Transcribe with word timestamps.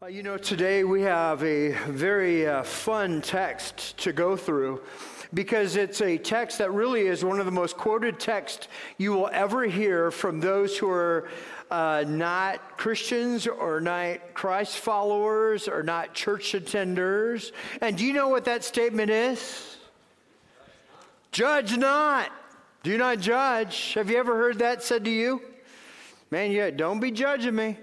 Uh, 0.00 0.06
you 0.06 0.22
know, 0.22 0.36
today 0.36 0.84
we 0.84 1.02
have 1.02 1.42
a 1.42 1.70
very 1.88 2.46
uh, 2.46 2.62
fun 2.62 3.20
text 3.20 3.98
to 3.98 4.12
go 4.12 4.36
through 4.36 4.80
because 5.34 5.74
it's 5.74 6.00
a 6.02 6.16
text 6.16 6.58
that 6.58 6.70
really 6.70 7.08
is 7.08 7.24
one 7.24 7.40
of 7.40 7.46
the 7.46 7.50
most 7.50 7.76
quoted 7.76 8.20
texts 8.20 8.68
you 8.98 9.12
will 9.12 9.28
ever 9.32 9.64
hear 9.64 10.12
from 10.12 10.38
those 10.38 10.78
who 10.78 10.88
are 10.88 11.28
uh, 11.72 12.04
not 12.06 12.78
Christians 12.78 13.48
or 13.48 13.80
not 13.80 14.34
Christ 14.34 14.78
followers 14.78 15.66
or 15.66 15.82
not 15.82 16.14
church 16.14 16.52
attenders. 16.52 17.50
And 17.80 17.98
do 17.98 18.06
you 18.06 18.12
know 18.12 18.28
what 18.28 18.44
that 18.44 18.62
statement 18.62 19.10
is? 19.10 19.78
Judge 21.32 21.76
not. 21.76 22.30
Do 22.84 22.96
not 22.98 23.18
judge. 23.18 23.94
Have 23.94 24.10
you 24.10 24.16
ever 24.16 24.36
heard 24.36 24.60
that 24.60 24.80
said 24.80 25.04
to 25.06 25.10
you? 25.10 25.42
Man, 26.30 26.52
yeah, 26.52 26.70
don't 26.70 27.00
be 27.00 27.10
judging 27.10 27.56
me. 27.56 27.78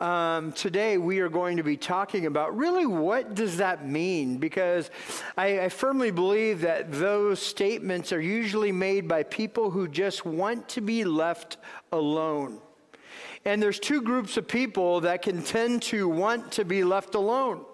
Um, 0.00 0.50
today 0.50 0.98
we 0.98 1.20
are 1.20 1.28
going 1.28 1.56
to 1.56 1.62
be 1.62 1.76
talking 1.76 2.26
about 2.26 2.56
really 2.56 2.84
what 2.84 3.36
does 3.36 3.58
that 3.58 3.86
mean 3.86 4.38
because 4.38 4.90
I, 5.36 5.60
I 5.60 5.68
firmly 5.68 6.10
believe 6.10 6.62
that 6.62 6.90
those 6.90 7.38
statements 7.40 8.12
are 8.12 8.20
usually 8.20 8.72
made 8.72 9.06
by 9.06 9.22
people 9.22 9.70
who 9.70 9.86
just 9.86 10.26
want 10.26 10.68
to 10.70 10.80
be 10.80 11.04
left 11.04 11.58
alone. 11.92 12.58
And 13.44 13.62
there's 13.62 13.78
two 13.78 14.02
groups 14.02 14.36
of 14.36 14.48
people 14.48 15.00
that 15.02 15.22
can 15.22 15.44
tend 15.44 15.82
to 15.82 16.08
want 16.08 16.50
to 16.52 16.64
be 16.64 16.82
left 16.82 17.14
alone. 17.14 17.64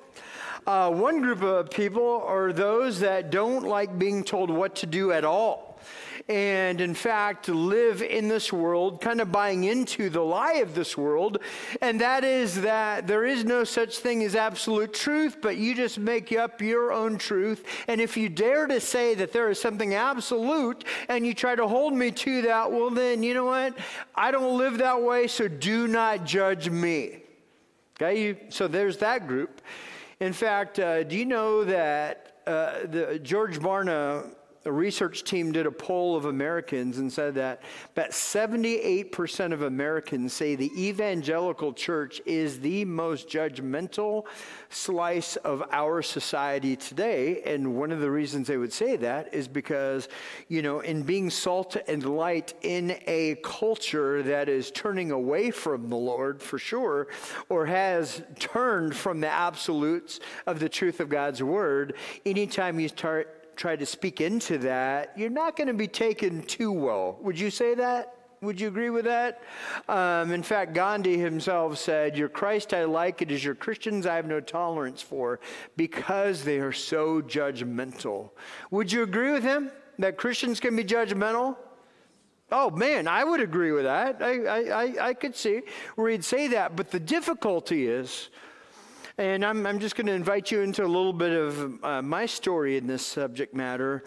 Uh, 0.66 0.90
one 0.90 1.22
group 1.22 1.42
of 1.42 1.70
people 1.70 2.22
are 2.26 2.52
those 2.52 3.00
that 3.00 3.30
don't 3.30 3.64
like 3.64 3.98
being 3.98 4.24
told 4.24 4.50
what 4.50 4.76
to 4.76 4.86
do 4.86 5.10
at 5.10 5.24
all 5.24 5.69
and 6.30 6.80
in 6.80 6.94
fact 6.94 7.48
live 7.48 8.02
in 8.02 8.28
this 8.28 8.52
world, 8.52 9.00
kind 9.00 9.20
of 9.20 9.32
buying 9.32 9.64
into 9.64 10.08
the 10.08 10.20
lie 10.20 10.62
of 10.62 10.76
this 10.76 10.96
world, 10.96 11.38
and 11.82 12.00
that 12.00 12.22
is 12.22 12.62
that 12.62 13.08
there 13.08 13.24
is 13.24 13.44
no 13.44 13.64
such 13.64 13.98
thing 13.98 14.22
as 14.22 14.36
absolute 14.36 14.94
truth, 14.94 15.38
but 15.42 15.56
you 15.56 15.74
just 15.74 15.98
make 15.98 16.30
up 16.30 16.62
your 16.62 16.92
own 16.92 17.18
truth. 17.18 17.64
And 17.88 18.00
if 18.00 18.16
you 18.16 18.28
dare 18.28 18.68
to 18.68 18.80
say 18.80 19.14
that 19.16 19.32
there 19.32 19.50
is 19.50 19.60
something 19.60 19.94
absolute 19.94 20.84
and 21.08 21.26
you 21.26 21.34
try 21.34 21.56
to 21.56 21.66
hold 21.66 21.94
me 21.94 22.12
to 22.12 22.42
that, 22.42 22.70
well, 22.70 22.90
then 22.90 23.24
you 23.24 23.34
know 23.34 23.46
what? 23.46 23.76
I 24.14 24.30
don't 24.30 24.56
live 24.56 24.78
that 24.78 25.02
way, 25.02 25.26
so 25.26 25.48
do 25.48 25.88
not 25.88 26.24
judge 26.24 26.70
me. 26.70 27.22
Okay, 28.00 28.38
so 28.50 28.68
there's 28.68 28.98
that 28.98 29.26
group. 29.26 29.60
In 30.20 30.32
fact, 30.32 30.78
uh, 30.78 31.02
do 31.02 31.16
you 31.16 31.24
know 31.26 31.64
that 31.64 32.36
uh, 32.46 32.86
the, 32.86 33.18
George 33.20 33.58
Barna 33.58 34.30
a 34.66 34.72
research 34.72 35.24
team 35.24 35.52
did 35.52 35.66
a 35.66 35.70
poll 35.70 36.16
of 36.16 36.26
Americans 36.26 36.98
and 36.98 37.10
said 37.10 37.34
that 37.36 37.62
about 37.92 38.10
78% 38.10 39.52
of 39.52 39.62
Americans 39.62 40.34
say 40.34 40.54
the 40.54 40.70
evangelical 40.76 41.72
church 41.72 42.20
is 42.26 42.60
the 42.60 42.84
most 42.84 43.28
judgmental 43.28 44.26
slice 44.68 45.36
of 45.36 45.62
our 45.72 46.02
society 46.02 46.76
today. 46.76 47.40
And 47.46 47.74
one 47.74 47.90
of 47.90 48.00
the 48.00 48.10
reasons 48.10 48.48
they 48.48 48.58
would 48.58 48.72
say 48.72 48.96
that 48.96 49.32
is 49.32 49.48
because, 49.48 50.08
you 50.48 50.60
know, 50.60 50.80
in 50.80 51.04
being 51.04 51.30
salt 51.30 51.76
and 51.88 52.04
light 52.04 52.52
in 52.60 52.98
a 53.06 53.36
culture 53.42 54.22
that 54.24 54.50
is 54.50 54.70
turning 54.70 55.10
away 55.10 55.50
from 55.50 55.88
the 55.88 55.96
Lord 55.96 56.42
for 56.42 56.58
sure, 56.58 57.08
or 57.48 57.64
has 57.64 58.22
turned 58.38 58.94
from 58.94 59.20
the 59.20 59.30
absolutes 59.30 60.20
of 60.46 60.60
the 60.60 60.68
truth 60.68 61.00
of 61.00 61.08
God's 61.08 61.42
word, 61.42 61.94
anytime 62.26 62.78
you 62.78 62.88
start 62.88 63.39
try 63.60 63.76
to 63.76 63.84
speak 63.84 64.22
into 64.22 64.56
that, 64.56 65.12
you're 65.16 65.28
not 65.28 65.54
going 65.54 65.68
to 65.68 65.74
be 65.74 65.86
taken 65.86 66.40
too 66.44 66.72
well. 66.72 67.18
Would 67.20 67.38
you 67.38 67.50
say 67.50 67.74
that? 67.74 68.14
Would 68.40 68.58
you 68.58 68.68
agree 68.68 68.88
with 68.88 69.04
that? 69.04 69.42
Um, 69.86 70.32
in 70.32 70.42
fact, 70.42 70.72
Gandhi 70.72 71.18
himself 71.18 71.76
said, 71.76 72.16
Your 72.16 72.30
Christ 72.30 72.72
I 72.72 72.84
like, 72.84 73.20
it 73.20 73.30
is 73.30 73.44
your 73.44 73.54
Christians 73.54 74.06
I 74.06 74.16
have 74.16 74.26
no 74.26 74.40
tolerance 74.40 75.02
for 75.02 75.40
because 75.76 76.42
they 76.42 76.58
are 76.58 76.72
so 76.72 77.20
judgmental. 77.20 78.30
Would 78.70 78.90
you 78.90 79.02
agree 79.02 79.30
with 79.30 79.42
him 79.42 79.70
that 79.98 80.16
Christians 80.16 80.58
can 80.58 80.74
be 80.74 80.82
judgmental? 80.82 81.58
Oh 82.50 82.70
man, 82.70 83.06
I 83.06 83.24
would 83.24 83.42
agree 83.42 83.72
with 83.72 83.84
that. 83.84 84.22
I, 84.22 84.46
I, 84.46 85.08
I, 85.08 85.14
could 85.14 85.36
see 85.36 85.60
where 85.96 86.10
he'd 86.10 86.24
say 86.24 86.48
that. 86.48 86.76
But 86.76 86.90
the 86.90 86.98
difficulty 86.98 87.86
is 87.86 88.30
and 89.20 89.44
I'm, 89.44 89.66
I'm 89.66 89.78
just 89.78 89.96
going 89.96 90.06
to 90.06 90.14
invite 90.14 90.50
you 90.50 90.62
into 90.62 90.82
a 90.82 90.88
little 90.88 91.12
bit 91.12 91.32
of 91.32 91.84
uh, 91.84 92.00
my 92.00 92.24
story 92.24 92.78
in 92.78 92.86
this 92.86 93.04
subject 93.04 93.54
matter. 93.54 94.02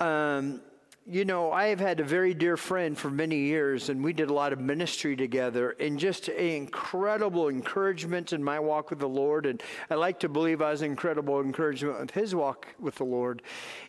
Um, 0.00 0.62
you 1.06 1.26
know, 1.26 1.52
I 1.52 1.66
have 1.66 1.78
had 1.78 2.00
a 2.00 2.04
very 2.04 2.32
dear 2.32 2.56
friend 2.56 2.96
for 2.96 3.10
many 3.10 3.36
years, 3.36 3.90
and 3.90 4.02
we 4.02 4.14
did 4.14 4.30
a 4.30 4.32
lot 4.32 4.54
of 4.54 4.58
ministry 4.58 5.14
together, 5.14 5.76
and 5.78 5.98
just 5.98 6.30
incredible 6.30 7.50
encouragement 7.50 8.32
in 8.32 8.42
my 8.42 8.58
walk 8.58 8.88
with 8.88 8.98
the 8.98 9.08
Lord. 9.08 9.44
And 9.44 9.62
I 9.90 9.94
like 9.94 10.18
to 10.20 10.28
believe 10.30 10.62
I 10.62 10.70
was 10.70 10.80
incredible 10.80 11.38
encouragement 11.42 12.00
with 12.00 12.10
his 12.12 12.34
walk 12.34 12.66
with 12.80 12.94
the 12.94 13.04
Lord. 13.04 13.42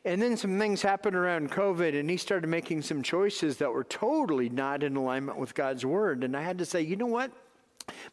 And 0.04 0.22
then 0.22 0.36
some 0.36 0.60
things 0.60 0.82
happened 0.82 1.16
around 1.16 1.50
COVID, 1.50 1.98
and 1.98 2.10
he 2.10 2.18
started 2.18 2.48
making 2.48 2.82
some 2.82 3.02
choices 3.02 3.56
that 3.58 3.72
were 3.72 3.86
totally 3.86 4.50
not 4.50 4.84
in 4.84 4.98
alignment 4.98 5.38
with 5.38 5.56
God's 5.56 5.86
word. 5.86 6.26
And 6.26 6.36
I 6.36 6.42
had 6.42 6.58
to 6.58 6.66
say, 6.66 6.82
you 6.82 6.98
know 6.98 7.06
what? 7.06 7.32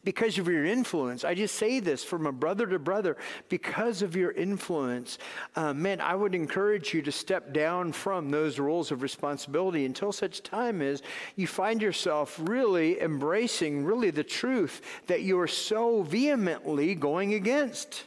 Because 0.03 0.37
of 0.37 0.47
your 0.47 0.65
influence. 0.65 1.23
I 1.23 1.33
just 1.33 1.55
say 1.55 1.79
this 1.79 2.03
from 2.03 2.25
a 2.25 2.31
brother 2.31 2.65
to 2.67 2.79
brother 2.79 3.17
because 3.49 4.01
of 4.01 4.15
your 4.15 4.31
influence. 4.31 5.17
Uh, 5.55 5.73
man, 5.73 6.01
I 6.01 6.15
would 6.15 6.35
encourage 6.35 6.93
you 6.93 7.01
to 7.01 7.11
step 7.11 7.53
down 7.53 7.91
from 7.91 8.29
those 8.29 8.59
roles 8.59 8.91
of 8.91 9.01
responsibility 9.01 9.85
until 9.85 10.11
such 10.11 10.43
time 10.43 10.81
as 10.81 11.01
you 11.35 11.47
find 11.47 11.81
yourself 11.81 12.39
really 12.41 13.01
embracing 13.01 13.85
really 13.85 14.11
the 14.11 14.23
truth 14.23 14.81
that 15.07 15.21
you 15.21 15.39
are 15.39 15.47
so 15.47 16.03
vehemently 16.03 16.95
going 16.95 17.33
against. 17.33 18.05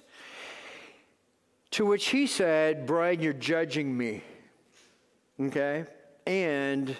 To 1.72 1.84
which 1.84 2.08
he 2.08 2.26
said, 2.26 2.86
Brian, 2.86 3.20
you're 3.20 3.32
judging 3.34 3.96
me. 3.96 4.22
Okay? 5.40 5.84
And 6.26 6.96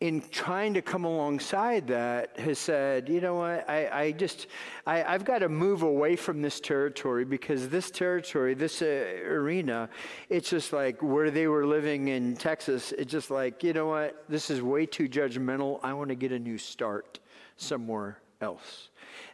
in 0.00 0.20
trying 0.30 0.74
to 0.74 0.82
come 0.82 1.04
alongside 1.04 1.86
that 1.86 2.38
has 2.38 2.58
said, 2.58 3.08
you 3.08 3.18
know 3.18 3.36
what, 3.36 3.68
I, 3.68 3.88
I 3.88 4.12
just, 4.12 4.46
I, 4.86 4.98
have 4.98 5.24
got 5.24 5.38
to 5.38 5.48
move 5.48 5.82
away 5.82 6.16
from 6.16 6.42
this 6.42 6.60
territory 6.60 7.24
because 7.24 7.70
this 7.70 7.90
territory, 7.90 8.52
this 8.52 8.82
uh, 8.82 8.86
arena, 9.24 9.88
it's 10.28 10.50
just 10.50 10.74
like 10.74 11.02
where 11.02 11.30
they 11.30 11.46
were 11.46 11.64
living 11.64 12.08
in 12.08 12.36
Texas, 12.36 12.92
it's 12.92 13.10
just 13.10 13.30
like, 13.30 13.62
you 13.62 13.72
know 13.72 13.86
what, 13.86 14.22
this 14.28 14.50
is 14.50 14.60
way 14.60 14.84
too 14.84 15.08
judgmental. 15.08 15.80
I 15.82 15.94
want 15.94 16.10
to 16.10 16.14
get 16.14 16.30
a 16.30 16.38
new 16.38 16.58
start 16.58 17.18
somewhere 17.56 18.18
else. 18.42 18.90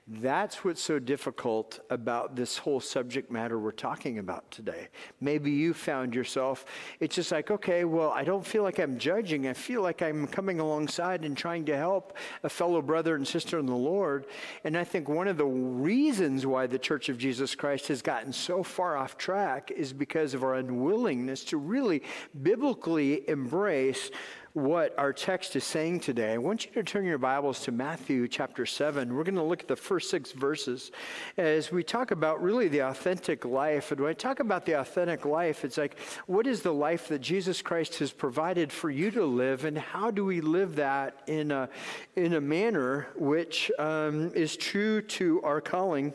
That's 0.09 0.65
what's 0.65 0.83
so 0.83 0.99
difficult 0.99 1.79
about 1.89 2.35
this 2.35 2.59
whole 2.59 2.81
subject 2.81 3.31
matter 3.31 3.57
we're 3.57 3.71
talking 3.71 4.19
about 4.19 4.51
today. 4.51 4.89
Maybe 5.21 5.53
you 5.53 5.73
found 5.73 6.13
yourself, 6.13 6.65
it's 6.99 7.15
just 7.15 7.31
like, 7.31 7.53
okay, 7.53 7.85
well, 7.85 8.11
I 8.11 8.25
don't 8.25 8.45
feel 8.45 8.65
like 8.65 8.81
I'm 8.81 8.99
judging. 8.99 9.47
I 9.47 9.53
feel 9.53 9.81
like 9.81 10.03
I'm 10.03 10.27
coming 10.27 10.59
alongside 10.59 11.25
and 11.25 11.37
trying 11.37 11.65
to 11.67 11.77
help 11.77 12.17
a 12.43 12.49
fellow 12.49 12.83
brother 12.83 13.15
and 13.15 13.27
sister 13.27 13.61
in 13.61 13.67
the 13.67 13.77
Lord. 13.77 14.27
And 14.65 14.77
I 14.77 14.83
think 14.83 15.09
one 15.09 15.29
of 15.29 15.37
the 15.37 15.47
reasons 15.47 16.47
why 16.47 16.67
the 16.67 16.81
Church 16.81 17.09
of 17.09 17.17
Jesus 17.17 17.55
Christ 17.55 17.87
has 17.87 18.03
gotten 18.03 18.33
so 18.33 18.65
far 18.65 18.97
off 18.97 19.17
track 19.17 19.71
is 19.71 19.93
because 19.93 20.35
of 20.35 20.43
our 20.43 20.57
unwillingness 20.57 21.45
to 21.45 21.59
really 21.59 22.03
biblically 22.43 23.29
embrace 23.29 24.11
what 24.55 24.95
our 24.99 25.15
text 25.15 25.57
is 25.57 25.65
saying 25.65 26.01
today, 26.01 26.35
I 26.35 26.39
want 26.39 26.67
you 26.67 26.73
to 26.73 26.83
turn 26.83 27.07
your 27.07 27.17
Bibles 27.17 27.61
to 27.61 27.73
Matthew 27.73 28.29
chapter 28.29 28.67
7. 28.67 29.15
We're 29.15 29.25
going 29.25 29.37
to 29.37 29.43
look 29.43 29.63
at 29.63 29.69
the 29.69 29.77
first 29.77 30.11
six 30.11 30.33
verses 30.33 30.93
as 31.39 31.73
we 31.73 31.83
talk 31.83 32.11
about 32.11 32.43
really 32.43 32.69
the 32.69 32.81
authentic 32.81 33.47
life. 33.47 33.93
And 33.93 34.01
when 34.01 34.11
I 34.11 34.13
talk 34.13 34.41
about 34.41 34.67
the 34.67 34.79
authentic 34.81 35.25
life, 35.25 35.65
it's 35.65 35.79
like, 35.79 35.99
what 36.27 36.47
is 36.47 36.61
the 36.61 36.73
life 36.73 37.09
that 37.09 37.21
Jesus 37.21 37.63
Christ 37.63 37.99
has 38.01 38.13
provided 38.13 38.71
for 38.71 38.91
you 38.91 39.11
to 39.13 39.25
live, 39.25 39.65
and 39.65 39.79
how 39.79 40.11
do 40.11 40.23
we 40.23 40.43
live 40.43 40.77
that 40.77 41.23
in 41.29 41.51
a, 41.51 41.71
in 42.17 42.35
a 42.35 42.41
manner 42.41 43.09
which 43.17 43.71
um, 43.79 44.33
is 44.35 44.57
true 44.57 45.01
to 45.01 45.41
our 45.43 45.61
calling? 45.63 46.13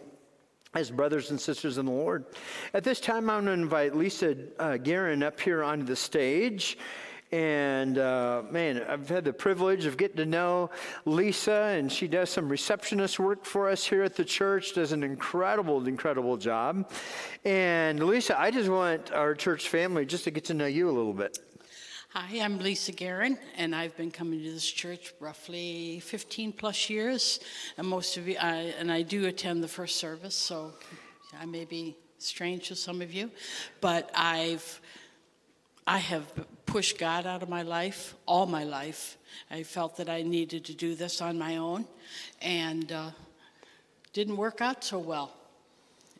as 0.74 0.92
brothers 0.92 1.32
and 1.32 1.42
sisters 1.42 1.80
in 1.80 1.86
the 1.88 1.92
Lord. 1.92 2.26
At 2.74 2.84
this 2.84 3.00
time, 3.00 3.30
I'm 3.32 3.46
going 3.46 3.58
to 3.58 3.64
invite 3.64 3.96
Lisa 3.96 4.36
uh, 4.60 4.78
Guerin 4.78 5.24
up 5.24 5.40
here 5.40 5.64
onto 5.64 5.86
the 5.86 5.96
stage. 5.96 6.78
And 7.32 7.98
uh, 7.98 8.44
man, 8.50 8.84
I've 8.88 9.10
had 9.10 9.26
the 9.26 9.34
privilege 9.34 9.86
of 9.86 9.98
getting 9.98 10.18
to 10.18 10.26
know 10.26 10.70
Lisa, 11.06 11.74
and 11.78 11.92
she 11.92 12.08
does 12.08 12.30
some 12.30 12.48
receptionist 12.48 13.20
work 13.20 13.44
for 13.44 13.68
us 13.68 13.86
here 13.86 14.04
at 14.04 14.16
the 14.16 14.24
church, 14.24 14.74
does 14.74 14.94
an 14.94 15.04
incredible, 15.04 15.86
incredible 15.88 16.38
job. 16.38 16.90
And 17.44 18.02
Lisa, 18.02 18.40
I 18.40 18.50
just 18.50 18.70
want 18.70 19.12
our 19.12 19.36
church 19.36 19.68
family 19.68 20.06
just 20.06 20.24
to 20.24 20.32
get 20.32 20.46
to 20.46 20.54
know 20.54 20.68
you 20.68 20.90
a 20.90 20.92
little 20.92 21.14
bit. 21.14 21.40
Hi, 22.12 22.40
I'm 22.40 22.58
Lisa 22.60 22.94
Guerin, 22.94 23.38
and 23.58 23.76
I've 23.76 23.96
been 23.98 24.10
coming 24.10 24.42
to 24.42 24.52
this 24.52 24.66
church 24.66 25.14
roughly 25.20 26.00
15 26.00 26.54
plus 26.54 26.90
years. 26.90 27.42
And 27.78 27.86
most 27.86 28.16
of 28.16 28.26
you, 28.30 28.38
I, 28.42 28.74
and 28.80 28.90
I 28.90 29.02
do 29.02 29.26
attend 29.26 29.62
the 29.62 29.68
first 29.68 29.98
service, 29.98 30.34
so 30.34 30.72
I 31.38 31.46
may 31.46 31.66
be 31.66 31.98
strange 32.18 32.70
to 32.70 32.76
some 32.76 33.02
of 33.02 33.14
you, 33.14 33.30
but 33.82 34.10
I've 34.16 34.80
I 35.88 36.00
have 36.00 36.26
pushed 36.66 37.00
God 37.00 37.26
out 37.26 37.42
of 37.42 37.48
my 37.48 37.62
life 37.62 38.14
all 38.26 38.46
my 38.46 38.66
life. 38.66 39.18
I 39.50 39.64
felt 39.64 39.96
that 39.98 40.10
I 40.10 40.22
needed 40.22 40.66
to 40.66 40.74
do 40.74 40.96
this 40.96 41.22
on 41.22 41.40
my 41.40 41.56
own, 41.56 41.88
and 42.42 42.92
uh, 42.92 43.12
didn't 44.12 44.36
work 44.36 44.60
out 44.60 44.84
so 44.84 45.00
well. 45.00 45.34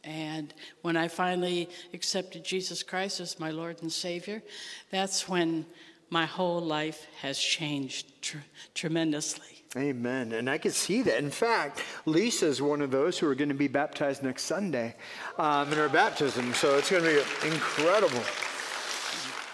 And 0.06 0.54
when 0.84 0.96
I 0.96 1.10
finally 1.10 1.70
accepted 1.94 2.46
Jesus 2.46 2.82
Christ 2.82 3.20
as 3.20 3.42
my 3.42 3.52
Lord 3.52 3.82
and 3.82 3.92
Savior, 3.92 4.42
that's 4.90 5.28
when 5.28 5.66
my 6.10 6.26
whole 6.26 6.62
life 6.62 7.06
has 7.20 7.38
changed 7.38 8.22
tr- 8.22 8.38
tremendously. 8.74 9.66
Amen. 9.76 10.32
And 10.32 10.50
I 10.50 10.58
can 10.58 10.72
see 10.72 11.02
that. 11.02 11.18
In 11.18 11.30
fact, 11.30 11.84
Lisa 12.06 12.46
is 12.46 12.62
one 12.62 12.82
of 12.82 12.90
those 12.90 13.20
who 13.20 13.28
are 13.28 13.36
going 13.36 13.50
to 13.50 13.56
be 13.56 13.68
baptized 13.68 14.24
next 14.24 14.44
Sunday 14.44 14.96
um, 15.38 15.70
in 15.74 15.78
her 15.78 15.90
baptism. 15.90 16.54
So 16.54 16.78
it's 16.78 16.90
going 16.90 17.04
to 17.04 17.26
be 17.42 17.48
incredible. 17.50 18.24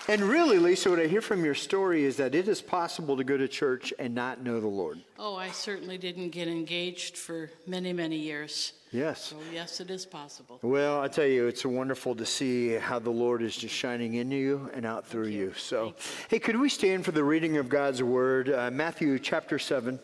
And 0.10 0.22
really, 0.22 0.60
Lisa, 0.60 0.90
what 0.90 1.00
I 1.00 1.08
hear 1.08 1.22
from 1.22 1.46
your 1.46 1.56
story 1.56 2.04
is 2.04 2.18
that 2.18 2.36
it 2.36 2.50
is 2.50 2.62
possible 2.62 3.16
to 3.16 3.24
go 3.24 3.38
to 3.38 3.48
church 3.48 3.94
and 3.98 4.14
not 4.14 4.44
know 4.44 4.60
the 4.60 4.68
Lord. 4.68 5.00
Oh, 5.18 5.38
I 5.38 5.52
certainly 5.52 5.98
didn't 5.98 6.32
get 6.32 6.50
engaged 6.50 7.16
for 7.18 7.50
many, 7.66 7.94
many 7.94 8.18
years. 8.18 8.74
Yes. 8.92 9.28
So, 9.28 9.38
yes, 9.54 9.80
it 9.80 9.90
is 9.90 10.06
possible. 10.06 10.60
Well, 10.62 11.00
I 11.00 11.08
tell 11.08 11.26
you, 11.26 11.48
it's 11.48 11.66
wonderful 11.66 12.16
to 12.16 12.26
see 12.26 12.74
how 12.74 13.00
the 13.00 13.12
Lord 13.12 13.42
is 13.42 13.56
just 13.56 13.74
shining 13.74 14.16
in 14.16 14.30
you 14.30 14.70
and 14.74 14.86
out 14.86 15.08
through 15.08 15.28
you. 15.28 15.40
you. 15.40 15.54
So, 15.54 15.86
you. 15.86 15.94
hey, 16.30 16.40
could 16.40 16.60
we 16.60 16.68
stand 16.68 17.06
for 17.06 17.12
the 17.14 17.24
reading 17.24 17.56
of 17.56 17.70
God's 17.70 18.04
word? 18.04 18.50
Uh, 18.50 18.72
Matthew 18.72 19.18
chapter 19.20 19.58
7, 19.58 19.98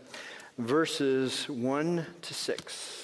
verses 0.58 1.50
1 1.50 2.06
to 2.22 2.34
6. 2.34 3.00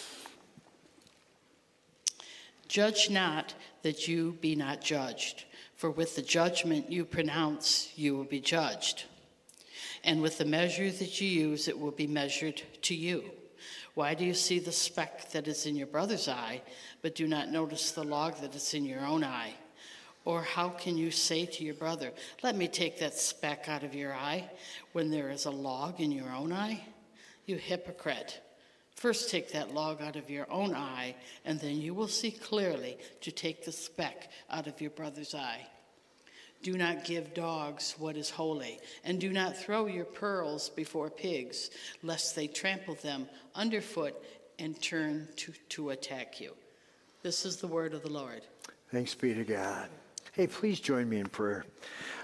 Judge 2.69 3.09
not 3.09 3.53
that 3.83 4.07
you 4.07 4.37
be 4.39 4.55
not 4.55 4.81
judged. 4.81 5.43
For 5.85 5.91
with 5.91 6.15
the 6.15 6.23
judgment 6.23 6.91
you 6.91 7.05
pronounce, 7.05 7.91
you 7.95 8.17
will 8.17 8.23
be 8.23 8.39
judged. 8.39 9.03
And 10.03 10.19
with 10.19 10.39
the 10.39 10.43
measure 10.43 10.89
that 10.89 11.21
you 11.21 11.27
use, 11.27 11.67
it 11.67 11.79
will 11.79 11.91
be 11.91 12.07
measured 12.07 12.63
to 12.81 12.95
you. 12.95 13.25
Why 13.93 14.15
do 14.15 14.25
you 14.25 14.33
see 14.33 14.57
the 14.57 14.71
speck 14.71 15.29
that 15.29 15.47
is 15.47 15.67
in 15.67 15.75
your 15.75 15.85
brother's 15.85 16.27
eye, 16.27 16.63
but 17.03 17.13
do 17.13 17.27
not 17.27 17.51
notice 17.51 17.91
the 17.91 18.03
log 18.03 18.37
that 18.37 18.55
is 18.55 18.73
in 18.73 18.83
your 18.83 19.05
own 19.05 19.23
eye? 19.23 19.53
Or 20.23 20.41
how 20.41 20.69
can 20.69 20.97
you 20.97 21.11
say 21.11 21.45
to 21.45 21.63
your 21.63 21.75
brother, 21.75 22.11
Let 22.41 22.55
me 22.55 22.67
take 22.67 22.97
that 22.97 23.13
speck 23.13 23.69
out 23.69 23.83
of 23.83 23.93
your 23.93 24.15
eye, 24.15 24.49
when 24.93 25.11
there 25.11 25.29
is 25.29 25.45
a 25.45 25.51
log 25.51 26.01
in 26.01 26.11
your 26.11 26.31
own 26.31 26.51
eye? 26.51 26.83
You 27.45 27.57
hypocrite. 27.57 28.41
First, 28.95 29.29
take 29.29 29.51
that 29.51 29.75
log 29.75 30.01
out 30.01 30.15
of 30.15 30.31
your 30.31 30.49
own 30.49 30.73
eye, 30.73 31.15
and 31.45 31.59
then 31.59 31.79
you 31.79 31.93
will 31.93 32.07
see 32.07 32.31
clearly 32.31 32.97
to 33.21 33.31
take 33.31 33.63
the 33.63 33.71
speck 33.71 34.31
out 34.49 34.65
of 34.65 34.81
your 34.81 34.89
brother's 34.89 35.35
eye. 35.35 35.67
Do 36.65 36.79
not 36.79 37.03
give 37.03 37.35
dogs 37.35 37.93
what 37.99 38.17
is 38.17 38.31
holy, 38.31 38.79
and 39.03 39.21
do 39.21 39.31
not 39.31 39.55
throw 39.55 39.85
your 39.85 40.03
pearls 40.03 40.67
before 40.67 41.11
pigs, 41.11 41.69
lest 42.01 42.35
they 42.35 42.47
trample 42.47 42.95
them 42.95 43.29
underfoot 43.53 44.15
and 44.57 44.81
turn 44.81 45.27
to, 45.35 45.53
to 45.69 45.91
attack 45.91 46.41
you. 46.41 46.53
This 47.21 47.45
is 47.45 47.57
the 47.57 47.67
word 47.67 47.93
of 47.93 48.01
the 48.01 48.09
Lord. 48.09 48.41
Thanks 48.91 49.13
be 49.13 49.35
to 49.35 49.43
God. 49.43 49.89
Hey, 50.31 50.47
please 50.47 50.79
join 50.79 51.07
me 51.07 51.19
in 51.19 51.27
prayer. 51.27 51.65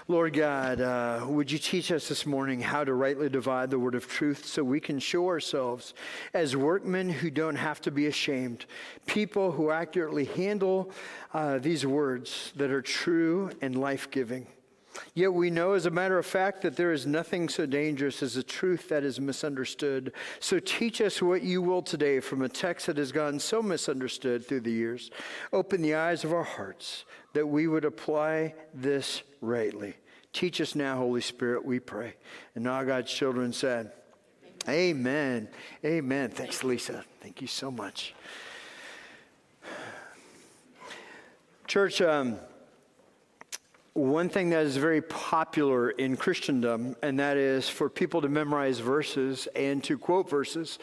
Lord 0.08 0.32
God, 0.32 0.80
uh, 0.80 1.24
would 1.28 1.52
you 1.52 1.58
teach 1.58 1.92
us 1.92 2.08
this 2.08 2.26
morning 2.26 2.60
how 2.60 2.82
to 2.82 2.92
rightly 2.92 3.28
divide 3.28 3.70
the 3.70 3.78
word 3.78 3.94
of 3.94 4.08
truth 4.08 4.44
so 4.44 4.64
we 4.64 4.80
can 4.80 4.98
show 4.98 5.28
ourselves 5.28 5.94
as 6.34 6.56
workmen 6.56 7.08
who 7.08 7.30
don't 7.30 7.54
have 7.54 7.80
to 7.82 7.92
be 7.92 8.06
ashamed, 8.06 8.66
people 9.06 9.52
who 9.52 9.70
accurately 9.70 10.24
handle 10.24 10.90
uh, 11.32 11.58
these 11.58 11.86
words 11.86 12.52
that 12.56 12.72
are 12.72 12.82
true 12.82 13.50
and 13.60 13.76
life 13.76 14.10
giving. 14.10 14.48
Yet 15.14 15.32
we 15.32 15.50
know, 15.50 15.72
as 15.72 15.86
a 15.86 15.90
matter 15.90 16.18
of 16.18 16.26
fact, 16.26 16.62
that 16.62 16.76
there 16.76 16.92
is 16.92 17.06
nothing 17.06 17.48
so 17.48 17.66
dangerous 17.66 18.22
as 18.22 18.36
a 18.36 18.42
truth 18.42 18.88
that 18.88 19.04
is 19.04 19.20
misunderstood. 19.20 20.12
So 20.40 20.58
teach 20.58 21.00
us 21.00 21.22
what 21.22 21.42
you 21.42 21.62
will 21.62 21.82
today 21.82 22.20
from 22.20 22.42
a 22.42 22.48
text 22.48 22.86
that 22.86 22.96
has 22.96 23.12
gone 23.12 23.38
so 23.38 23.62
misunderstood 23.62 24.46
through 24.46 24.60
the 24.60 24.72
years. 24.72 25.10
Open 25.52 25.82
the 25.82 25.94
eyes 25.94 26.24
of 26.24 26.32
our 26.32 26.44
hearts 26.44 27.04
that 27.32 27.46
we 27.46 27.66
would 27.66 27.84
apply 27.84 28.54
this 28.74 29.22
rightly. 29.40 29.94
Teach 30.32 30.60
us 30.60 30.74
now, 30.74 30.96
Holy 30.96 31.20
Spirit, 31.20 31.64
we 31.64 31.78
pray. 31.78 32.14
And 32.54 32.66
all 32.66 32.84
God's 32.84 33.12
children 33.12 33.52
said, 33.52 33.92
Amen. 34.68 35.48
Amen. 35.84 36.30
Thanks, 36.30 36.62
Lisa. 36.62 37.04
Thank 37.20 37.40
you 37.40 37.48
so 37.48 37.70
much. 37.70 38.14
Church, 41.66 42.00
um, 42.00 42.38
one 43.94 44.30
thing 44.30 44.48
that 44.50 44.64
is 44.64 44.78
very 44.78 45.02
popular 45.02 45.90
in 45.90 46.16
Christendom, 46.16 46.96
and 47.02 47.18
that 47.18 47.36
is 47.36 47.68
for 47.68 47.90
people 47.90 48.22
to 48.22 48.28
memorize 48.28 48.78
verses 48.78 49.48
and 49.54 49.84
to 49.84 49.98
quote 49.98 50.30
verses 50.30 50.78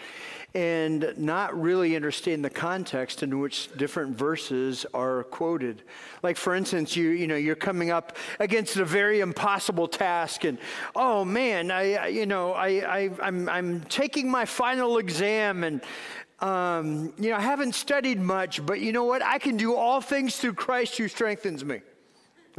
and 0.56 1.14
not 1.18 1.60
really 1.60 1.96
understand 1.96 2.44
the 2.44 2.50
context 2.50 3.22
in 3.22 3.40
which 3.40 3.76
different 3.78 4.18
verses 4.18 4.86
are 4.94 5.24
quoted. 5.26 5.84
Like 6.22 6.38
for 6.38 6.54
instance, 6.54 6.96
you 6.96 7.10
you 7.10 7.26
know 7.26 7.36
you're 7.36 7.56
coming 7.56 7.90
up 7.90 8.16
against 8.40 8.78
a 8.78 8.86
very 8.86 9.22
impossible 9.22 9.88
task, 9.88 10.44
and 10.44 10.60
oh 10.96 11.26
man, 11.26 11.72
I, 11.72 11.96
I 11.96 12.08
you 12.08 12.28
know 12.28 12.54
I, 12.54 12.68
I 12.68 13.10
I'm 13.22 13.50
I'm 13.50 13.82
taking 13.82 14.30
my 14.30 14.46
final 14.46 15.00
exam, 15.00 15.64
and 15.64 15.82
um, 16.40 17.14
you 17.18 17.32
know 17.32 17.38
I 17.38 17.42
haven't 17.42 17.74
studied 17.74 18.20
much, 18.20 18.64
but 18.64 18.80
you 18.80 18.92
know 18.92 19.06
what? 19.06 19.24
I 19.24 19.40
can 19.40 19.58
do 19.58 19.76
all 19.76 20.00
things 20.00 20.38
through 20.38 20.54
Christ 20.54 20.98
who 20.98 21.08
strengthens 21.08 21.66
me. 21.66 21.82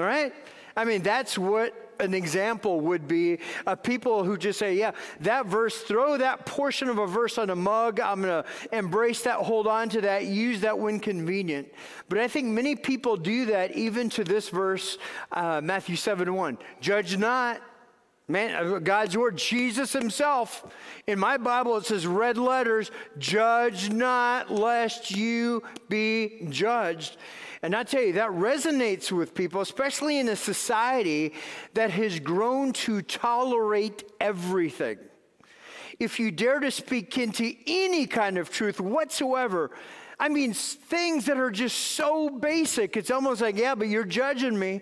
All 0.00 0.06
right? 0.06 0.32
I 0.76 0.86
mean, 0.86 1.02
that's 1.02 1.36
what 1.36 1.74
an 2.00 2.14
example 2.14 2.80
would 2.80 3.06
be 3.06 3.38
of 3.66 3.82
people 3.82 4.24
who 4.24 4.38
just 4.38 4.58
say, 4.58 4.74
yeah, 4.74 4.92
that 5.20 5.44
verse, 5.44 5.82
throw 5.82 6.16
that 6.16 6.46
portion 6.46 6.88
of 6.88 6.96
a 6.96 7.06
verse 7.06 7.36
on 7.36 7.50
a 7.50 7.54
mug. 7.54 8.00
I'm 8.00 8.22
going 8.22 8.42
to 8.42 8.48
embrace 8.74 9.22
that, 9.24 9.36
hold 9.36 9.66
on 9.66 9.90
to 9.90 10.00
that, 10.00 10.24
use 10.24 10.62
that 10.62 10.78
when 10.78 11.00
convenient. 11.00 11.68
But 12.08 12.18
I 12.18 12.28
think 12.28 12.46
many 12.46 12.76
people 12.76 13.18
do 13.18 13.44
that 13.46 13.72
even 13.76 14.08
to 14.10 14.24
this 14.24 14.48
verse, 14.48 14.96
uh, 15.32 15.60
Matthew 15.62 15.96
7 15.96 16.32
1. 16.32 16.58
Judge 16.80 17.18
not. 17.18 17.60
Man, 18.26 18.54
uh, 18.54 18.78
God's 18.78 19.18
word, 19.18 19.36
Jesus 19.36 19.92
himself. 19.92 20.64
In 21.08 21.18
my 21.18 21.36
Bible, 21.36 21.76
it 21.76 21.84
says 21.84 22.06
red 22.06 22.38
letters, 22.38 22.92
judge 23.18 23.90
not 23.90 24.52
lest 24.52 25.10
you 25.10 25.64
be 25.88 26.46
judged. 26.48 27.16
And 27.62 27.74
I 27.74 27.82
tell 27.82 28.02
you, 28.02 28.14
that 28.14 28.30
resonates 28.30 29.12
with 29.12 29.34
people, 29.34 29.60
especially 29.60 30.18
in 30.18 30.28
a 30.28 30.36
society 30.36 31.34
that 31.74 31.90
has 31.90 32.18
grown 32.18 32.72
to 32.72 33.02
tolerate 33.02 34.10
everything. 34.18 34.98
If 35.98 36.18
you 36.18 36.30
dare 36.30 36.60
to 36.60 36.70
speak 36.70 37.18
into 37.18 37.54
any 37.66 38.06
kind 38.06 38.38
of 38.38 38.48
truth 38.48 38.80
whatsoever, 38.80 39.70
I 40.18 40.30
mean, 40.30 40.54
things 40.54 41.26
that 41.26 41.36
are 41.36 41.50
just 41.50 41.76
so 41.76 42.30
basic, 42.30 42.96
it's 42.96 43.10
almost 43.10 43.42
like, 43.42 43.58
yeah, 43.58 43.74
but 43.74 43.88
you're 43.88 44.04
judging 44.04 44.58
me. 44.58 44.80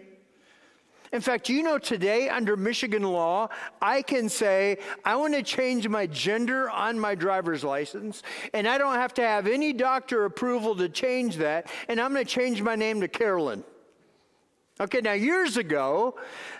In 1.13 1.21
fact, 1.21 1.49
you 1.49 1.63
know, 1.63 1.79
today 1.79 2.29
under 2.29 2.57
Michigan 2.57 3.03
law, 3.03 3.49
I 3.81 4.03
can 4.03 4.29
say, 4.29 4.79
I 5.05 5.17
want 5.17 5.35
to 5.35 5.43
change 5.43 5.89
my 5.89 6.07
gender 6.07 6.69
on 6.71 6.99
my 6.99 7.15
driver's 7.15 7.65
license, 7.65 8.23
and 8.53 8.69
I 8.69 8.79
don't 8.79 8.95
have 8.95 9.15
to 9.15 9.23
have 9.23 9.47
any 9.47 9.73
doctor 9.73 10.25
approval 10.25 10.77
to 10.77 10.89
change 10.89 11.37
that, 11.37 11.71
and 11.89 12.01
I'm 12.01 12.13
going 12.13 12.25
to 12.25 12.31
change 12.31 12.63
my 12.63 12.77
name 12.77 13.01
to 13.01 13.09
Carolyn. 13.09 13.65
Okay, 14.81 15.01
now 15.01 15.13
years 15.13 15.57
ago, 15.57 16.15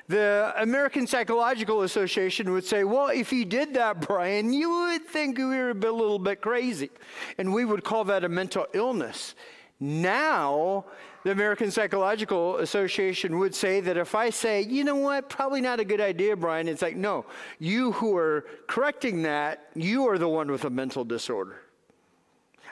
the 0.09 0.53
American 0.57 1.07
Psychological 1.07 1.83
Association 1.83 2.51
would 2.51 2.65
say, 2.65 2.83
well, 2.83 3.09
if 3.09 3.33
you 3.33 3.45
did 3.45 3.75
that, 3.75 4.01
Brian, 4.01 4.53
you 4.53 4.69
would 4.71 5.07
think 5.07 5.39
we 5.39 5.45
were 5.45 5.71
a, 5.71 5.75
a 5.75 5.93
little 5.93 6.19
bit 6.19 6.41
crazy. 6.41 6.91
And 7.39 7.55
we 7.55 7.65
would 7.65 7.85
call 7.85 8.03
that 8.07 8.25
a 8.25 8.29
mental 8.29 8.67
illness. 8.73 9.37
Now, 9.79 10.87
the 11.25 11.31
American 11.31 11.71
Psychological 11.71 12.57
Association 12.59 13.39
would 13.39 13.55
say 13.55 13.81
that 13.81 13.97
if 13.97 14.15
I 14.15 14.31
say, 14.31 14.63
you 14.63 14.85
know 14.85 14.97
what, 14.97 15.29
probably 15.29 15.61
not 15.61 15.81
a 15.81 15.85
good 15.85 16.01
idea, 16.01 16.37
Brian, 16.37 16.69
it's 16.69 16.83
like, 16.83 16.97
no, 16.97 17.27
you 17.59 17.93
who 17.93 18.17
are 18.17 18.47
correcting 18.67 19.23
that, 19.23 19.69
you 19.75 20.09
are 20.09 20.19
the 20.19 20.29
one 20.29 20.51
with 20.51 20.65
a 20.65 20.71
mental 20.71 21.05
disorder. 21.05 21.63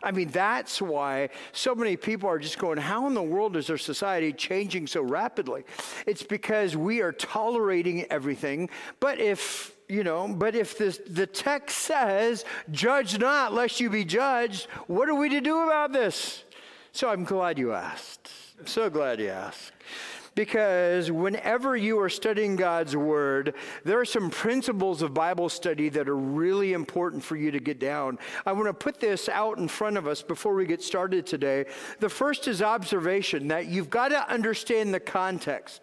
I 0.03 0.12
mean, 0.12 0.29
that's 0.29 0.81
why 0.81 1.31
so 1.53 1.75
many 1.75 1.97
people 1.97 2.29
are 2.29 2.38
just 2.38 2.59
going, 2.59 2.79
How 2.79 3.07
in 3.07 3.15
the 3.15 3.23
world 3.23 3.57
is 3.57 3.71
our 3.71 3.79
society 3.79 4.33
changing 4.33 4.87
so 4.87 5.03
rapidly? 5.03 5.65
It's 6.07 6.23
because 6.23 6.76
we 6.76 7.00
are 7.00 7.12
tolerating 7.12 8.05
everything. 8.05 8.71
But 9.00 9.21
if 9.21 9.73
you 9.88 10.03
know, 10.03 10.29
but 10.29 10.55
if 10.55 10.79
the, 10.79 10.99
the 11.09 11.26
text 11.26 11.79
says, 11.79 12.45
judge 12.73 13.19
not 13.19 13.55
lest 13.55 13.79
you 13.79 13.88
be 13.88 14.05
judged, 14.05 14.67
what 14.88 15.09
are 15.09 15.15
we 15.15 15.29
to 15.29 15.41
do 15.41 15.62
about 15.62 15.93
this? 15.93 16.43
So 16.97 17.11
I'm 17.11 17.25
glad 17.25 17.59
you 17.59 17.75
asked. 17.75 18.31
So 18.65 18.88
glad 18.88 19.21
you 19.21 19.29
asked. 19.29 19.75
Because 20.37 21.11
whenever 21.11 21.76
you 21.76 21.99
are 21.99 22.11
studying 22.11 22.57
God's 22.57 22.95
Word, 22.95 23.55
there 23.85 23.99
are 23.99 24.05
some 24.05 24.28
principles 24.28 25.00
of 25.00 25.14
Bible 25.14 25.49
study 25.49 25.88
that 25.88 26.09
are 26.09 26.16
really 26.16 26.75
important 26.75 27.25
for 27.25 27.37
you 27.37 27.50
to 27.50 27.59
get 27.59 27.81
down. 27.81 28.19
I 28.45 28.52
want 28.52 28.66
to 28.66 28.75
put 28.75 29.00
this 29.00 29.31
out 29.31 29.57
in 29.57 29.66
front 29.66 29.97
of 29.97 30.07
us 30.07 30.23
before 30.23 30.55
we 30.55 30.66
get 30.66 30.83
started 30.83 31.26
today. 31.26 31.64
The 32.00 32.11
first 32.11 32.47
is 32.49 32.61
observation 32.61 33.49
that 33.49 33.66
you've 33.66 33.88
got 33.88 34.09
to 34.09 34.31
understand 34.31 34.93
the 34.93 35.00
context. 35.00 35.83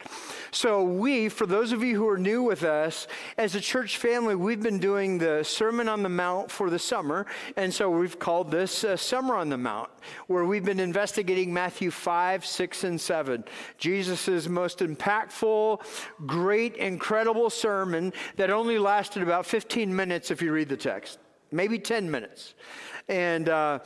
So, 0.51 0.83
we, 0.83 1.29
for 1.29 1.48
those 1.48 1.72
of 1.72 1.83
you 1.83 1.95
who 1.95 2.07
are 2.07 2.19
new 2.19 2.43
with 2.43 2.63
us, 2.63 3.07
as 3.39 3.55
a 3.55 3.62
church 3.62 3.98
family, 3.98 4.36
we've 4.36 4.62
been 4.62 4.79
doing 4.79 5.17
the 5.17 5.43
Sermon 5.43 5.89
on 5.89 6.03
the 6.03 6.10
Mount 6.10 6.51
for 6.51 6.69
the 6.69 6.77
summer, 6.77 7.25
and 7.57 7.74
so 7.74 7.89
we've 7.89 8.19
called 8.19 8.51
this 8.51 8.83
uh, 8.83 8.95
Summer 8.95 9.36
on 9.36 9.50
the 9.50 9.57
Mount, 9.57 9.89
where 10.27 10.45
we've 10.45 10.63
been 10.63 10.79
investigating 10.79 11.51
Matthew 11.51 11.89
5, 11.89 12.45
6, 12.45 12.83
and 12.83 13.01
7. 13.01 13.43
Jesus' 13.79 14.42
most 14.50 14.79
impactful, 14.79 15.81
great, 16.25 16.75
incredible 16.77 17.50
sermon 17.50 18.13
that 18.35 18.50
only 18.50 18.77
lasted 18.77 19.23
about 19.23 19.45
15 19.45 19.95
minutes 19.95 20.31
if 20.31 20.41
you 20.41 20.51
read 20.51 20.69
the 20.69 20.77
text, 20.77 21.19
maybe 21.51 21.79
10 21.79 22.09
minutes. 22.09 22.53
And 23.09 23.50
uh, 23.50 23.79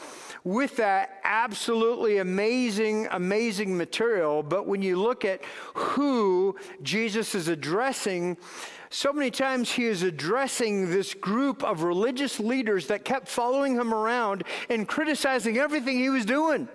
with 0.43 0.77
that, 0.77 1.19
absolutely 1.23 2.19
amazing, 2.19 3.07
amazing 3.11 3.75
material. 3.75 4.43
But 4.43 4.67
when 4.67 4.81
you 4.81 5.01
look 5.01 5.25
at 5.25 5.41
who 5.73 6.55
Jesus 6.83 7.33
is 7.33 7.47
addressing, 7.47 8.37
so 8.89 9.11
many 9.11 9.31
times 9.31 9.71
he 9.71 9.85
is 9.85 10.03
addressing 10.03 10.91
this 10.91 11.13
group 11.13 11.63
of 11.63 11.83
religious 11.83 12.39
leaders 12.39 12.87
that 12.87 13.03
kept 13.03 13.27
following 13.27 13.75
him 13.75 13.93
around 13.93 14.43
and 14.69 14.87
criticizing 14.87 15.57
everything 15.57 15.97
he 15.97 16.09
was 16.09 16.25
doing. 16.25 16.69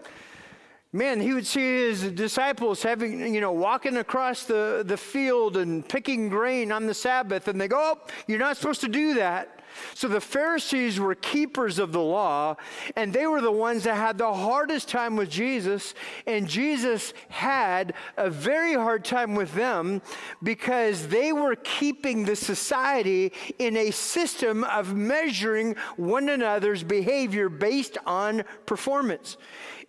Man, 0.94 1.20
he 1.20 1.32
would 1.32 1.46
see 1.46 1.88
his 1.88 2.11
disciples 2.12 2.82
having, 2.82 3.34
you 3.34 3.40
know, 3.40 3.52
walking 3.52 3.96
across 3.96 4.44
the, 4.44 4.82
the 4.87 4.99
field 4.99 5.56
and 5.56 5.88
picking 5.88 6.28
grain 6.28 6.70
on 6.70 6.87
the 6.87 6.92
Sabbath, 6.92 7.49
and 7.49 7.58
they 7.58 7.66
go, 7.66 7.78
Oh, 7.80 8.06
you're 8.26 8.38
not 8.38 8.58
supposed 8.58 8.82
to 8.82 8.88
do 8.88 9.14
that. 9.14 9.62
So 9.94 10.08
the 10.08 10.20
Pharisees 10.20 11.00
were 11.00 11.14
keepers 11.14 11.78
of 11.78 11.92
the 11.92 12.00
law, 12.00 12.56
and 12.96 13.12
they 13.12 13.26
were 13.26 13.40
the 13.40 13.52
ones 13.52 13.84
that 13.84 13.96
had 13.96 14.18
the 14.18 14.32
hardest 14.32 14.88
time 14.88 15.16
with 15.16 15.30
Jesus. 15.30 15.94
And 16.26 16.46
Jesus 16.46 17.14
had 17.28 17.94
a 18.16 18.30
very 18.30 18.75
hard 18.75 19.04
time 19.04 19.34
with 19.34 19.54
them 19.54 20.02
because 20.42 21.08
they 21.08 21.32
were 21.32 21.56
keeping 21.56 22.25
the 22.25 22.37
society 22.37 23.32
in 23.58 23.76
a 23.76 23.90
system 23.90 24.64
of 24.64 24.94
measuring 24.94 25.76
one 25.96 26.28
another's 26.28 26.82
behavior 26.82 27.49
based 27.49 27.99
on 28.06 28.44
performance. 28.66 29.37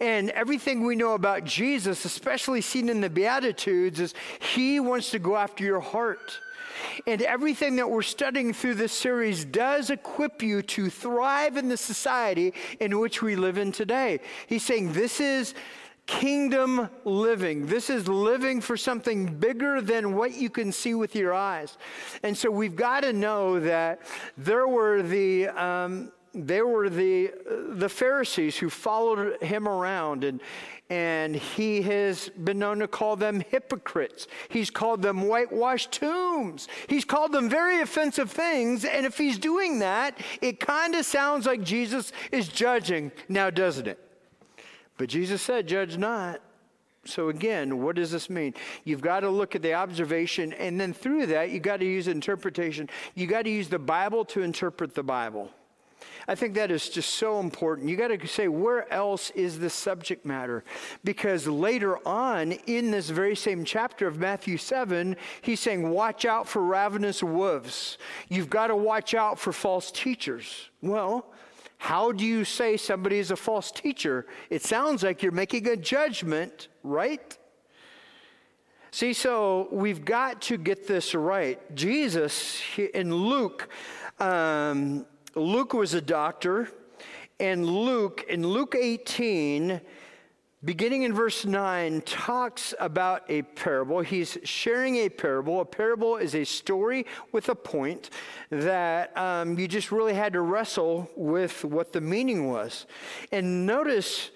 And 0.04 0.32
everything 0.32 0.86
we 0.86 0.98
know 0.98 1.14
about 1.14 1.46
Jesus, 1.46 2.04
especially 2.04 2.60
seen 2.60 2.90
in 2.90 3.00
the 3.00 3.10
Beatitudes, 3.10 4.02
is 4.02 4.14
he 4.54 4.82
wants 4.82 5.12
to 5.12 5.20
go 5.20 5.38
after 5.38 5.64
your 5.64 5.80
heart. 5.80 6.40
And 7.08 7.22
everything 7.22 7.78
that 7.78 7.90
we're 7.90 8.02
studying 8.02 8.52
through 8.52 8.76
this 8.76 8.92
series 8.92 9.46
does 9.46 9.90
equip 9.90 10.44
you 10.44 10.62
to 10.62 10.90
thrive 10.90 11.56
in 11.56 11.70
the 11.70 11.78
society 11.78 12.54
in 12.82 13.00
which 13.00 13.22
we 13.22 13.38
live 13.38 13.58
in 13.58 13.72
today. 13.72 14.20
He's 14.48 14.64
saying 14.64 14.92
this 14.92 15.22
is 15.22 15.54
kingdom 16.06 16.90
living. 17.06 17.68
This 17.68 17.90
is 17.90 18.06
living 18.10 18.60
for 18.60 18.76
something 18.76 19.26
bigger 19.26 19.80
than 19.80 20.18
what 20.18 20.36
you 20.36 20.50
can 20.50 20.74
see 20.74 20.96
with 20.96 21.16
your 21.16 21.34
eyes. 21.34 21.78
And 22.24 22.38
so 22.38 22.52
we've 22.52 22.76
got 22.76 23.04
to 23.04 23.14
know 23.14 23.62
that 23.62 24.02
there 24.38 24.68
were 24.68 25.02
the. 25.02 25.48
Um, 25.48 26.12
they 26.34 26.62
were 26.62 26.90
the, 26.90 27.32
the 27.70 27.90
Pharisees 27.90 28.58
who 28.58 28.70
followed 28.70 29.42
him 29.42 29.68
around, 29.68 30.24
and, 30.24 30.42
and 30.90 31.36
he 31.36 31.82
has 31.84 32.30
been 32.30 32.58
known 32.58 32.80
to 32.80 32.88
call 32.88 33.16
them 33.16 33.40
hypocrites. 33.52 34.28
He's 34.50 34.72
called 34.72 35.04
them 35.04 35.28
whitewashed 35.28 35.92
tombs. 35.92 36.68
He's 36.88 37.06
called 37.06 37.32
them 37.32 37.50
very 37.50 37.82
offensive 37.82 38.32
things. 38.32 38.84
And 38.84 39.06
if 39.06 39.18
he's 39.18 39.38
doing 39.38 39.80
that, 39.80 40.20
it 40.42 40.60
kind 40.60 40.96
of 40.96 41.06
sounds 41.06 41.46
like 41.46 41.64
Jesus 41.64 42.12
is 42.32 42.48
judging, 42.48 43.12
now 43.30 43.52
doesn't 43.52 43.88
it? 43.88 44.00
But 44.98 45.10
Jesus 45.10 45.42
said, 45.42 45.68
Judge 45.68 45.98
not. 45.98 46.42
So, 47.06 47.28
again, 47.28 47.82
what 47.82 47.98
does 47.98 48.12
this 48.12 48.30
mean? 48.30 48.54
You've 48.86 49.02
got 49.02 49.22
to 49.22 49.30
look 49.30 49.56
at 49.56 49.62
the 49.62 49.74
observation, 49.74 50.54
and 50.54 50.80
then 50.80 50.94
through 50.94 51.26
that, 51.28 51.50
you've 51.50 51.62
got 51.62 51.82
to 51.82 51.86
use 51.86 52.08
interpretation. 52.08 52.90
You've 53.14 53.30
got 53.30 53.44
to 53.44 53.50
use 53.50 53.68
the 53.68 53.78
Bible 53.78 54.24
to 54.26 54.42
interpret 54.42 54.96
the 54.96 55.04
Bible. 55.04 55.52
I 56.28 56.36
think 56.36 56.54
that 56.56 56.72
is 56.72 56.90
just 56.90 57.16
so 57.16 57.40
important. 57.40 57.90
You 57.90 57.98
got 57.98 58.08
to 58.08 58.28
say, 58.28 58.48
where 58.48 58.92
else 58.92 59.30
is 59.32 59.60
the 59.60 59.70
subject 59.70 60.26
matter? 60.26 60.64
Because 61.04 61.48
later 61.48 62.06
on 62.08 62.54
in 62.68 62.92
this 62.92 63.10
very 63.10 63.36
same 63.36 63.66
chapter 63.66 64.08
of 64.08 64.18
Matthew 64.18 64.58
7, 64.58 65.16
he's 65.42 65.60
saying, 65.60 65.90
watch 65.90 66.26
out 66.26 66.48
for 66.48 66.62
ravenous 66.62 67.22
wolves. 67.22 67.98
You've 68.30 68.50
got 68.50 68.68
to 68.68 68.76
watch 68.76 69.14
out 69.14 69.38
for 69.38 69.52
false 69.52 69.92
teachers. 69.92 70.70
Well, 70.82 71.26
how 71.78 72.14
do 72.14 72.26
you 72.26 72.46
say 72.46 72.78
somebody 72.78 73.20
is 73.20 73.32
a 73.32 73.36
false 73.36 73.70
teacher? 73.70 74.26
It 74.50 74.64
sounds 74.64 75.04
like 75.04 75.22
you're 75.22 75.34
making 75.34 75.68
a 75.68 75.76
judgment, 75.76 76.70
right? 76.82 77.38
See, 78.92 79.12
so 79.14 79.68
we've 79.72 80.06
got 80.06 80.42
to 80.44 80.58
get 80.58 80.88
this 80.88 81.16
right. 81.16 81.60
Jesus 81.76 82.62
in 82.78 83.14
Luke, 83.14 83.68
um, 84.20 85.06
Luke 85.36 85.74
was 85.74 85.96
a 85.96 86.02
doctor, 86.02 86.70
and 87.40 87.66
Luke, 87.66 88.24
in 88.30 88.46
Luke 88.46 88.76
18, 88.80 89.82
beginning 90.64 91.02
in 91.02 91.14
verse 91.14 91.44
9, 91.44 92.02
talks 92.02 92.76
about 92.80 93.24
a 93.30 93.42
parable. 93.42 94.02
He's 94.02 94.38
sharing 94.44 94.98
a 94.98 95.10
parable. 95.10 95.60
A 95.62 95.66
parable 95.66 96.18
is 96.18 96.36
a 96.36 96.44
story 96.44 97.08
with 97.32 97.50
a 97.50 97.56
point 97.56 98.12
that 98.52 99.18
um, 99.18 99.58
you 99.58 99.68
just 99.68 99.92
really 99.92 100.14
had 100.14 100.34
to 100.34 100.42
wrestle 100.42 101.10
with 101.16 101.66
what 101.66 101.94
the 101.94 102.02
meaning 102.02 102.48
was. 102.48 102.86
And 103.32 103.66
notice 103.66 104.30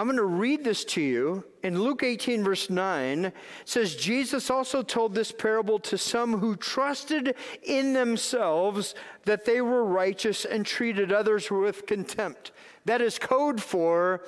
I'm 0.00 0.06
going 0.06 0.16
to 0.16 0.24
read 0.24 0.64
this 0.64 0.82
to 0.86 1.02
you. 1.02 1.44
In 1.62 1.78
Luke 1.78 2.02
18, 2.02 2.42
verse 2.42 2.70
9, 2.70 3.30
says, 3.66 3.94
Jesus 3.94 4.48
also 4.48 4.82
told 4.82 5.14
this 5.14 5.30
parable 5.30 5.78
to 5.80 5.98
some 5.98 6.38
who 6.38 6.56
trusted 6.56 7.34
in 7.62 7.92
themselves 7.92 8.94
that 9.26 9.44
they 9.44 9.60
were 9.60 9.84
righteous 9.84 10.46
and 10.46 10.64
treated 10.64 11.12
others 11.12 11.50
with 11.50 11.84
contempt. 11.84 12.52
That 12.86 13.02
is 13.02 13.18
code 13.18 13.60
for 13.62 14.22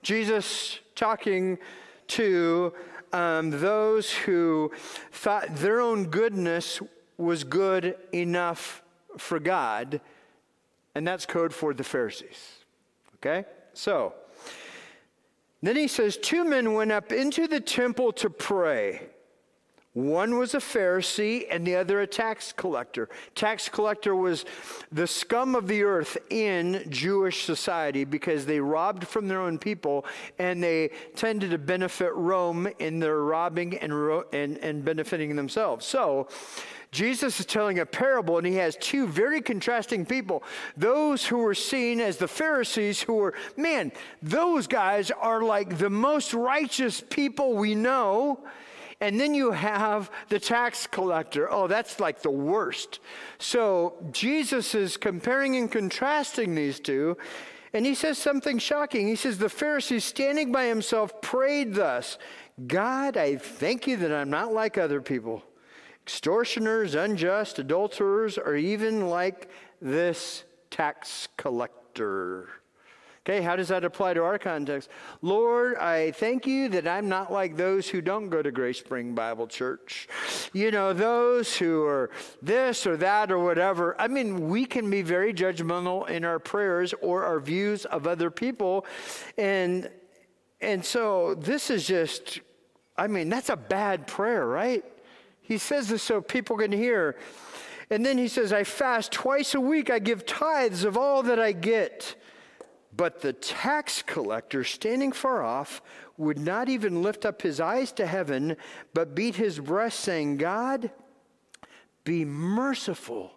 Jesus 0.00 0.78
talking 0.94 1.58
to 2.06 2.72
um, 3.12 3.50
those 3.50 4.10
who 4.10 4.72
thought 5.12 5.56
their 5.56 5.82
own 5.82 6.06
goodness 6.06 6.80
was 7.18 7.44
good 7.44 7.96
enough 8.14 8.82
for 9.18 9.38
God, 9.38 10.00
and 10.94 11.06
that's 11.06 11.26
code 11.26 11.52
for 11.52 11.74
the 11.74 11.84
Pharisees. 11.84 12.64
Okay? 13.16 13.44
So, 13.74 14.14
then 15.62 15.76
he 15.76 15.88
says, 15.88 16.16
Two 16.16 16.44
men 16.44 16.74
went 16.74 16.92
up 16.92 17.12
into 17.12 17.48
the 17.48 17.60
temple 17.60 18.12
to 18.12 18.30
pray. 18.30 19.08
One 19.94 20.38
was 20.38 20.54
a 20.54 20.58
Pharisee 20.58 21.46
and 21.50 21.66
the 21.66 21.76
other 21.76 22.00
a 22.00 22.06
tax 22.06 22.52
collector. 22.52 23.08
Tax 23.34 23.68
collector 23.68 24.14
was 24.14 24.44
the 24.92 25.06
scum 25.06 25.54
of 25.54 25.66
the 25.66 25.82
earth 25.82 26.18
in 26.30 26.84
Jewish 26.88 27.44
society 27.44 28.04
because 28.04 28.44
they 28.44 28.60
robbed 28.60 29.08
from 29.08 29.28
their 29.28 29.40
own 29.40 29.58
people 29.58 30.04
and 30.38 30.62
they 30.62 30.90
tended 31.16 31.50
to 31.50 31.58
benefit 31.58 32.14
Rome 32.14 32.68
in 32.78 33.00
their 33.00 33.22
robbing 33.22 33.78
and, 33.78 33.92
and, 34.32 34.58
and 34.58 34.84
benefiting 34.84 35.34
themselves. 35.34 35.86
So, 35.86 36.28
Jesus 36.90 37.38
is 37.38 37.44
telling 37.44 37.80
a 37.80 37.86
parable, 37.86 38.38
and 38.38 38.46
he 38.46 38.54
has 38.54 38.74
two 38.76 39.06
very 39.06 39.42
contrasting 39.42 40.06
people. 40.06 40.42
Those 40.76 41.26
who 41.26 41.38
were 41.38 41.54
seen 41.54 42.00
as 42.00 42.16
the 42.16 42.28
Pharisees, 42.28 43.02
who 43.02 43.14
were, 43.14 43.34
man, 43.58 43.92
those 44.22 44.66
guys 44.66 45.10
are 45.10 45.42
like 45.42 45.76
the 45.76 45.90
most 45.90 46.32
righteous 46.32 47.02
people 47.02 47.54
we 47.54 47.74
know. 47.74 48.40
And 49.00 49.18
then 49.18 49.34
you 49.34 49.52
have 49.52 50.10
the 50.28 50.40
tax 50.40 50.86
collector. 50.86 51.50
Oh, 51.50 51.68
that's 51.68 52.00
like 52.00 52.22
the 52.22 52.30
worst. 52.30 52.98
So 53.38 53.94
Jesus 54.10 54.74
is 54.74 54.96
comparing 54.96 55.56
and 55.56 55.70
contrasting 55.70 56.54
these 56.54 56.80
two. 56.80 57.16
And 57.72 57.86
he 57.86 57.94
says 57.94 58.18
something 58.18 58.58
shocking. 58.58 59.06
He 59.06 59.14
says, 59.14 59.38
The 59.38 59.46
Pharisee, 59.46 60.02
standing 60.02 60.50
by 60.50 60.64
himself, 60.66 61.20
prayed 61.20 61.74
thus 61.74 62.18
God, 62.66 63.16
I 63.16 63.36
thank 63.36 63.86
you 63.86 63.96
that 63.98 64.12
I'm 64.12 64.30
not 64.30 64.52
like 64.52 64.78
other 64.78 65.00
people 65.00 65.44
extortioners, 66.02 66.94
unjust, 66.94 67.58
adulterers, 67.58 68.38
or 68.38 68.56
even 68.56 69.10
like 69.10 69.50
this 69.82 70.44
tax 70.70 71.28
collector. 71.36 72.48
Okay, 73.28 73.42
how 73.42 73.56
does 73.56 73.68
that 73.68 73.84
apply 73.84 74.14
to 74.14 74.22
our 74.24 74.38
context? 74.38 74.88
Lord, 75.20 75.76
I 75.76 76.12
thank 76.12 76.46
you 76.46 76.70
that 76.70 76.88
I'm 76.88 77.10
not 77.10 77.30
like 77.30 77.58
those 77.58 77.86
who 77.86 78.00
don't 78.00 78.30
go 78.30 78.40
to 78.40 78.50
Grace 78.50 78.78
Spring 78.78 79.14
Bible 79.14 79.46
Church. 79.46 80.08
You 80.54 80.70
know, 80.70 80.94
those 80.94 81.54
who 81.54 81.84
are 81.84 82.08
this 82.40 82.86
or 82.86 82.96
that 82.96 83.30
or 83.30 83.38
whatever. 83.38 83.94
I 84.00 84.08
mean, 84.08 84.48
we 84.48 84.64
can 84.64 84.88
be 84.88 85.02
very 85.02 85.34
judgmental 85.34 86.08
in 86.08 86.24
our 86.24 86.38
prayers 86.38 86.94
or 87.02 87.24
our 87.24 87.38
views 87.38 87.84
of 87.84 88.06
other 88.06 88.30
people. 88.30 88.86
And 89.36 89.90
and 90.62 90.82
so 90.82 91.34
this 91.34 91.68
is 91.68 91.86
just 91.86 92.40
I 92.96 93.08
mean, 93.08 93.28
that's 93.28 93.50
a 93.50 93.56
bad 93.56 94.06
prayer, 94.06 94.46
right? 94.46 94.82
He 95.42 95.58
says 95.58 95.88
this 95.88 96.02
so 96.02 96.22
people 96.22 96.56
can 96.56 96.72
hear. 96.72 97.14
And 97.90 98.06
then 98.06 98.16
he 98.16 98.28
says, 98.28 98.54
I 98.54 98.64
fast 98.64 99.12
twice 99.12 99.54
a 99.54 99.60
week, 99.60 99.90
I 99.90 99.98
give 99.98 100.24
tithes 100.24 100.84
of 100.84 100.96
all 100.96 101.22
that 101.24 101.38
I 101.38 101.52
get. 101.52 102.14
But 102.98 103.20
the 103.20 103.32
tax 103.32 104.02
collector, 104.02 104.64
standing 104.64 105.12
far 105.12 105.44
off, 105.44 105.80
would 106.16 106.38
not 106.38 106.68
even 106.68 107.00
lift 107.00 107.24
up 107.24 107.40
his 107.40 107.60
eyes 107.60 107.92
to 107.92 108.06
heaven, 108.06 108.56
but 108.92 109.14
beat 109.14 109.36
his 109.36 109.60
breast, 109.60 110.00
saying, 110.00 110.38
God, 110.38 110.90
be 112.02 112.24
merciful 112.24 113.32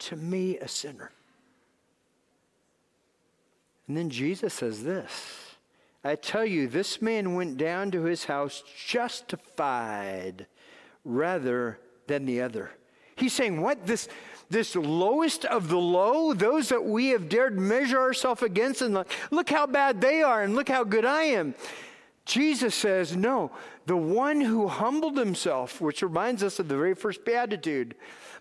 to 0.00 0.16
me, 0.16 0.58
a 0.58 0.68
sinner. 0.68 1.12
And 3.88 3.96
then 3.96 4.10
Jesus 4.10 4.52
says 4.52 4.84
this 4.84 5.56
I 6.04 6.14
tell 6.14 6.44
you, 6.44 6.68
this 6.68 7.00
man 7.00 7.34
went 7.34 7.56
down 7.56 7.90
to 7.92 8.04
his 8.04 8.26
house 8.26 8.62
justified 8.86 10.46
rather 11.06 11.78
than 12.06 12.26
the 12.26 12.42
other. 12.42 12.70
He's 13.16 13.32
saying, 13.32 13.62
What? 13.62 13.86
This, 13.86 14.08
this 14.50 14.74
lowest 14.74 15.44
of 15.44 15.68
the 15.68 15.78
low, 15.78 16.34
those 16.34 16.68
that 16.68 16.84
we 16.84 17.08
have 17.08 17.28
dared 17.28 17.58
measure 17.58 18.00
ourselves 18.00 18.42
against, 18.42 18.82
and 18.82 19.04
look, 19.30 19.48
how 19.48 19.66
bad 19.66 20.00
they 20.00 20.22
are, 20.22 20.42
and 20.42 20.54
look 20.54 20.68
how 20.68 20.84
good 20.84 21.04
I 21.04 21.22
am. 21.22 21.54
Jesus 22.26 22.74
says, 22.74 23.16
No, 23.16 23.50
the 23.86 23.96
one 23.96 24.40
who 24.40 24.68
humbled 24.68 25.16
himself, 25.16 25.80
which 25.80 26.02
reminds 26.02 26.42
us 26.42 26.58
of 26.58 26.68
the 26.68 26.76
very 26.76 26.94
first 26.94 27.24
beatitude 27.24 27.94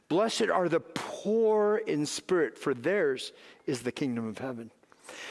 blessed 0.10 0.50
are 0.50 0.68
the 0.68 0.80
poor 0.80 1.82
in 1.86 2.06
spirit, 2.06 2.58
for 2.58 2.74
theirs 2.74 3.32
is 3.68 3.82
the 3.82 3.92
kingdom 3.92 4.28
of 4.28 4.40
heaven. 4.40 4.72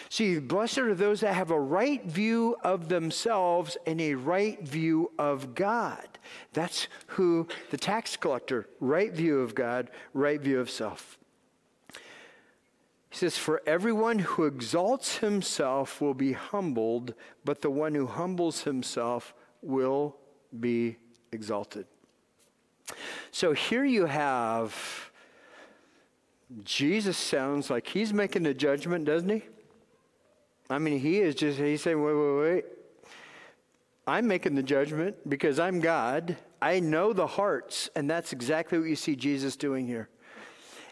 See, 0.09 0.38
blessed 0.38 0.78
are 0.78 0.95
those 0.95 1.21
that 1.21 1.35
have 1.35 1.50
a 1.50 1.61
right 1.61 2.04
view 2.04 2.57
of 2.62 2.88
themselves 2.88 3.76
and 3.87 4.00
a 4.00 4.14
right 4.14 4.61
view 4.62 5.12
of 5.18 5.54
God. 5.54 6.07
That's 6.52 6.88
who 7.09 7.49
the 7.71 7.76
tax 7.76 8.16
collector, 8.16 8.68
right 8.80 9.12
view 9.12 9.40
of 9.40 9.54
God, 9.54 9.90
right 10.14 10.40
view 10.40 10.61
of 10.61 10.71
self. 10.71 11.18
He 13.11 13.16
says, 13.16 13.38
For 13.38 13.62
everyone 13.66 14.18
who 14.21 14.45
exalts 14.45 15.18
himself 15.18 16.00
will 16.00 16.14
be 16.14 16.33
humbled, 16.33 17.14
but 17.45 17.62
the 17.62 17.71
one 17.71 17.95
who 17.95 18.07
humbles 18.07 18.62
himself 18.64 19.35
will 19.62 20.16
be 20.59 20.97
exalted. 21.33 21.87
So 23.30 23.52
here 23.52 23.85
you 23.85 24.07
have 24.07 25.09
Jesus 26.64 27.16
sounds 27.16 27.68
like 27.68 27.87
he's 27.87 28.12
making 28.12 28.47
a 28.47 28.54
judgment, 28.54 29.04
doesn't 29.04 29.28
he? 29.28 29.42
I 30.70 30.78
mean, 30.78 30.98
he 30.98 31.18
is 31.18 31.34
just, 31.34 31.58
he's 31.58 31.82
saying, 31.82 32.02
wait, 32.02 32.14
wait, 32.14 32.40
wait. 32.40 32.64
I'm 34.06 34.26
making 34.26 34.54
the 34.54 34.62
judgment 34.62 35.16
because 35.28 35.58
I'm 35.58 35.80
God. 35.80 36.37
I 36.60 36.80
know 36.80 37.12
the 37.12 37.26
hearts, 37.26 37.90
and 37.94 38.08
that's 38.08 38.32
exactly 38.32 38.78
what 38.78 38.88
you 38.88 38.96
see 38.96 39.16
Jesus 39.16 39.56
doing 39.56 39.87
here 39.87 40.08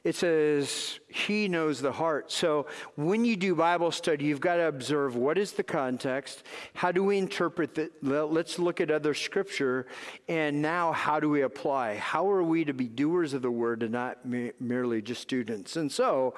it 0.06 0.14
says 0.14 1.00
he 1.16 1.48
knows 1.48 1.80
the 1.80 1.92
heart. 1.92 2.30
So 2.30 2.66
when 2.94 3.24
you 3.24 3.36
do 3.36 3.54
Bible 3.54 3.90
study, 3.90 4.26
you've 4.26 4.40
got 4.40 4.56
to 4.56 4.68
observe 4.68 5.16
what 5.16 5.38
is 5.38 5.52
the 5.52 5.62
context, 5.62 6.42
how 6.74 6.92
do 6.92 7.02
we 7.02 7.16
interpret 7.16 7.74
that? 7.76 8.04
Let's 8.04 8.58
look 8.58 8.82
at 8.82 8.90
other 8.90 9.14
scripture, 9.14 9.86
and 10.28 10.60
now 10.60 10.92
how 10.92 11.18
do 11.18 11.30
we 11.30 11.42
apply? 11.42 11.96
How 11.96 12.30
are 12.30 12.42
we 12.42 12.64
to 12.64 12.74
be 12.74 12.86
doers 12.86 13.32
of 13.32 13.40
the 13.40 13.50
word 13.50 13.82
and 13.82 13.92
not 13.92 14.18
merely 14.60 15.00
just 15.00 15.22
students? 15.22 15.76
And 15.76 15.90
so 15.90 16.34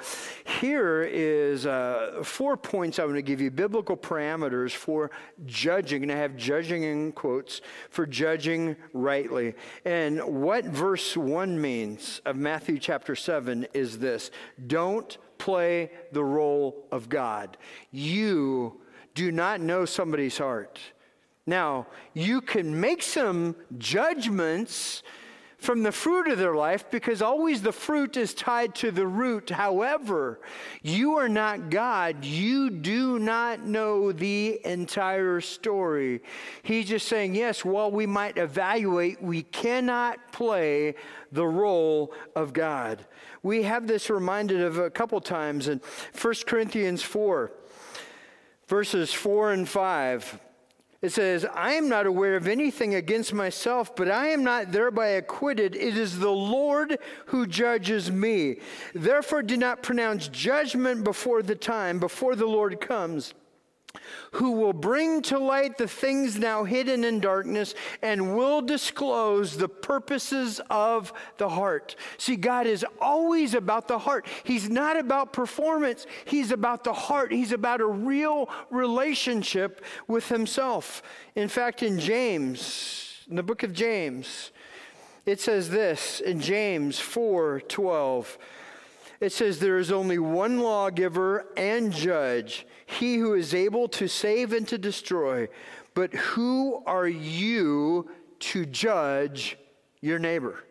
here 0.60 1.02
is 1.02 1.66
uh, 1.66 2.22
four 2.22 2.56
points 2.56 3.00
I 3.00 3.04
want 3.04 3.16
to 3.16 3.22
give 3.22 3.40
you 3.40 3.50
biblical 3.50 3.96
parameters 3.96 4.72
for 4.72 5.10
judging, 5.44 6.04
and 6.04 6.12
I 6.12 6.16
have 6.16 6.36
judging 6.36 6.84
in 6.84 7.10
quotes 7.12 7.62
for 7.90 8.06
judging 8.06 8.76
rightly. 8.92 9.54
And 9.84 10.22
what 10.22 10.64
verse 10.66 11.16
1 11.16 11.60
means 11.60 12.20
of 12.24 12.36
Matthew 12.36 12.78
chapter 12.78 13.16
7 13.16 13.66
is 13.74 13.98
this 13.98 14.30
don't 14.68 15.18
play 15.38 15.90
the 16.12 16.24
role 16.24 16.86
of 16.92 17.08
God. 17.08 17.56
You 17.90 18.80
do 19.14 19.32
not 19.32 19.60
know 19.60 19.84
somebody's 19.84 20.38
heart. 20.38 20.78
Now, 21.46 21.86
you 22.12 22.40
can 22.40 22.78
make 22.78 23.02
some 23.02 23.56
judgments 23.78 25.02
from 25.58 25.82
the 25.82 25.90
fruit 25.90 26.28
of 26.28 26.38
their 26.38 26.54
life 26.54 26.88
because 26.88 27.20
always 27.20 27.62
the 27.62 27.72
fruit 27.72 28.16
is 28.16 28.32
tied 28.32 28.76
to 28.76 28.92
the 28.92 29.06
root. 29.06 29.50
However, 29.50 30.40
you 30.82 31.16
are 31.16 31.28
not 31.28 31.68
God. 31.68 32.24
You 32.24 32.70
do 32.70 33.18
not 33.18 33.66
know 33.66 34.12
the 34.12 34.60
entire 34.64 35.40
story. 35.40 36.22
He's 36.62 36.88
just 36.88 37.08
saying, 37.08 37.34
yes, 37.34 37.64
while 37.64 37.90
we 37.90 38.06
might 38.06 38.38
evaluate, 38.38 39.20
we 39.20 39.42
cannot 39.42 40.32
play 40.32 40.94
the 41.32 41.46
role 41.46 42.14
of 42.36 42.52
God. 42.52 43.04
We 43.42 43.64
have 43.64 43.88
this 43.88 44.10
reminded 44.10 44.60
of 44.60 44.78
a 44.78 44.90
couple 44.90 45.20
times 45.20 45.66
in 45.66 45.80
1 46.20 46.34
Corinthians 46.46 47.02
4, 47.02 47.50
verses 48.68 49.12
4 49.12 49.52
and 49.52 49.68
5. 49.68 50.40
It 51.00 51.12
says, 51.12 51.46
I 51.54 51.74
am 51.74 51.88
not 51.88 52.06
aware 52.06 52.34
of 52.34 52.48
anything 52.48 52.96
against 52.96 53.32
myself, 53.32 53.94
but 53.94 54.10
I 54.10 54.28
am 54.28 54.42
not 54.42 54.72
thereby 54.72 55.08
acquitted. 55.08 55.76
It 55.76 55.96
is 55.96 56.18
the 56.18 56.30
Lord 56.30 56.98
who 57.26 57.46
judges 57.46 58.10
me. 58.10 58.58
Therefore, 58.94 59.42
do 59.42 59.56
not 59.56 59.82
pronounce 59.82 60.26
judgment 60.26 61.04
before 61.04 61.42
the 61.42 61.54
time, 61.54 62.00
before 62.00 62.34
the 62.34 62.46
Lord 62.46 62.80
comes 62.80 63.34
who 64.32 64.52
will 64.52 64.72
bring 64.72 65.22
to 65.22 65.38
light 65.38 65.78
the 65.78 65.88
things 65.88 66.38
now 66.38 66.64
hidden 66.64 67.04
in 67.04 67.20
darkness 67.20 67.74
and 68.02 68.36
will 68.36 68.60
disclose 68.60 69.56
the 69.56 69.68
purposes 69.68 70.60
of 70.70 71.12
the 71.38 71.48
heart. 71.48 71.96
See, 72.16 72.36
God 72.36 72.66
is 72.66 72.84
always 73.00 73.54
about 73.54 73.88
the 73.88 73.98
heart. 73.98 74.26
He's 74.44 74.68
not 74.68 74.98
about 74.98 75.32
performance, 75.32 76.06
He's 76.24 76.50
about 76.50 76.84
the 76.84 76.92
heart. 76.92 77.32
He's 77.32 77.52
about 77.52 77.80
a 77.80 77.86
real 77.86 78.48
relationship 78.70 79.84
with 80.06 80.28
Himself. 80.28 81.02
In 81.34 81.48
fact, 81.48 81.82
in 81.82 81.98
James, 81.98 83.24
in 83.28 83.36
the 83.36 83.42
book 83.42 83.62
of 83.62 83.72
James, 83.72 84.50
it 85.26 85.40
says 85.40 85.68
this 85.68 86.20
in 86.20 86.40
James 86.40 86.98
4 86.98 87.60
12. 87.68 88.38
It 89.20 89.32
says, 89.32 89.58
There 89.58 89.78
is 89.78 89.90
only 89.90 90.18
one 90.18 90.60
lawgiver 90.60 91.46
and 91.56 91.92
judge 91.92 92.66
he 92.88 93.18
who 93.18 93.34
is 93.34 93.52
able 93.52 93.86
to 93.88 94.08
save 94.08 94.54
and 94.54 94.66
to 94.68 94.78
destroy. 94.78 95.48
But 95.92 96.14
who 96.14 96.82
are 96.86 97.06
you 97.06 98.08
to 98.40 98.64
judge 98.64 99.58
your 100.00 100.18
neighbor? 100.18 100.64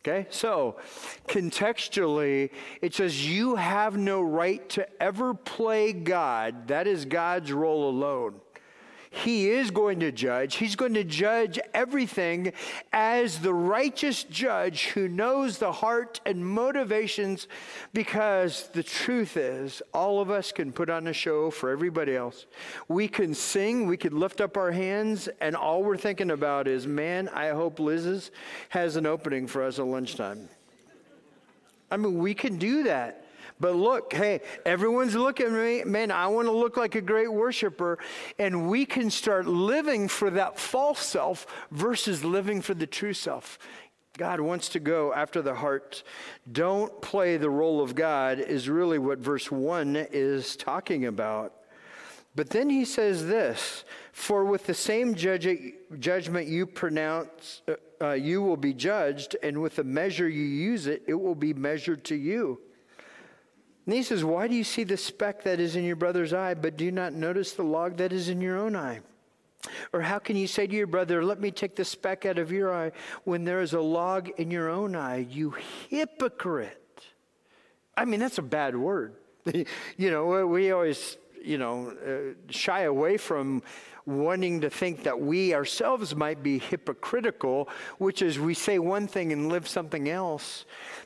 Okay, 0.00 0.26
so 0.28 0.76
contextually, 1.26 2.50
it 2.82 2.92
says 2.92 3.26
you 3.26 3.56
have 3.56 3.96
no 3.96 4.20
right 4.20 4.68
to 4.70 4.86
ever 5.02 5.32
play 5.32 5.94
God. 5.94 6.68
That 6.68 6.86
is 6.86 7.06
God's 7.06 7.50
role 7.50 7.88
alone. 7.88 8.41
He 9.14 9.50
is 9.50 9.70
going 9.70 10.00
to 10.00 10.10
judge. 10.10 10.54
He's 10.54 10.74
going 10.74 10.94
to 10.94 11.04
judge 11.04 11.60
everything 11.74 12.54
as 12.94 13.40
the 13.40 13.52
righteous 13.52 14.24
judge 14.24 14.86
who 14.86 15.06
knows 15.06 15.58
the 15.58 15.70
heart 15.70 16.22
and 16.24 16.44
motivations 16.44 17.46
because 17.92 18.70
the 18.72 18.82
truth 18.82 19.36
is, 19.36 19.82
all 19.92 20.22
of 20.22 20.30
us 20.30 20.50
can 20.50 20.72
put 20.72 20.88
on 20.88 21.08
a 21.08 21.12
show 21.12 21.50
for 21.50 21.68
everybody 21.68 22.16
else. 22.16 22.46
We 22.88 23.06
can 23.06 23.34
sing, 23.34 23.86
we 23.86 23.98
can 23.98 24.18
lift 24.18 24.40
up 24.40 24.56
our 24.56 24.72
hands, 24.72 25.28
and 25.42 25.54
all 25.54 25.84
we're 25.84 25.98
thinking 25.98 26.30
about 26.30 26.66
is, 26.66 26.86
man, 26.86 27.28
I 27.28 27.50
hope 27.50 27.78
Liz's 27.78 28.30
has 28.70 28.96
an 28.96 29.04
opening 29.04 29.46
for 29.46 29.62
us 29.62 29.78
at 29.78 29.84
lunchtime. 29.84 30.48
I 31.90 31.98
mean, 31.98 32.18
we 32.18 32.32
can 32.32 32.56
do 32.56 32.84
that. 32.84 33.21
But 33.62 33.76
look, 33.76 34.12
hey, 34.12 34.40
everyone's 34.66 35.14
looking 35.14 35.46
at 35.46 35.52
me. 35.52 35.84
Man, 35.84 36.10
I 36.10 36.26
want 36.26 36.48
to 36.48 36.52
look 36.52 36.76
like 36.76 36.96
a 36.96 37.00
great 37.00 37.32
worshiper. 37.32 37.96
And 38.36 38.68
we 38.68 38.84
can 38.84 39.08
start 39.08 39.46
living 39.46 40.08
for 40.08 40.30
that 40.30 40.58
false 40.58 40.98
self 40.98 41.46
versus 41.70 42.24
living 42.24 42.60
for 42.60 42.74
the 42.74 42.88
true 42.88 43.12
self. 43.12 43.60
God 44.18 44.40
wants 44.40 44.68
to 44.70 44.80
go 44.80 45.14
after 45.14 45.42
the 45.42 45.54
heart. 45.54 46.02
Don't 46.50 47.00
play 47.00 47.36
the 47.36 47.48
role 47.48 47.80
of 47.80 47.94
God, 47.94 48.40
is 48.40 48.68
really 48.68 48.98
what 48.98 49.20
verse 49.20 49.48
1 49.48 50.08
is 50.10 50.56
talking 50.56 51.06
about. 51.06 51.54
But 52.34 52.50
then 52.50 52.68
he 52.68 52.84
says 52.84 53.28
this 53.28 53.84
For 54.10 54.44
with 54.44 54.66
the 54.66 54.74
same 54.74 55.14
judge, 55.14 55.46
judgment 56.00 56.48
you 56.48 56.66
pronounce, 56.66 57.62
uh, 57.68 57.74
uh, 58.04 58.12
you 58.14 58.42
will 58.42 58.56
be 58.56 58.74
judged, 58.74 59.36
and 59.40 59.62
with 59.62 59.76
the 59.76 59.84
measure 59.84 60.28
you 60.28 60.42
use 60.42 60.88
it, 60.88 61.04
it 61.06 61.14
will 61.14 61.36
be 61.36 61.54
measured 61.54 62.02
to 62.06 62.16
you. 62.16 62.58
And 63.86 63.94
he 63.94 64.02
says, 64.02 64.24
Why 64.24 64.48
do 64.48 64.54
you 64.54 64.64
see 64.64 64.84
the 64.84 64.96
speck 64.96 65.42
that 65.44 65.60
is 65.60 65.76
in 65.76 65.84
your 65.84 65.96
brother's 65.96 66.32
eye, 66.32 66.54
but 66.54 66.76
do 66.76 66.90
not 66.92 67.12
notice 67.12 67.52
the 67.52 67.64
log 67.64 67.96
that 67.96 68.12
is 68.12 68.28
in 68.28 68.40
your 68.40 68.58
own 68.58 68.76
eye? 68.76 69.00
Or 69.92 70.00
how 70.00 70.18
can 70.18 70.36
you 70.36 70.46
say 70.46 70.66
to 70.66 70.74
your 70.74 70.86
brother, 70.86 71.24
Let 71.24 71.40
me 71.40 71.50
take 71.50 71.76
the 71.76 71.84
speck 71.84 72.24
out 72.24 72.38
of 72.38 72.52
your 72.52 72.72
eye, 72.72 72.92
when 73.24 73.44
there 73.44 73.60
is 73.60 73.72
a 73.72 73.80
log 73.80 74.28
in 74.38 74.50
your 74.50 74.70
own 74.70 74.94
eye? 74.94 75.26
You 75.28 75.54
hypocrite. 75.88 76.78
I 77.96 78.04
mean, 78.04 78.20
that's 78.20 78.38
a 78.38 78.42
bad 78.42 78.76
word. 78.76 79.14
you 79.44 80.10
know, 80.10 80.46
we 80.46 80.70
always, 80.70 81.16
you 81.42 81.58
know, 81.58 81.90
uh, 81.90 82.34
shy 82.50 82.82
away 82.82 83.16
from 83.16 83.62
wanting 84.06 84.60
to 84.62 84.70
think 84.70 85.04
that 85.04 85.20
we 85.20 85.54
ourselves 85.54 86.14
might 86.14 86.42
be 86.42 86.58
hypocritical, 86.58 87.68
which 87.98 88.22
is 88.22 88.38
we 88.38 88.54
say 88.54 88.78
one 88.78 89.06
thing 89.06 89.32
and 89.32 89.48
live 89.48 89.68
something 89.68 90.08
else. 90.08 90.64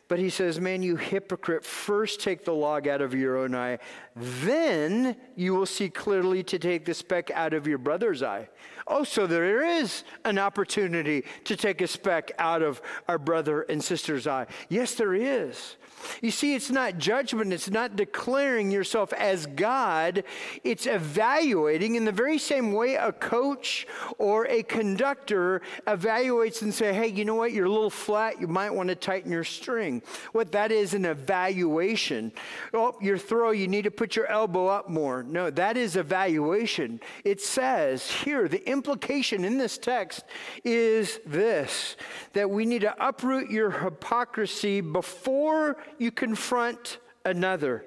But 0.09 0.19
he 0.19 0.31
says, 0.31 0.61
Man, 0.61 0.83
you 0.83 0.97
hypocrite, 0.97 1.65
first 1.65 2.21
take 2.21 2.45
the 2.45 2.55
log 2.55 2.89
out 2.89 3.01
of 3.01 3.15
your 3.15 3.39
own 3.39 3.55
eye, 3.55 3.79
then 4.15 5.17
you 5.35 5.55
will 5.55 5.67
see 5.67 5.89
clearly 5.89 6.43
to 6.45 6.59
take 6.59 6.85
the 6.85 6.95
speck 6.95 7.31
out 7.33 7.53
of 7.53 7.67
your 7.67 7.79
brother's 7.79 8.23
eye. 8.23 8.49
Oh, 8.89 9.03
so 9.03 9.27
there 9.27 9.65
is 9.65 10.05
an 10.25 10.39
opportunity 10.39 11.25
to 11.45 11.57
take 11.57 11.81
a 11.81 11.89
speck 11.89 12.31
out 12.39 12.63
of 12.63 12.81
our 13.09 13.19
brother 13.19 13.63
and 13.63 13.83
sister's 13.83 14.27
eye. 14.27 14.47
Yes, 14.69 14.95
there 14.95 15.15
is. 15.15 15.77
You 16.21 16.31
see, 16.31 16.55
it's 16.55 16.71
not 16.71 16.99
judgment, 16.99 17.53
it's 17.53 17.71
not 17.71 17.97
declaring 17.97 18.71
yourself 18.71 19.13
as 19.15 19.47
God, 19.47 20.25
it's 20.63 20.87
evaluating 20.87 21.97
in 21.97 22.05
the 22.05 22.13
very 22.13 22.39
same 22.39 22.73
way 22.73 22.95
a 22.95 23.13
coach 23.13 23.87
or 24.19 24.47
a 24.47 24.63
conductor 24.63 25.63
evaluates 25.87 26.63
and 26.63 26.73
say, 26.73 26.93
hey, 26.93 27.09
you 27.09 27.25
know 27.25 27.35
what, 27.35 27.53
you're 27.53 27.67
a 27.67 27.71
little 27.71 27.91
flat, 27.91 28.41
you 28.41 28.47
might 28.47 28.71
want 28.71 28.89
to 28.89 28.95
tighten 28.95 29.33
your 29.33 29.43
string. 29.43 30.03
What 30.33 30.53
that 30.53 30.71
is 30.71 30.95
an 30.95 31.07
evaluation. 31.07 32.31
Oh, 32.73 32.97
your 33.01 33.19
throw, 33.19 33.51
you 33.51 33.67
need 33.67 33.83
to 33.83 33.91
put 33.91 34.17
your 34.17 34.27
elbow 34.27 34.67
up 34.69 34.89
more. 34.89 35.23
No, 35.23 35.51
that 35.51 35.77
is 35.77 35.97
evaluation. 35.97 37.01
It 37.25 37.41
says 37.41 38.11
here, 38.11 38.49
the 38.49 38.67
implication 38.77 39.45
in 39.45 39.57
this 39.57 39.79
text 39.79 40.25
is 40.65 41.19
this 41.25 41.97
that 42.35 42.51
we 42.51 42.67
need 42.67 42.83
to 42.83 42.95
uproot 43.05 43.51
your 43.51 43.71
hypocrisy 43.71 44.81
before 44.81 45.77
you 45.99 46.11
confront 46.11 46.99
another. 47.25 47.87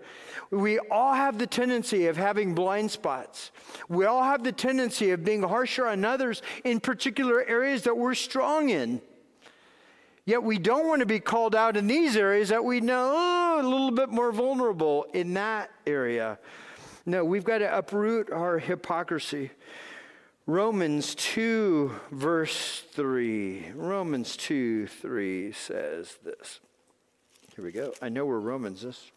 We 0.52 0.80
all 0.80 1.14
have 1.14 1.38
the 1.38 1.48
tendency 1.48 2.08
of 2.08 2.18
having 2.18 2.56
blind 2.56 2.90
spots. 2.90 3.52
We 3.88 4.06
all 4.06 4.24
have 4.24 4.44
the 4.44 4.52
tendency 4.52 5.12
of 5.12 5.24
being 5.24 5.44
harsher 5.44 5.88
on 5.88 6.04
others 6.04 6.42
in 6.64 6.80
particular 6.80 7.46
areas 7.46 7.84
that 7.84 7.96
we're 7.96 8.16
strong 8.16 8.70
in. 8.70 9.02
Yet 10.26 10.44
we 10.44 10.60
don't 10.60 10.88
want 10.88 11.00
to 11.00 11.06
be 11.06 11.20
called 11.20 11.56
out 11.56 11.78
in 11.78 11.88
these 11.88 12.16
areas 12.16 12.50
that 12.50 12.64
we 12.64 12.82
know 12.82 13.14
oh, 13.16 13.62
a 13.62 13.68
little 13.68 13.92
bit 13.92 14.10
more 14.10 14.32
vulnerable 14.32 15.06
in 15.14 15.34
that 15.36 15.72
area. 15.88 16.40
No, 17.06 17.26
we've 17.26 17.44
got 17.44 17.60
to 17.60 17.78
uproot 17.78 18.32
our 18.32 18.60
hypocrisy. 18.60 19.52
Romans 20.50 21.14
2, 21.14 21.92
verse 22.10 22.84
3. 22.94 23.66
Romans 23.76 24.36
2, 24.36 24.88
3 24.88 25.52
says 25.52 26.18
this. 26.24 26.60
Here 27.56 27.64
we 27.64 27.72
go. 27.72 27.94
I 28.02 28.10
know 28.10 28.26
where 28.26 28.40
Romans 28.40 28.84
is. 28.84 29.12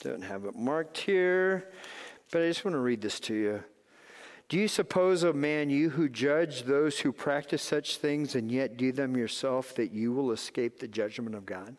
Don't 0.00 0.22
have 0.22 0.44
it 0.44 0.54
marked 0.54 0.98
here, 0.98 1.72
but 2.30 2.40
I 2.40 2.46
just 2.46 2.64
want 2.64 2.76
to 2.76 2.78
read 2.78 3.00
this 3.00 3.18
to 3.18 3.34
you. 3.34 3.64
Do 4.48 4.56
you 4.56 4.68
suppose, 4.68 5.24
O 5.24 5.32
man, 5.32 5.70
you 5.70 5.90
who 5.90 6.08
judge 6.08 6.62
those 6.62 7.00
who 7.00 7.10
practice 7.10 7.60
such 7.60 7.96
things 7.96 8.36
and 8.36 8.52
yet 8.52 8.76
do 8.76 8.92
them 8.92 9.16
yourself, 9.16 9.74
that 9.74 9.90
you 9.90 10.12
will 10.12 10.30
escape 10.30 10.78
the 10.78 10.86
judgment 10.86 11.34
of 11.34 11.44
God? 11.44 11.74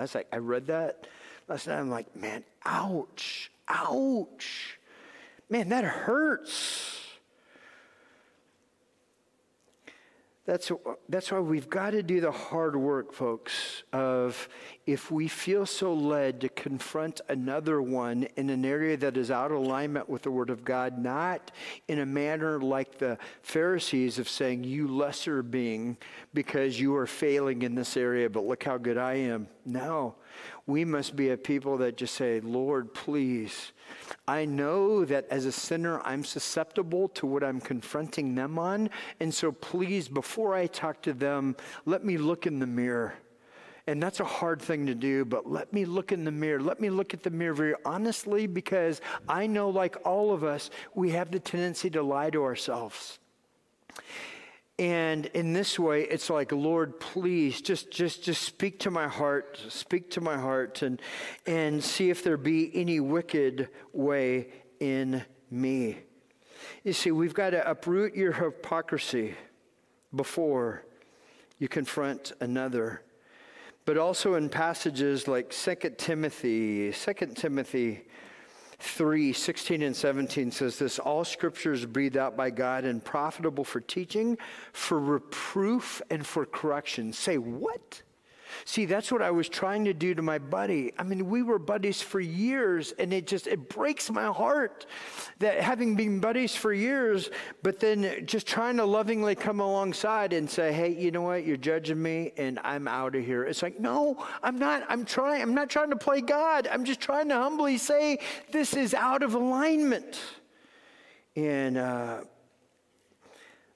I 0.00 0.02
was 0.02 0.16
like, 0.16 0.26
I 0.32 0.38
read 0.38 0.66
that 0.66 1.06
last 1.46 1.68
night. 1.68 1.78
I'm 1.78 1.90
like, 1.90 2.16
man, 2.16 2.42
ouch, 2.64 3.52
ouch. 3.68 4.80
Man, 5.48 5.68
that 5.68 5.84
hurts. 5.84 6.94
That's, 10.46 10.70
that's 11.08 11.32
why 11.32 11.40
we've 11.40 11.70
got 11.70 11.90
to 11.90 12.02
do 12.02 12.20
the 12.20 12.30
hard 12.30 12.76
work, 12.76 13.14
folks, 13.14 13.82
of 13.94 14.46
if 14.84 15.10
we 15.10 15.26
feel 15.26 15.64
so 15.64 15.94
led 15.94 16.42
to 16.42 16.50
confront 16.50 17.22
another 17.30 17.80
one 17.80 18.28
in 18.36 18.50
an 18.50 18.62
area 18.66 18.94
that 18.98 19.16
is 19.16 19.30
out 19.30 19.52
of 19.52 19.56
alignment 19.56 20.06
with 20.06 20.20
the 20.20 20.30
Word 20.30 20.50
of 20.50 20.62
God, 20.62 20.98
not 20.98 21.50
in 21.88 22.00
a 22.00 22.06
manner 22.06 22.60
like 22.60 22.98
the 22.98 23.16
Pharisees 23.40 24.18
of 24.18 24.28
saying, 24.28 24.64
You 24.64 24.86
lesser 24.86 25.42
being, 25.42 25.96
because 26.34 26.78
you 26.78 26.94
are 26.94 27.06
failing 27.06 27.62
in 27.62 27.74
this 27.74 27.96
area, 27.96 28.28
but 28.28 28.44
look 28.44 28.64
how 28.64 28.76
good 28.76 28.98
I 28.98 29.14
am. 29.14 29.48
No, 29.64 30.14
we 30.66 30.84
must 30.84 31.16
be 31.16 31.30
a 31.30 31.36
people 31.36 31.76
that 31.78 31.96
just 31.96 32.14
say, 32.14 32.40
Lord, 32.40 32.94
please 32.94 33.72
I 34.26 34.44
know 34.44 35.04
that 35.04 35.26
as 35.30 35.44
a 35.44 35.52
sinner, 35.52 36.00
I'm 36.00 36.24
susceptible 36.24 37.08
to 37.10 37.26
what 37.26 37.44
I'm 37.44 37.60
confronting 37.60 38.34
them 38.34 38.58
on. 38.58 38.90
And 39.20 39.32
so 39.32 39.52
please, 39.52 40.08
before 40.08 40.54
I 40.54 40.66
talk 40.66 41.02
to 41.02 41.12
them, 41.12 41.56
let 41.84 42.04
me 42.04 42.16
look 42.16 42.46
in 42.46 42.58
the 42.58 42.66
mirror. 42.66 43.14
And 43.86 44.02
that's 44.02 44.20
a 44.20 44.24
hard 44.24 44.62
thing 44.62 44.86
to 44.86 44.94
do, 44.94 45.26
but 45.26 45.50
let 45.50 45.72
me 45.74 45.84
look 45.84 46.10
in 46.10 46.24
the 46.24 46.32
mirror. 46.32 46.60
Let 46.60 46.80
me 46.80 46.88
look 46.88 47.12
at 47.12 47.22
the 47.22 47.30
mirror 47.30 47.52
very 47.52 47.74
honestly 47.84 48.46
because 48.46 49.02
I 49.28 49.46
know, 49.46 49.68
like 49.68 49.96
all 50.06 50.32
of 50.32 50.42
us, 50.42 50.70
we 50.94 51.10
have 51.10 51.30
the 51.30 51.40
tendency 51.40 51.90
to 51.90 52.02
lie 52.02 52.30
to 52.30 52.42
ourselves. 52.44 53.18
And 54.78 55.26
in 55.26 55.52
this 55.52 55.78
way, 55.78 56.02
it's 56.02 56.28
like, 56.28 56.50
Lord, 56.50 56.98
please 56.98 57.60
just, 57.60 57.92
just, 57.92 58.24
just 58.24 58.42
speak 58.42 58.80
to 58.80 58.90
my 58.90 59.06
heart, 59.06 59.60
speak 59.68 60.10
to 60.12 60.20
my 60.20 60.36
heart, 60.36 60.82
and, 60.82 61.00
and 61.46 61.82
see 61.82 62.10
if 62.10 62.24
there 62.24 62.36
be 62.36 62.74
any 62.74 62.98
wicked 62.98 63.68
way 63.92 64.48
in 64.80 65.24
me. 65.48 65.98
You 66.82 66.92
see, 66.92 67.12
we've 67.12 67.34
got 67.34 67.50
to 67.50 67.68
uproot 67.68 68.16
your 68.16 68.32
hypocrisy 68.32 69.36
before 70.14 70.84
you 71.58 71.68
confront 71.68 72.32
another. 72.40 73.02
But 73.84 73.96
also 73.96 74.34
in 74.34 74.48
passages 74.48 75.28
like 75.28 75.50
2 75.50 75.74
Timothy, 75.98 76.90
2 76.90 77.12
Timothy 77.34 78.06
3 78.84 79.32
16 79.32 79.82
and 79.82 79.96
17 79.96 80.50
says 80.50 80.78
this 80.78 80.98
All 80.98 81.24
scripture 81.24 81.72
is 81.72 81.86
breathed 81.86 82.16
out 82.16 82.36
by 82.36 82.50
God 82.50 82.84
and 82.84 83.02
profitable 83.02 83.64
for 83.64 83.80
teaching, 83.80 84.36
for 84.72 85.00
reproof, 85.00 86.02
and 86.10 86.24
for 86.26 86.44
correction. 86.44 87.12
Say, 87.12 87.38
what? 87.38 88.02
See, 88.64 88.84
that's 88.86 89.10
what 89.12 89.22
I 89.22 89.30
was 89.30 89.48
trying 89.48 89.84
to 89.86 89.94
do 89.94 90.14
to 90.14 90.22
my 90.22 90.38
buddy. 90.38 90.92
I 90.98 91.02
mean, 91.02 91.28
we 91.28 91.42
were 91.42 91.58
buddies 91.58 92.00
for 92.00 92.20
years, 92.20 92.92
and 92.98 93.12
it 93.12 93.26
just 93.26 93.46
it 93.46 93.68
breaks 93.68 94.10
my 94.10 94.26
heart 94.26 94.86
that 95.38 95.60
having 95.60 95.96
been 95.96 96.20
buddies 96.20 96.54
for 96.54 96.72
years, 96.72 97.30
but 97.62 97.80
then 97.80 98.26
just 98.26 98.46
trying 98.46 98.76
to 98.76 98.84
lovingly 98.84 99.34
come 99.34 99.60
alongside 99.60 100.32
and 100.32 100.48
say, 100.48 100.72
"Hey, 100.72 100.94
you 100.94 101.10
know 101.10 101.22
what? 101.22 101.44
You're 101.44 101.56
judging 101.56 102.02
me, 102.02 102.32
and 102.36 102.58
I'm 102.64 102.88
out 102.88 103.14
of 103.14 103.24
here." 103.24 103.44
It's 103.44 103.62
like, 103.62 103.80
no, 103.80 104.24
I'm 104.42 104.58
not. 104.58 104.84
I'm 104.88 105.04
trying. 105.04 105.42
I'm 105.42 105.54
not 105.54 105.70
trying 105.70 105.90
to 105.90 105.96
play 105.96 106.20
God. 106.20 106.68
I'm 106.70 106.84
just 106.84 107.00
trying 107.00 107.28
to 107.28 107.36
humbly 107.36 107.78
say 107.78 108.18
this 108.50 108.74
is 108.74 108.94
out 108.94 109.22
of 109.22 109.34
alignment. 109.34 110.20
And 111.36 111.76
uh, 111.76 112.20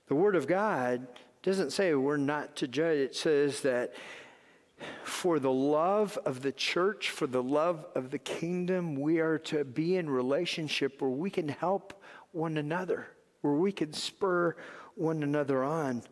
the 0.07 0.15
Word 0.15 0.37
of 0.37 0.47
God 0.47 1.07
doesn't 1.43 1.71
say 1.71 1.95
we're 1.95 2.17
not 2.17 2.57
to 2.57 2.69
judge. 2.69 2.99
It 2.99 3.17
says 3.17 3.61
that 3.63 3.95
for 5.03 5.39
the 5.39 5.53
love 5.53 6.19
of 6.25 6.43
the 6.43 6.53
church, 6.53 7.11
for 7.11 7.27
the 7.27 7.43
love 7.43 7.87
of 7.95 8.11
the 8.11 8.19
kingdom, 8.19 8.95
we 8.97 9.21
are 9.21 9.39
to 9.39 9.65
be 9.65 9.97
in 9.97 10.09
relationship 10.09 11.01
where 11.01 11.11
we 11.11 11.31
can 11.31 11.49
help 11.49 12.03
one 12.33 12.59
another, 12.59 13.09
where 13.41 13.55
we 13.55 13.73
can 13.73 13.93
spur 13.93 14.57
one 14.95 15.23
another 15.23 15.65
on. 15.65 16.03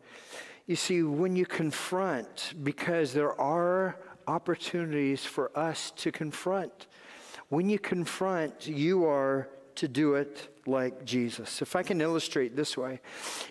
You 0.65 0.75
see, 0.75 1.03
when 1.03 1.35
you 1.35 1.45
confront, 1.45 2.53
because 2.63 3.13
there 3.13 3.39
are 3.39 3.99
opportunities 4.27 5.23
for 5.23 5.57
us 5.57 5.91
to 5.97 6.11
confront, 6.11 6.87
when 7.49 7.69
you 7.69 7.79
confront, 7.79 8.67
you 8.67 9.05
are 9.05 9.47
to 9.75 9.87
do 9.87 10.15
it 10.15 10.56
like 10.67 11.05
Jesus. 11.05 11.61
If 11.61 11.75
I 11.75 11.83
can 11.83 12.01
illustrate 12.01 12.55
this 12.55 12.77
way, 12.77 12.99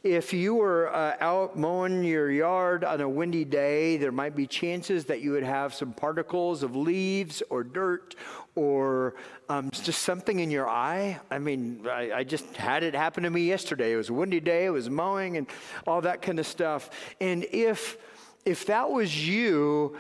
if 0.02 0.32
you 0.32 0.54
were 0.54 0.94
uh, 0.94 1.16
out 1.20 1.56
mowing 1.56 2.04
your 2.04 2.30
yard 2.30 2.84
on 2.84 3.00
a 3.00 3.08
windy 3.08 3.44
day, 3.44 3.96
there 3.96 4.12
might 4.12 4.36
be 4.36 4.46
chances 4.46 5.06
that 5.06 5.20
you 5.20 5.32
would 5.32 5.42
have 5.42 5.74
some 5.74 5.92
particles 5.92 6.62
of 6.62 6.76
leaves 6.76 7.42
or 7.50 7.64
dirt 7.64 8.14
or 8.54 9.14
um, 9.48 9.70
just 9.70 10.02
something 10.02 10.40
in 10.40 10.50
your 10.50 10.68
eye. 10.68 11.20
I 11.30 11.38
mean, 11.38 11.86
I, 11.88 12.12
I, 12.12 12.24
just 12.24 12.56
had 12.56 12.82
it 12.82 12.94
happen 12.94 13.22
to 13.24 13.30
me 13.30 13.42
yesterday. 13.42 13.92
It 13.92 13.96
was 13.96 14.08
a 14.08 14.14
windy 14.14 14.40
day, 14.40 14.64
it 14.64 14.70
was 14.70 14.88
mowing 14.88 15.36
and 15.36 15.46
all 15.86 16.00
that 16.00 16.22
kind 16.22 16.38
of 16.38 16.46
stuff. 16.46 16.90
And 17.20 17.46
if 17.52 17.98
if 18.46 18.66
that 18.66 18.88
was 18.88 19.28
you 19.28 19.96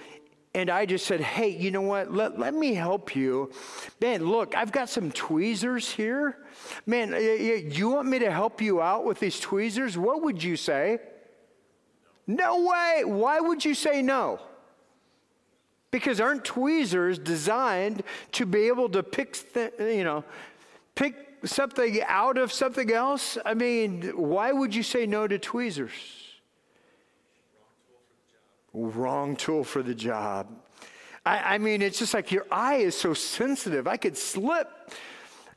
and 0.56 0.70
I 0.70 0.86
just 0.86 1.04
said, 1.04 1.20
hey, 1.20 1.50
you 1.50 1.70
know 1.70 1.82
what? 1.82 2.14
Let, 2.14 2.38
let 2.38 2.54
me 2.54 2.72
help 2.72 3.14
you. 3.14 3.52
Man, 4.00 4.24
look, 4.24 4.56
I've 4.56 4.72
got 4.72 4.88
some 4.88 5.12
tweezers 5.12 5.90
here. 5.90 6.38
Man, 6.86 7.12
you 7.70 7.90
want 7.90 8.08
me 8.08 8.18
to 8.20 8.30
help 8.30 8.62
you 8.62 8.80
out 8.80 9.04
with 9.04 9.20
these 9.20 9.38
tweezers? 9.38 9.98
What 9.98 10.22
would 10.22 10.42
you 10.42 10.56
say? 10.56 10.98
No 12.26 12.64
way. 12.64 13.02
Why 13.04 13.38
would 13.38 13.66
you 13.66 13.74
say 13.74 14.00
no? 14.00 14.40
Because 15.90 16.22
aren't 16.22 16.46
tweezers 16.46 17.18
designed 17.18 18.02
to 18.32 18.46
be 18.46 18.68
able 18.68 18.88
to 18.88 19.02
pick, 19.02 19.36
th- 19.52 19.74
you 19.78 20.04
know, 20.04 20.24
pick 20.94 21.16
something 21.44 22.00
out 22.06 22.38
of 22.38 22.50
something 22.50 22.90
else? 22.90 23.36
I 23.44 23.52
mean, 23.52 24.10
why 24.16 24.52
would 24.52 24.74
you 24.74 24.82
say 24.82 25.04
no 25.04 25.28
to 25.28 25.38
tweezers? 25.38 26.25
Wrong 28.76 29.36
tool 29.36 29.64
for 29.64 29.82
the 29.82 29.94
job. 29.94 30.48
I, 31.24 31.54
I 31.54 31.58
mean, 31.58 31.82
it's 31.82 31.98
just 31.98 32.14
like 32.14 32.30
your 32.30 32.46
eye 32.50 32.76
is 32.76 32.94
so 32.94 33.14
sensitive. 33.14 33.88
I 33.88 33.96
could 33.96 34.16
slip. 34.16 34.68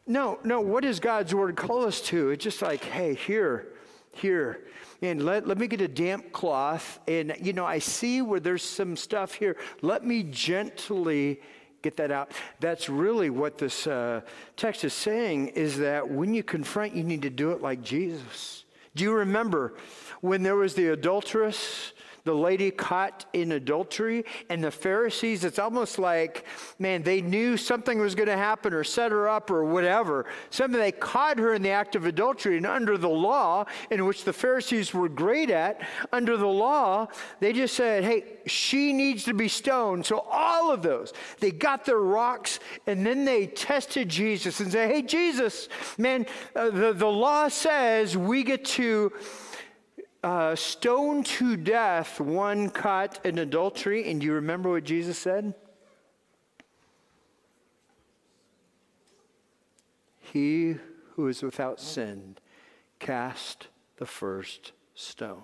No, 0.07 0.39
no, 0.43 0.61
what 0.61 0.83
does 0.83 0.99
God's 0.99 1.35
word 1.35 1.55
call 1.55 1.85
us 1.85 2.01
to? 2.01 2.31
It's 2.31 2.43
just 2.43 2.61
like, 2.61 2.83
hey, 2.83 3.13
here, 3.13 3.73
here. 4.13 4.65
And 5.01 5.23
let, 5.23 5.47
let 5.47 5.57
me 5.57 5.67
get 5.67 5.81
a 5.81 5.87
damp 5.87 6.31
cloth. 6.31 6.99
And, 7.07 7.35
you 7.41 7.53
know, 7.53 7.65
I 7.65 7.79
see 7.79 8.21
where 8.21 8.39
there's 8.39 8.63
some 8.63 8.95
stuff 8.95 9.35
here. 9.35 9.55
Let 9.81 10.03
me 10.03 10.23
gently 10.23 11.41
get 11.81 11.97
that 11.97 12.11
out. 12.11 12.31
That's 12.59 12.89
really 12.89 13.29
what 13.29 13.57
this 13.57 13.85
uh, 13.85 14.21
text 14.57 14.83
is 14.83 14.93
saying 14.93 15.49
is 15.49 15.77
that 15.77 16.09
when 16.09 16.33
you 16.33 16.43
confront, 16.43 16.95
you 16.95 17.03
need 17.03 17.21
to 17.21 17.29
do 17.29 17.51
it 17.51 17.61
like 17.61 17.83
Jesus. 17.83 18.65
Do 18.95 19.03
you 19.03 19.13
remember 19.13 19.75
when 20.21 20.43
there 20.43 20.55
was 20.55 20.73
the 20.73 20.87
adulteress? 20.87 21.93
The 22.29 22.35
lady 22.35 22.69
caught 22.69 23.25
in 23.33 23.53
adultery 23.53 24.23
and 24.51 24.63
the 24.63 24.69
Pharisees, 24.69 25.43
it's 25.43 25.57
almost 25.57 25.97
like, 25.97 26.45
man, 26.77 27.01
they 27.01 27.21
knew 27.21 27.57
something 27.57 27.97
was 27.99 28.13
going 28.13 28.29
to 28.29 28.37
happen 28.37 28.71
or 28.71 28.83
set 28.83 29.11
her 29.11 29.27
up 29.27 29.49
or 29.49 29.63
whatever. 29.63 30.27
Something 30.51 30.79
they 30.79 30.91
caught 30.91 31.39
her 31.39 31.55
in 31.55 31.63
the 31.63 31.71
act 31.71 31.95
of 31.95 32.05
adultery. 32.05 32.57
And 32.57 32.67
under 32.67 32.99
the 32.99 33.09
law, 33.09 33.65
in 33.89 34.05
which 34.05 34.25
the 34.25 34.33
Pharisees 34.33 34.93
were 34.93 35.09
great 35.09 35.49
at, 35.49 35.81
under 36.13 36.37
the 36.37 36.45
law, 36.45 37.07
they 37.39 37.51
just 37.51 37.75
said, 37.75 38.03
hey, 38.03 38.25
she 38.45 38.93
needs 38.93 39.23
to 39.23 39.33
be 39.33 39.47
stoned. 39.47 40.05
So 40.05 40.19
all 40.29 40.71
of 40.71 40.83
those, 40.83 41.13
they 41.39 41.49
got 41.49 41.83
their 41.83 41.97
rocks 41.97 42.59
and 42.85 43.03
then 43.03 43.25
they 43.25 43.47
tested 43.47 44.07
Jesus 44.07 44.59
and 44.59 44.71
said, 44.71 44.91
hey, 44.91 45.01
Jesus, 45.01 45.67
man, 45.97 46.27
uh, 46.55 46.69
the, 46.69 46.93
the 46.93 47.07
law 47.07 47.47
says 47.47 48.15
we 48.15 48.43
get 48.43 48.65
to 48.65 49.11
uh, 50.23 50.55
stoned 50.55 51.25
to 51.25 51.55
death 51.55 52.19
one 52.19 52.69
caught 52.69 53.25
in 53.25 53.39
adultery. 53.39 54.09
And 54.09 54.19
do 54.19 54.27
you 54.27 54.33
remember 54.33 54.69
what 54.69 54.83
Jesus 54.83 55.17
said? 55.17 55.53
He 60.19 60.75
who 61.15 61.27
is 61.27 61.41
without 61.41 61.79
sin 61.79 62.37
cast 62.99 63.67
the 63.97 64.05
first 64.05 64.73
stone. 64.93 65.41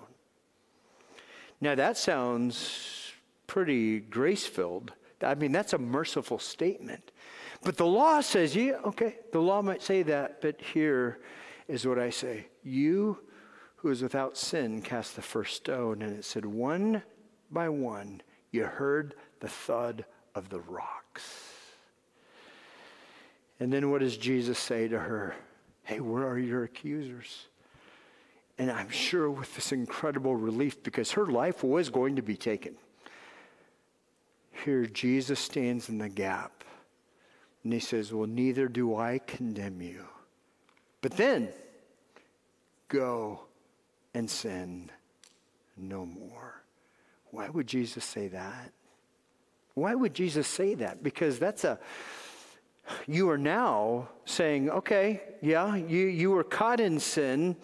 Now 1.60 1.74
that 1.74 1.96
sounds 1.96 3.12
pretty 3.46 4.00
grace 4.00 4.46
filled. 4.46 4.92
I 5.22 5.34
mean, 5.34 5.52
that's 5.52 5.72
a 5.72 5.78
merciful 5.78 6.38
statement. 6.38 7.10
But 7.62 7.78
the 7.78 7.86
law 7.86 8.20
says, 8.20 8.54
yeah, 8.54 8.78
okay, 8.84 9.16
the 9.32 9.40
law 9.40 9.62
might 9.62 9.82
say 9.82 10.02
that, 10.02 10.42
but 10.42 10.60
here 10.60 11.18
is 11.68 11.86
what 11.86 11.98
I 11.98 12.10
say. 12.10 12.46
You 12.62 13.18
who 13.86 13.92
is 13.92 14.02
without 14.02 14.36
sin 14.36 14.82
cast 14.82 15.14
the 15.14 15.22
first 15.22 15.54
stone. 15.54 16.02
And 16.02 16.18
it 16.18 16.24
said, 16.24 16.44
one 16.44 17.04
by 17.52 17.68
one, 17.68 18.20
you 18.50 18.64
heard 18.64 19.14
the 19.38 19.46
thud 19.46 20.04
of 20.34 20.48
the 20.48 20.58
rocks. 20.58 21.52
And 23.60 23.72
then 23.72 23.88
what 23.88 24.00
does 24.00 24.16
Jesus 24.16 24.58
say 24.58 24.88
to 24.88 24.98
her? 24.98 25.36
Hey, 25.84 26.00
where 26.00 26.26
are 26.26 26.36
your 26.36 26.64
accusers? 26.64 27.46
And 28.58 28.72
I'm 28.72 28.90
sure 28.90 29.30
with 29.30 29.54
this 29.54 29.70
incredible 29.70 30.34
relief 30.34 30.82
because 30.82 31.12
her 31.12 31.26
life 31.26 31.62
was 31.62 31.88
going 31.88 32.16
to 32.16 32.22
be 32.22 32.36
taken. 32.36 32.74
Here, 34.64 34.86
Jesus 34.86 35.38
stands 35.38 35.88
in 35.88 35.98
the 35.98 36.08
gap 36.08 36.64
and 37.62 37.72
he 37.72 37.78
says, 37.78 38.12
Well, 38.12 38.26
neither 38.26 38.66
do 38.66 38.96
I 38.96 39.20
condemn 39.24 39.80
you. 39.80 40.06
But 41.02 41.16
then, 41.16 41.50
go 42.88 43.45
and 44.16 44.30
sin 44.30 44.90
no 45.76 46.06
more. 46.06 46.62
Why 47.30 47.50
would 47.50 47.66
Jesus 47.66 48.02
say 48.04 48.28
that? 48.28 48.72
Why 49.74 49.94
would 49.94 50.14
Jesus 50.14 50.48
say 50.48 50.74
that? 50.76 51.02
Because 51.02 51.38
that's 51.38 51.64
a, 51.64 51.78
you 53.06 53.28
are 53.28 53.36
now 53.36 54.08
saying, 54.24 54.70
okay, 54.70 55.20
yeah, 55.42 55.76
you, 55.76 56.06
you 56.06 56.30
were 56.30 56.44
caught 56.44 56.80
in 56.80 56.98
sin, 56.98 57.56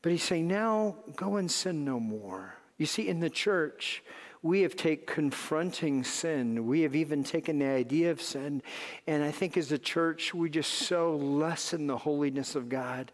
but 0.00 0.12
he's 0.12 0.22
saying, 0.22 0.48
now 0.48 0.96
go 1.14 1.36
and 1.36 1.50
sin 1.50 1.84
no 1.84 2.00
more. 2.00 2.54
You 2.78 2.86
see, 2.86 3.06
in 3.06 3.20
the 3.20 3.28
church, 3.28 4.02
we 4.40 4.62
have 4.62 4.74
taken 4.74 5.04
confronting 5.06 6.04
sin. 6.04 6.66
We 6.66 6.80
have 6.80 6.96
even 6.96 7.22
taken 7.22 7.58
the 7.58 7.66
idea 7.66 8.10
of 8.10 8.22
sin. 8.22 8.62
And 9.06 9.22
I 9.22 9.30
think 9.30 9.58
as 9.58 9.70
a 9.70 9.78
church, 9.78 10.32
we 10.32 10.48
just 10.48 10.72
so 10.72 11.16
lessen 11.16 11.86
the 11.86 11.98
holiness 11.98 12.56
of 12.56 12.70
God. 12.70 13.12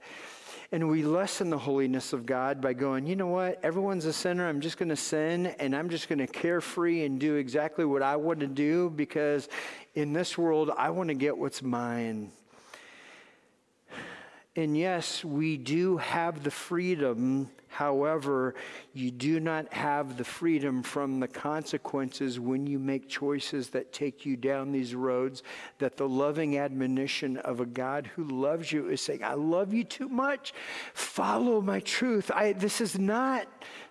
And 0.71 0.89
we 0.89 1.03
lessen 1.03 1.49
the 1.49 1.59
holiness 1.59 2.13
of 2.13 2.27
God 2.27 2.61
by 2.61 2.75
going, 2.75 3.07
you 3.07 3.17
know 3.17 3.29
what? 3.29 3.59
Everyone's 3.63 4.05
a 4.05 4.13
sinner. 4.13 4.47
I'm 4.47 4.61
just 4.61 4.77
going 4.77 4.91
to 4.91 4.97
sin 4.97 5.47
and 5.59 5.75
I'm 5.75 5.89
just 5.89 6.11
going 6.11 6.19
to 6.19 6.27
carefree 6.27 7.05
and 7.05 7.19
do 7.19 7.37
exactly 7.37 7.87
what 7.87 8.03
I 8.03 8.17
want 8.17 8.41
to 8.41 8.47
do 8.47 8.91
because 8.91 9.49
in 9.95 10.13
this 10.13 10.37
world, 10.37 10.71
I 10.77 10.91
want 10.91 11.09
to 11.09 11.15
get 11.15 11.39
what's 11.39 11.63
mine. 11.63 12.33
And 14.57 14.77
yes, 14.77 15.25
we 15.25 15.57
do 15.57 15.97
have 15.97 16.45
the 16.45 16.51
freedom 16.51 17.49
However, 17.69 18.55
you 18.93 19.11
do 19.11 19.41
not 19.41 19.73
have 19.73 20.17
the 20.17 20.25
freedom 20.25 20.83
from 20.83 21.21
the 21.21 21.29
consequences 21.29 22.41
when 22.41 22.67
you 22.67 22.79
make 22.79 23.09
choices 23.09 23.69
that 23.71 23.93
take 23.93 24.27
you 24.27 24.37
down 24.37 24.73
these 24.73 24.95
roads. 24.95 25.43
That 25.79 25.97
the 25.97 26.09
loving 26.09 26.59
admonition 26.59 27.37
of 27.39 27.61
a 27.61 27.67
God 27.67 28.11
who 28.17 28.25
loves 28.25 28.73
you 28.73 28.89
is 28.89 29.01
saying, 29.01 29.23
I 29.23 29.35
love 29.35 29.73
you 29.73 29.85
too 29.85 30.09
much. 30.09 30.53
Follow 30.95 31.61
my 31.61 31.81
truth. 31.81 32.31
I, 32.35 32.53
this 32.53 32.81
is 32.81 32.99
not 32.99 33.47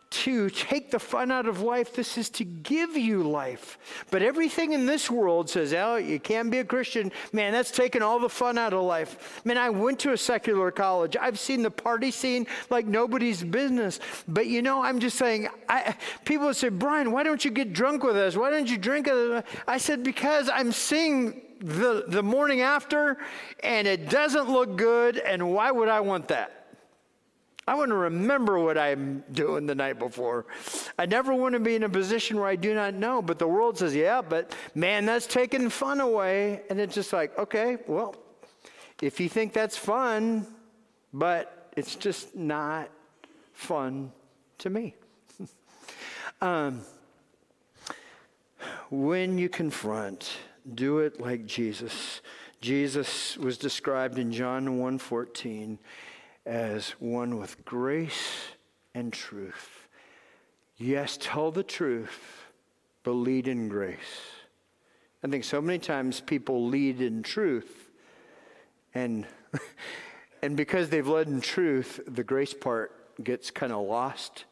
to 0.09 0.49
take 0.49 0.91
the 0.91 0.99
fun 0.99 1.31
out 1.31 1.47
of 1.47 1.61
life. 1.61 1.93
This 1.93 2.17
is 2.17 2.29
to 2.31 2.45
give 2.45 2.95
you 2.95 3.23
life. 3.23 3.77
But 4.09 4.21
everything 4.21 4.73
in 4.73 4.85
this 4.85 5.11
world 5.11 5.49
says, 5.49 5.73
oh, 5.73 5.97
you 5.97 6.19
can't 6.19 6.49
be 6.49 6.59
a 6.59 6.65
Christian. 6.65 7.11
Man, 7.33 7.51
that's 7.51 7.71
taking 7.71 8.01
all 8.01 8.19
the 8.19 8.29
fun 8.29 8.57
out 8.57 8.73
of 8.73 8.83
life. 8.83 9.41
Man, 9.43 9.57
I 9.57 9.69
went 9.69 9.99
to 9.99 10.13
a 10.13 10.17
secular 10.17 10.71
college. 10.71 11.17
I've 11.19 11.39
seen 11.39 11.61
the 11.61 11.71
party 11.71 12.11
scene 12.11 12.47
like 12.69 12.85
nobody's 12.85 13.43
business. 13.43 13.99
But 14.27 14.47
you 14.47 14.61
know, 14.61 14.81
I'm 14.81 14.99
just 14.99 15.17
saying, 15.17 15.49
I, 15.67 15.95
people 16.23 16.53
say, 16.53 16.69
Brian, 16.69 17.11
why 17.11 17.23
don't 17.23 17.43
you 17.43 17.51
get 17.51 17.73
drunk 17.73 18.03
with 18.03 18.15
us? 18.15 18.37
Why 18.37 18.49
don't 18.49 18.69
you 18.69 18.77
drink? 18.77 19.09
I 19.67 19.77
said, 19.77 20.03
because 20.03 20.49
I'm 20.49 20.71
seeing 20.71 21.41
the, 21.59 22.05
the 22.07 22.23
morning 22.23 22.61
after 22.61 23.17
and 23.61 23.87
it 23.87 24.09
doesn't 24.09 24.49
look 24.49 24.77
good. 24.77 25.17
And 25.17 25.53
why 25.53 25.71
would 25.71 25.89
I 25.89 25.99
want 25.99 26.29
that? 26.29 26.66
I 27.67 27.75
want 27.75 27.89
to 27.89 27.95
remember 27.95 28.57
what 28.59 28.77
I'm 28.77 29.25
doing 29.31 29.65
the 29.65 29.75
night 29.75 29.99
before. 29.99 30.45
I 30.97 31.05
never 31.05 31.35
want 31.35 31.53
to 31.53 31.59
be 31.59 31.75
in 31.75 31.83
a 31.83 31.89
position 31.89 32.37
where 32.37 32.47
I 32.47 32.55
do 32.55 32.73
not 32.73 32.93
know, 32.93 33.21
but 33.21 33.39
the 33.39 33.47
world 33.47 33.77
says, 33.77 33.93
yeah, 33.93 34.21
but 34.21 34.55
man, 34.73 35.05
that's 35.05 35.27
taking 35.27 35.69
fun 35.69 35.99
away. 35.99 36.61
And 36.69 36.79
it's 36.79 36.95
just 36.95 37.11
like, 37.11 37.37
okay, 37.37 37.77
well, 37.85 38.15
if 39.01 39.19
you 39.19 39.27
think 39.27 39.51
that's 39.51 39.75
fun, 39.75 40.47
but 41.13 41.71
it's 41.75 41.95
just 41.95 42.35
not 42.37 42.89
fun 43.51 44.13
to 44.59 44.69
me. 44.69 44.95
um, 46.41 46.81
when 48.89 49.37
you 49.37 49.49
confront, 49.49 50.37
do 50.73 50.99
it 50.99 51.19
like 51.19 51.45
Jesus. 51.45 52.21
Jesus 52.61 53.37
was 53.37 53.57
described 53.57 54.17
in 54.17 54.31
John 54.31 54.79
1:14 54.79 55.77
as 56.47 56.91
one 56.99 57.37
with 57.37 57.63
grace 57.65 58.45
and 58.95 59.11
truth. 59.11 59.87
Yes, 60.77 61.17
tell 61.19 61.51
the 61.51 61.63
truth, 61.63 62.45
but 63.03 63.11
lead 63.11 63.47
in 63.47 63.67
grace. 63.67 63.97
I 65.23 65.27
think 65.27 65.43
so 65.43 65.61
many 65.61 65.79
times 65.79 66.21
people 66.21 66.67
lead 66.67 67.01
in 67.01 67.23
truth, 67.23 67.89
and, 68.93 69.27
and 70.41 70.55
because 70.55 70.89
they've 70.89 71.07
led 71.07 71.27
in 71.27 71.41
truth, 71.41 71.99
the 72.07 72.23
grace 72.23 72.53
part 72.53 73.23
gets 73.23 73.51
kind 73.51 73.73
of 73.73 73.85
lost 73.85 74.45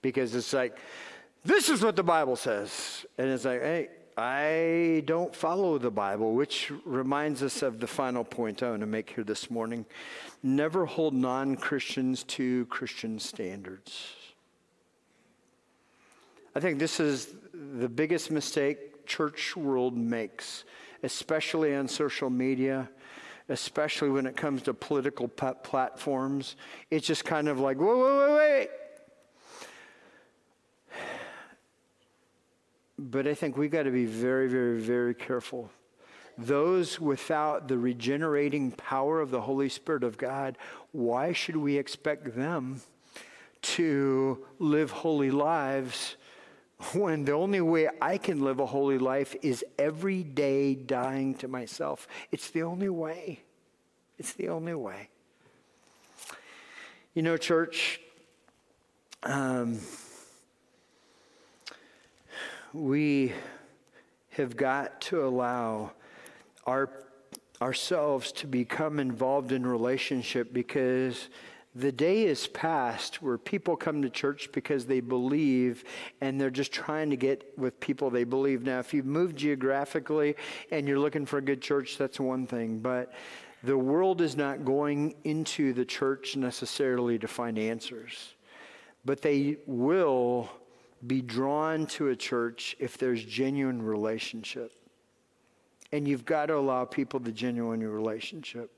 because 0.00 0.34
it's 0.34 0.52
like, 0.52 0.78
this 1.44 1.68
is 1.68 1.82
what 1.82 1.96
the 1.96 2.02
Bible 2.02 2.36
says. 2.36 3.04
And 3.18 3.28
it's 3.28 3.44
like, 3.44 3.60
hey, 3.60 3.88
I 4.16 5.02
don't 5.06 5.34
follow 5.34 5.76
the 5.78 5.90
Bible, 5.90 6.34
which 6.34 6.70
reminds 6.84 7.42
us 7.42 7.62
of 7.62 7.80
the 7.80 7.86
final 7.86 8.22
point 8.22 8.62
I 8.62 8.70
want 8.70 8.80
to 8.80 8.86
make 8.86 9.10
here 9.10 9.24
this 9.24 9.50
morning. 9.50 9.84
Never 10.42 10.86
hold 10.86 11.14
non 11.14 11.56
Christians 11.56 12.22
to 12.24 12.66
Christian 12.66 13.18
standards. 13.18 14.14
I 16.54 16.60
think 16.60 16.78
this 16.78 17.00
is 17.00 17.34
the 17.52 17.88
biggest 17.88 18.30
mistake 18.30 19.04
church 19.04 19.56
world 19.56 19.96
makes, 19.96 20.64
especially 21.02 21.74
on 21.74 21.88
social 21.88 22.30
media, 22.30 22.88
especially 23.48 24.10
when 24.10 24.26
it 24.26 24.36
comes 24.36 24.62
to 24.62 24.74
political 24.74 25.26
platforms. 25.26 26.54
It's 26.92 27.06
just 27.06 27.24
kind 27.24 27.48
of 27.48 27.58
like, 27.58 27.80
wait, 27.80 27.96
wait, 27.96 28.18
wait, 28.18 28.34
wait. 28.36 28.68
But 33.14 33.28
I 33.28 33.34
think 33.34 33.56
we've 33.56 33.70
got 33.70 33.84
to 33.84 33.92
be 33.92 34.06
very, 34.06 34.48
very, 34.48 34.80
very 34.80 35.14
careful. 35.14 35.70
Those 36.36 36.98
without 37.00 37.68
the 37.68 37.78
regenerating 37.78 38.72
power 38.72 39.20
of 39.20 39.30
the 39.30 39.42
Holy 39.42 39.68
Spirit 39.68 40.02
of 40.02 40.18
God, 40.18 40.58
why 40.90 41.32
should 41.32 41.56
we 41.56 41.78
expect 41.78 42.34
them 42.34 42.80
to 43.62 44.44
live 44.58 44.90
holy 44.90 45.30
lives 45.30 46.16
when 46.92 47.24
the 47.24 47.30
only 47.30 47.60
way 47.60 47.88
I 48.02 48.18
can 48.18 48.42
live 48.42 48.58
a 48.58 48.66
holy 48.66 48.98
life 48.98 49.36
is 49.42 49.64
every 49.78 50.24
day 50.24 50.74
dying 50.74 51.34
to 51.34 51.46
myself? 51.46 52.08
It's 52.32 52.50
the 52.50 52.64
only 52.64 52.88
way. 52.88 53.42
It's 54.18 54.32
the 54.32 54.48
only 54.48 54.74
way. 54.74 55.08
You 57.14 57.22
know, 57.22 57.36
church, 57.36 58.00
um, 59.22 59.78
we 62.74 63.32
have 64.30 64.56
got 64.56 65.00
to 65.00 65.24
allow 65.24 65.92
our 66.66 66.90
ourselves 67.62 68.32
to 68.32 68.48
become 68.48 68.98
involved 68.98 69.52
in 69.52 69.64
relationship 69.64 70.52
because 70.52 71.28
the 71.76 71.92
day 71.92 72.24
is 72.24 72.48
past 72.48 73.22
where 73.22 73.38
people 73.38 73.76
come 73.76 74.02
to 74.02 74.10
church 74.10 74.50
because 74.52 74.86
they 74.86 75.00
believe 75.00 75.84
and 76.20 76.38
they're 76.38 76.50
just 76.50 76.72
trying 76.72 77.10
to 77.10 77.16
get 77.16 77.56
with 77.56 77.78
people 77.78 78.10
they 78.10 78.24
believe. 78.24 78.64
Now, 78.64 78.80
if 78.80 78.92
you've 78.92 79.06
moved 79.06 79.36
geographically 79.36 80.34
and 80.72 80.86
you're 80.86 80.98
looking 80.98 81.24
for 81.24 81.38
a 81.38 81.42
good 81.42 81.62
church, 81.62 81.96
that's 81.96 82.18
one 82.18 82.46
thing. 82.46 82.80
But 82.80 83.12
the 83.62 83.78
world 83.78 84.20
is 84.20 84.36
not 84.36 84.64
going 84.64 85.14
into 85.22 85.72
the 85.72 85.84
church 85.84 86.36
necessarily 86.36 87.20
to 87.20 87.28
find 87.28 87.56
answers, 87.56 88.34
but 89.04 89.22
they 89.22 89.58
will 89.66 90.50
be 91.06 91.20
drawn 91.20 91.86
to 91.86 92.08
a 92.08 92.16
church 92.16 92.76
if 92.78 92.98
there's 92.98 93.24
genuine 93.24 93.82
relationship. 93.82 94.72
And 95.92 96.08
you've 96.08 96.24
got 96.24 96.46
to 96.46 96.56
allow 96.56 96.84
people 96.84 97.20
the 97.20 97.32
genuine 97.32 97.80
relationship. 97.86 98.70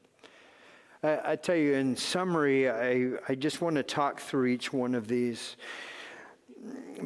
I, 1.02 1.32
I 1.32 1.36
tell 1.36 1.56
you, 1.56 1.74
in 1.74 1.96
summary, 1.96 2.68
I, 2.70 3.12
I 3.28 3.34
just 3.34 3.60
want 3.60 3.76
to 3.76 3.82
talk 3.82 4.20
through 4.20 4.46
each 4.46 4.72
one 4.72 4.94
of 4.94 5.08
these 5.08 5.56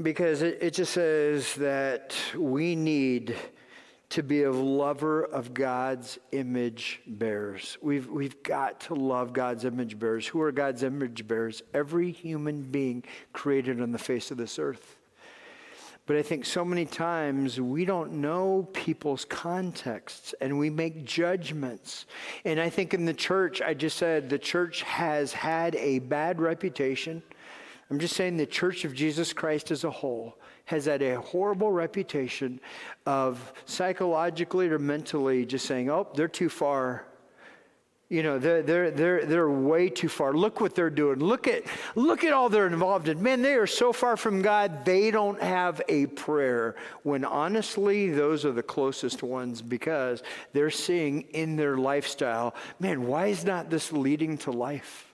because 0.02 0.42
it, 0.42 0.58
it 0.60 0.74
just 0.74 0.92
says 0.92 1.54
that 1.56 2.14
we 2.36 2.74
need 2.74 3.36
to 4.10 4.22
be 4.24 4.42
a 4.42 4.50
lover 4.50 5.24
of 5.24 5.54
God's 5.54 6.18
image 6.32 7.00
bearers. 7.06 7.78
We've, 7.80 8.08
we've 8.08 8.42
got 8.42 8.80
to 8.82 8.94
love 8.94 9.32
God's 9.32 9.64
image 9.64 9.98
bearers. 9.98 10.26
Who 10.26 10.40
are 10.40 10.50
God's 10.50 10.82
image 10.82 11.28
bearers? 11.28 11.62
Every 11.72 12.10
human 12.10 12.62
being 12.62 13.04
created 13.32 13.80
on 13.80 13.92
the 13.92 13.98
face 13.98 14.32
of 14.32 14.36
this 14.36 14.58
earth. 14.58 14.96
But 16.10 16.18
I 16.18 16.22
think 16.22 16.44
so 16.44 16.64
many 16.64 16.86
times 16.86 17.60
we 17.60 17.84
don't 17.84 18.14
know 18.14 18.68
people's 18.72 19.24
contexts 19.24 20.34
and 20.40 20.58
we 20.58 20.68
make 20.68 21.04
judgments. 21.04 22.06
And 22.44 22.58
I 22.58 22.68
think 22.68 22.94
in 22.94 23.04
the 23.04 23.14
church, 23.14 23.62
I 23.62 23.74
just 23.74 23.96
said 23.96 24.28
the 24.28 24.36
church 24.36 24.82
has 24.82 25.32
had 25.32 25.76
a 25.76 26.00
bad 26.00 26.40
reputation. 26.40 27.22
I'm 27.90 28.00
just 28.00 28.16
saying 28.16 28.38
the 28.38 28.44
church 28.44 28.84
of 28.84 28.92
Jesus 28.92 29.32
Christ 29.32 29.70
as 29.70 29.84
a 29.84 29.90
whole 29.92 30.36
has 30.64 30.86
had 30.86 31.00
a 31.00 31.20
horrible 31.20 31.70
reputation 31.70 32.58
of 33.06 33.52
psychologically 33.64 34.66
or 34.68 34.80
mentally 34.80 35.46
just 35.46 35.64
saying, 35.64 35.90
oh, 35.90 36.08
they're 36.16 36.26
too 36.26 36.48
far. 36.48 37.06
You 38.10 38.24
know, 38.24 38.40
they're, 38.40 38.60
they're, 38.62 38.90
they're, 38.90 39.24
they're 39.24 39.50
way 39.50 39.88
too 39.88 40.08
far. 40.08 40.34
Look 40.34 40.60
what 40.60 40.74
they're 40.74 40.90
doing. 40.90 41.20
Look 41.20 41.46
at, 41.46 41.62
look 41.94 42.24
at 42.24 42.32
all 42.32 42.48
they're 42.48 42.66
involved 42.66 43.06
in. 43.06 43.22
Man, 43.22 43.40
they 43.40 43.54
are 43.54 43.68
so 43.68 43.92
far 43.92 44.16
from 44.16 44.42
God, 44.42 44.84
they 44.84 45.12
don't 45.12 45.40
have 45.40 45.80
a 45.88 46.06
prayer. 46.06 46.74
When 47.04 47.24
honestly, 47.24 48.10
those 48.10 48.44
are 48.44 48.50
the 48.50 48.64
closest 48.64 49.22
ones 49.22 49.62
because 49.62 50.24
they're 50.52 50.72
seeing 50.72 51.22
in 51.30 51.54
their 51.54 51.78
lifestyle, 51.78 52.56
man, 52.80 53.06
why 53.06 53.28
is 53.28 53.44
not 53.44 53.70
this 53.70 53.92
leading 53.92 54.36
to 54.38 54.50
life? 54.50 55.09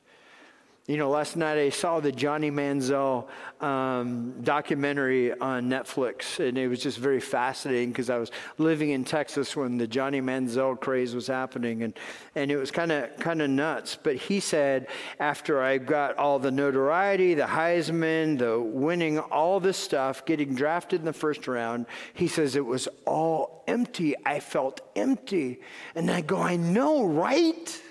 You 0.88 0.98
know, 0.98 1.10
last 1.10 1.34
night 1.34 1.58
I 1.58 1.70
saw 1.70 1.98
the 1.98 2.12
Johnny 2.12 2.48
Manziel 2.48 3.26
um, 3.60 4.40
documentary 4.42 5.32
on 5.32 5.68
Netflix, 5.68 6.38
and 6.38 6.56
it 6.56 6.68
was 6.68 6.80
just 6.80 6.98
very 6.98 7.18
fascinating 7.18 7.88
because 7.88 8.08
I 8.08 8.18
was 8.18 8.30
living 8.56 8.90
in 8.90 9.04
Texas 9.04 9.56
when 9.56 9.78
the 9.78 9.88
Johnny 9.88 10.20
Manziel 10.20 10.80
craze 10.80 11.12
was 11.12 11.26
happening, 11.26 11.82
and, 11.82 11.92
and 12.36 12.52
it 12.52 12.56
was 12.56 12.70
kind 12.70 12.92
of 12.92 13.16
kind 13.16 13.42
of 13.42 13.50
nuts. 13.50 13.98
But 14.00 14.14
he 14.14 14.38
said, 14.38 14.86
after 15.18 15.60
I 15.60 15.78
got 15.78 16.18
all 16.18 16.38
the 16.38 16.52
notoriety, 16.52 17.34
the 17.34 17.42
Heisman, 17.42 18.38
the 18.38 18.60
winning, 18.60 19.18
all 19.18 19.58
this 19.58 19.78
stuff, 19.78 20.24
getting 20.24 20.54
drafted 20.54 21.00
in 21.00 21.04
the 21.04 21.12
first 21.12 21.48
round, 21.48 21.86
he 22.14 22.28
says 22.28 22.54
it 22.54 22.64
was 22.64 22.86
all 23.06 23.64
empty. 23.66 24.14
I 24.24 24.38
felt 24.38 24.82
empty, 24.94 25.62
and 25.96 26.08
I 26.12 26.20
go, 26.20 26.40
I 26.40 26.54
know, 26.54 27.04
right? 27.04 27.82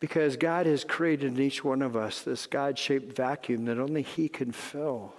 Because 0.00 0.36
God 0.36 0.66
has 0.66 0.84
created 0.84 1.34
in 1.34 1.42
each 1.42 1.64
one 1.64 1.82
of 1.82 1.96
us 1.96 2.22
this 2.22 2.46
God 2.46 2.78
shaped 2.78 3.16
vacuum 3.16 3.64
that 3.64 3.78
only 3.78 4.02
He 4.02 4.28
can 4.28 4.52
fill. 4.52 5.12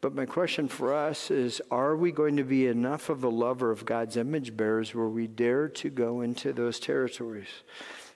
But 0.00 0.14
my 0.14 0.26
question 0.26 0.68
for 0.68 0.94
us 0.94 1.30
is 1.30 1.60
are 1.70 1.96
we 1.96 2.12
going 2.12 2.36
to 2.36 2.44
be 2.44 2.66
enough 2.66 3.08
of 3.08 3.24
a 3.24 3.28
lover 3.28 3.70
of 3.70 3.84
God's 3.84 4.16
image 4.16 4.56
bearers 4.56 4.94
where 4.94 5.08
we 5.08 5.26
dare 5.26 5.68
to 5.68 5.90
go 5.90 6.20
into 6.20 6.52
those 6.52 6.78
territories 6.78 7.48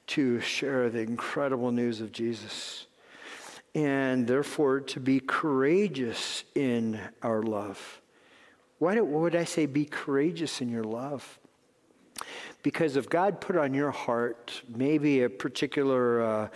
to 0.08 0.40
share 0.40 0.88
the 0.90 1.00
incredible 1.00 1.72
news 1.72 2.00
of 2.00 2.12
Jesus? 2.12 2.86
And 3.74 4.26
therefore, 4.26 4.80
to 4.80 5.00
be 5.00 5.18
courageous 5.18 6.44
in 6.54 7.00
our 7.22 7.42
love. 7.42 8.00
Why 8.78 9.00
would 9.00 9.34
I 9.34 9.44
say 9.44 9.66
be 9.66 9.86
courageous 9.86 10.60
in 10.60 10.68
your 10.68 10.84
love? 10.84 11.38
Because 12.62 12.96
if 12.96 13.08
God 13.08 13.40
put 13.40 13.56
on 13.56 13.74
your 13.74 13.90
heart 13.90 14.62
maybe 14.68 15.22
a 15.22 15.30
particular 15.30 16.22
uh, 16.22 16.48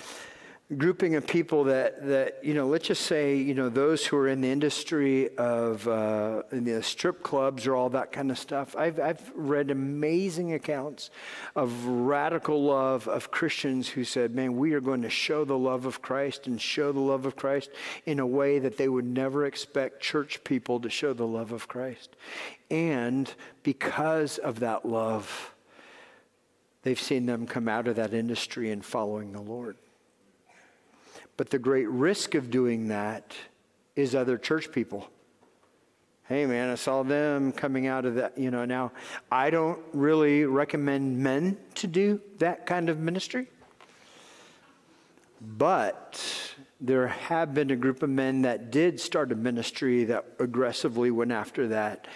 grouping 0.76 1.14
of 1.14 1.24
people 1.24 1.64
that, 1.64 2.04
that, 2.08 2.44
you 2.44 2.52
know, 2.52 2.66
let's 2.66 2.88
just 2.88 3.02
say, 3.02 3.36
you 3.36 3.54
know, 3.54 3.68
those 3.68 4.04
who 4.04 4.16
are 4.16 4.26
in 4.26 4.40
the 4.40 4.50
industry 4.50 5.36
of 5.36 5.86
uh, 5.86 6.42
in 6.50 6.64
the 6.64 6.82
strip 6.82 7.22
clubs 7.22 7.68
or 7.68 7.76
all 7.76 7.88
that 7.88 8.10
kind 8.10 8.32
of 8.32 8.38
stuff. 8.38 8.74
I've, 8.76 8.98
I've 8.98 9.32
read 9.36 9.70
amazing 9.70 10.54
accounts 10.54 11.10
of 11.54 11.86
radical 11.86 12.64
love 12.64 13.06
of 13.06 13.30
Christians 13.30 13.88
who 13.88 14.02
said, 14.02 14.34
man, 14.34 14.56
we 14.56 14.72
are 14.72 14.80
going 14.80 15.02
to 15.02 15.10
show 15.10 15.44
the 15.44 15.58
love 15.58 15.86
of 15.86 16.02
Christ 16.02 16.48
and 16.48 16.60
show 16.60 16.90
the 16.90 16.98
love 16.98 17.26
of 17.26 17.36
Christ 17.36 17.70
in 18.04 18.18
a 18.18 18.26
way 18.26 18.58
that 18.58 18.76
they 18.76 18.88
would 18.88 19.06
never 19.06 19.46
expect 19.46 20.02
church 20.02 20.42
people 20.42 20.80
to 20.80 20.90
show 20.90 21.12
the 21.12 21.26
love 21.26 21.52
of 21.52 21.68
Christ. 21.68 22.16
And 22.72 23.32
because 23.62 24.38
of 24.38 24.58
that 24.60 24.84
love, 24.84 25.54
they've 26.86 27.00
seen 27.00 27.26
them 27.26 27.48
come 27.48 27.66
out 27.66 27.88
of 27.88 27.96
that 27.96 28.14
industry 28.14 28.70
and 28.70 28.84
following 28.84 29.32
the 29.32 29.40
Lord. 29.40 29.76
But 31.36 31.50
the 31.50 31.58
great 31.58 31.88
risk 31.88 32.36
of 32.36 32.48
doing 32.48 32.86
that 32.88 33.34
is 33.96 34.14
other 34.14 34.38
church 34.38 34.70
people. 34.70 35.10
Hey, 36.28 36.46
man, 36.46 36.70
I 36.70 36.76
saw 36.76 37.02
them 37.02 37.50
coming 37.50 37.88
out 37.88 38.04
of 38.04 38.14
that. 38.14 38.38
You 38.38 38.52
know, 38.52 38.64
now 38.64 38.92
I 39.32 39.50
don't 39.50 39.80
really 39.92 40.44
recommend 40.44 41.18
men 41.18 41.56
to 41.74 41.88
do 41.88 42.20
that 42.38 42.66
kind 42.66 42.88
of 42.88 43.00
ministry. 43.00 43.48
But 45.40 46.24
there 46.80 47.08
have 47.08 47.52
been 47.52 47.72
a 47.72 47.76
group 47.76 48.04
of 48.04 48.10
men 48.10 48.42
that 48.42 48.70
did 48.70 49.00
start 49.00 49.32
a 49.32 49.34
ministry 49.34 50.04
that 50.04 50.24
aggressively 50.38 51.10
went 51.10 51.32
after 51.32 51.66
that 51.66 52.06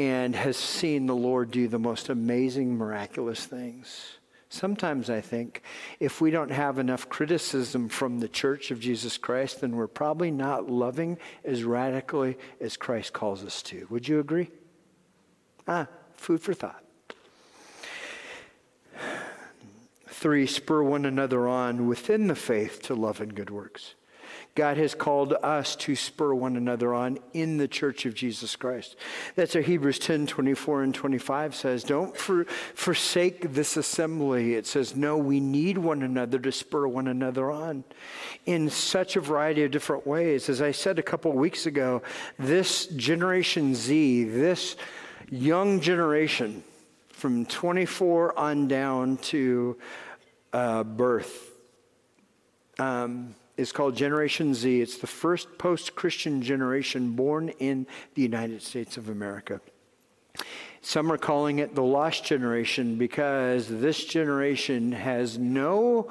and 0.00 0.34
has 0.34 0.56
seen 0.56 1.04
the 1.04 1.14
Lord 1.14 1.50
do 1.50 1.68
the 1.68 1.78
most 1.78 2.08
amazing, 2.08 2.78
miraculous 2.78 3.44
things. 3.44 4.12
Sometimes 4.48 5.10
I 5.10 5.20
think 5.20 5.62
if 6.00 6.22
we 6.22 6.30
don't 6.30 6.50
have 6.50 6.78
enough 6.78 7.10
criticism 7.10 7.90
from 7.90 8.18
the 8.18 8.28
church 8.28 8.70
of 8.70 8.80
Jesus 8.80 9.18
Christ, 9.18 9.60
then 9.60 9.76
we're 9.76 9.86
probably 9.86 10.30
not 10.30 10.70
loving 10.70 11.18
as 11.44 11.64
radically 11.64 12.38
as 12.62 12.78
Christ 12.78 13.12
calls 13.12 13.44
us 13.44 13.60
to. 13.64 13.86
Would 13.90 14.08
you 14.08 14.20
agree? 14.20 14.48
Ah, 15.68 15.86
food 16.14 16.40
for 16.40 16.54
thought. 16.54 16.82
Three, 20.08 20.46
spur 20.46 20.82
one 20.82 21.04
another 21.04 21.46
on 21.46 21.86
within 21.86 22.26
the 22.26 22.34
faith 22.34 22.80
to 22.84 22.94
love 22.94 23.20
and 23.20 23.34
good 23.34 23.50
works. 23.50 23.94
God 24.54 24.76
has 24.76 24.94
called 24.94 25.34
us 25.42 25.76
to 25.76 25.94
spur 25.94 26.34
one 26.34 26.56
another 26.56 26.92
on 26.92 27.18
in 27.32 27.56
the 27.56 27.68
church 27.68 28.04
of 28.04 28.14
Jesus 28.14 28.56
Christ. 28.56 28.96
That's 29.36 29.54
what 29.54 29.64
Hebrews 29.64 29.98
10 29.98 30.26
24 30.26 30.82
and 30.82 30.94
25 30.94 31.54
says. 31.54 31.84
Don't 31.84 32.16
for, 32.16 32.44
forsake 32.74 33.52
this 33.52 33.76
assembly. 33.76 34.54
It 34.54 34.66
says, 34.66 34.96
no, 34.96 35.16
we 35.16 35.40
need 35.40 35.78
one 35.78 36.02
another 36.02 36.38
to 36.40 36.52
spur 36.52 36.86
one 36.88 37.06
another 37.06 37.50
on 37.50 37.84
in 38.44 38.70
such 38.70 39.16
a 39.16 39.20
variety 39.20 39.62
of 39.64 39.70
different 39.70 40.06
ways. 40.06 40.48
As 40.48 40.60
I 40.60 40.72
said 40.72 40.98
a 40.98 41.02
couple 41.02 41.32
weeks 41.32 41.66
ago, 41.66 42.02
this 42.38 42.86
Generation 42.86 43.74
Z, 43.74 44.24
this 44.24 44.76
young 45.30 45.80
generation 45.80 46.64
from 47.10 47.46
24 47.46 48.38
on 48.38 48.66
down 48.66 49.16
to 49.18 49.76
uh, 50.52 50.82
birth, 50.82 51.50
um, 52.78 53.34
is 53.60 53.72
called 53.72 53.94
Generation 53.94 54.54
Z. 54.54 54.80
It's 54.80 54.96
the 54.96 55.06
first 55.06 55.58
post 55.58 55.94
Christian 55.94 56.40
generation 56.40 57.12
born 57.12 57.50
in 57.60 57.86
the 58.14 58.22
United 58.22 58.62
States 58.62 58.96
of 58.96 59.10
America. 59.10 59.60
Some 60.80 61.12
are 61.12 61.18
calling 61.18 61.58
it 61.58 61.74
the 61.74 61.82
lost 61.82 62.24
generation 62.24 62.96
because 62.96 63.68
this 63.68 64.02
generation 64.02 64.92
has 64.92 65.38
no 65.38 66.10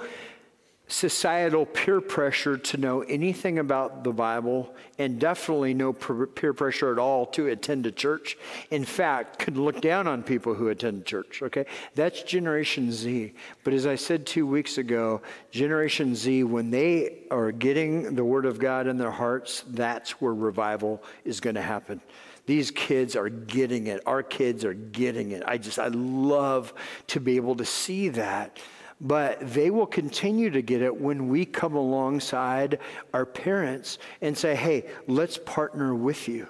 societal 0.89 1.67
peer 1.67 2.01
pressure 2.01 2.57
to 2.57 2.77
know 2.77 3.01
anything 3.01 3.59
about 3.59 4.03
the 4.03 4.11
Bible 4.11 4.75
and 4.97 5.19
definitely 5.19 5.73
no 5.73 5.93
peer 5.93 6.53
pressure 6.53 6.91
at 6.91 6.97
all 6.97 7.27
to 7.27 7.47
attend 7.47 7.85
a 7.85 7.91
church. 7.91 8.37
In 8.71 8.83
fact, 8.83 9.37
could 9.37 9.55
look 9.55 9.81
down 9.81 10.07
on 10.07 10.23
people 10.23 10.55
who 10.55 10.69
attend 10.69 11.05
church, 11.05 11.41
okay? 11.43 11.65
That's 11.93 12.23
Generation 12.23 12.91
Z. 12.91 13.33
But 13.63 13.73
as 13.73 13.85
I 13.85 13.95
said 13.95 14.25
two 14.25 14.47
weeks 14.47 14.79
ago, 14.79 15.21
Generation 15.51 16.15
Z, 16.15 16.43
when 16.45 16.71
they 16.71 17.19
are 17.29 17.51
getting 17.51 18.15
the 18.15 18.25
Word 18.25 18.47
of 18.47 18.57
God 18.57 18.87
in 18.87 18.97
their 18.97 19.11
hearts, 19.11 19.63
that's 19.67 20.19
where 20.19 20.33
revival 20.33 21.03
is 21.23 21.39
going 21.39 21.55
to 21.55 21.61
happen. 21.61 22.01
These 22.47 22.71
kids 22.71 23.15
are 23.15 23.29
getting 23.29 23.85
it. 23.85 24.01
Our 24.07 24.23
kids 24.23 24.65
are 24.65 24.73
getting 24.73 25.31
it. 25.31 25.43
I 25.45 25.59
just, 25.59 25.77
I 25.77 25.89
love 25.89 26.73
to 27.07 27.19
be 27.19 27.35
able 27.35 27.55
to 27.57 27.65
see 27.65 28.09
that 28.09 28.57
but 29.01 29.39
they 29.53 29.69
will 29.69 29.85
continue 29.85 30.49
to 30.49 30.61
get 30.61 30.81
it 30.81 30.95
when 30.95 31.29
we 31.29 31.45
come 31.45 31.75
alongside 31.75 32.79
our 33.13 33.25
parents 33.25 33.97
and 34.21 34.37
say, 34.37 34.55
hey, 34.55 34.85
let's 35.07 35.37
partner 35.37 35.95
with 35.95 36.27
you. 36.27 36.47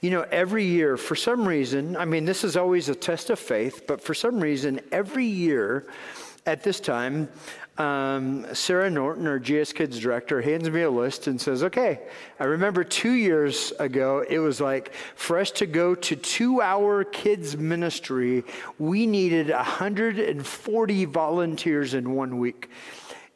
You 0.00 0.10
know, 0.10 0.22
every 0.30 0.64
year, 0.64 0.96
for 0.96 1.14
some 1.14 1.46
reason, 1.46 1.96
I 1.96 2.04
mean, 2.04 2.24
this 2.24 2.42
is 2.42 2.56
always 2.56 2.88
a 2.88 2.94
test 2.94 3.30
of 3.30 3.38
faith, 3.38 3.86
but 3.86 4.00
for 4.00 4.14
some 4.14 4.40
reason, 4.40 4.80
every 4.90 5.26
year 5.26 5.86
at 6.46 6.62
this 6.64 6.80
time, 6.80 7.28
um, 7.78 8.44
Sarah 8.54 8.90
Norton, 8.90 9.26
our 9.26 9.38
GS 9.38 9.72
Kids 9.72 10.00
director, 10.00 10.42
hands 10.42 10.68
me 10.68 10.82
a 10.82 10.90
list 10.90 11.28
and 11.28 11.40
says, 11.40 11.62
Okay, 11.62 12.00
I 12.40 12.44
remember 12.44 12.82
two 12.82 13.12
years 13.12 13.72
ago, 13.78 14.24
it 14.28 14.40
was 14.40 14.60
like 14.60 14.92
for 15.14 15.38
us 15.38 15.52
to 15.52 15.66
go 15.66 15.94
to 15.94 16.16
two 16.16 16.60
hour 16.60 17.04
kids 17.04 17.56
ministry, 17.56 18.44
we 18.78 19.06
needed 19.06 19.50
140 19.50 21.04
volunteers 21.04 21.94
in 21.94 22.14
one 22.14 22.38
week. 22.38 22.68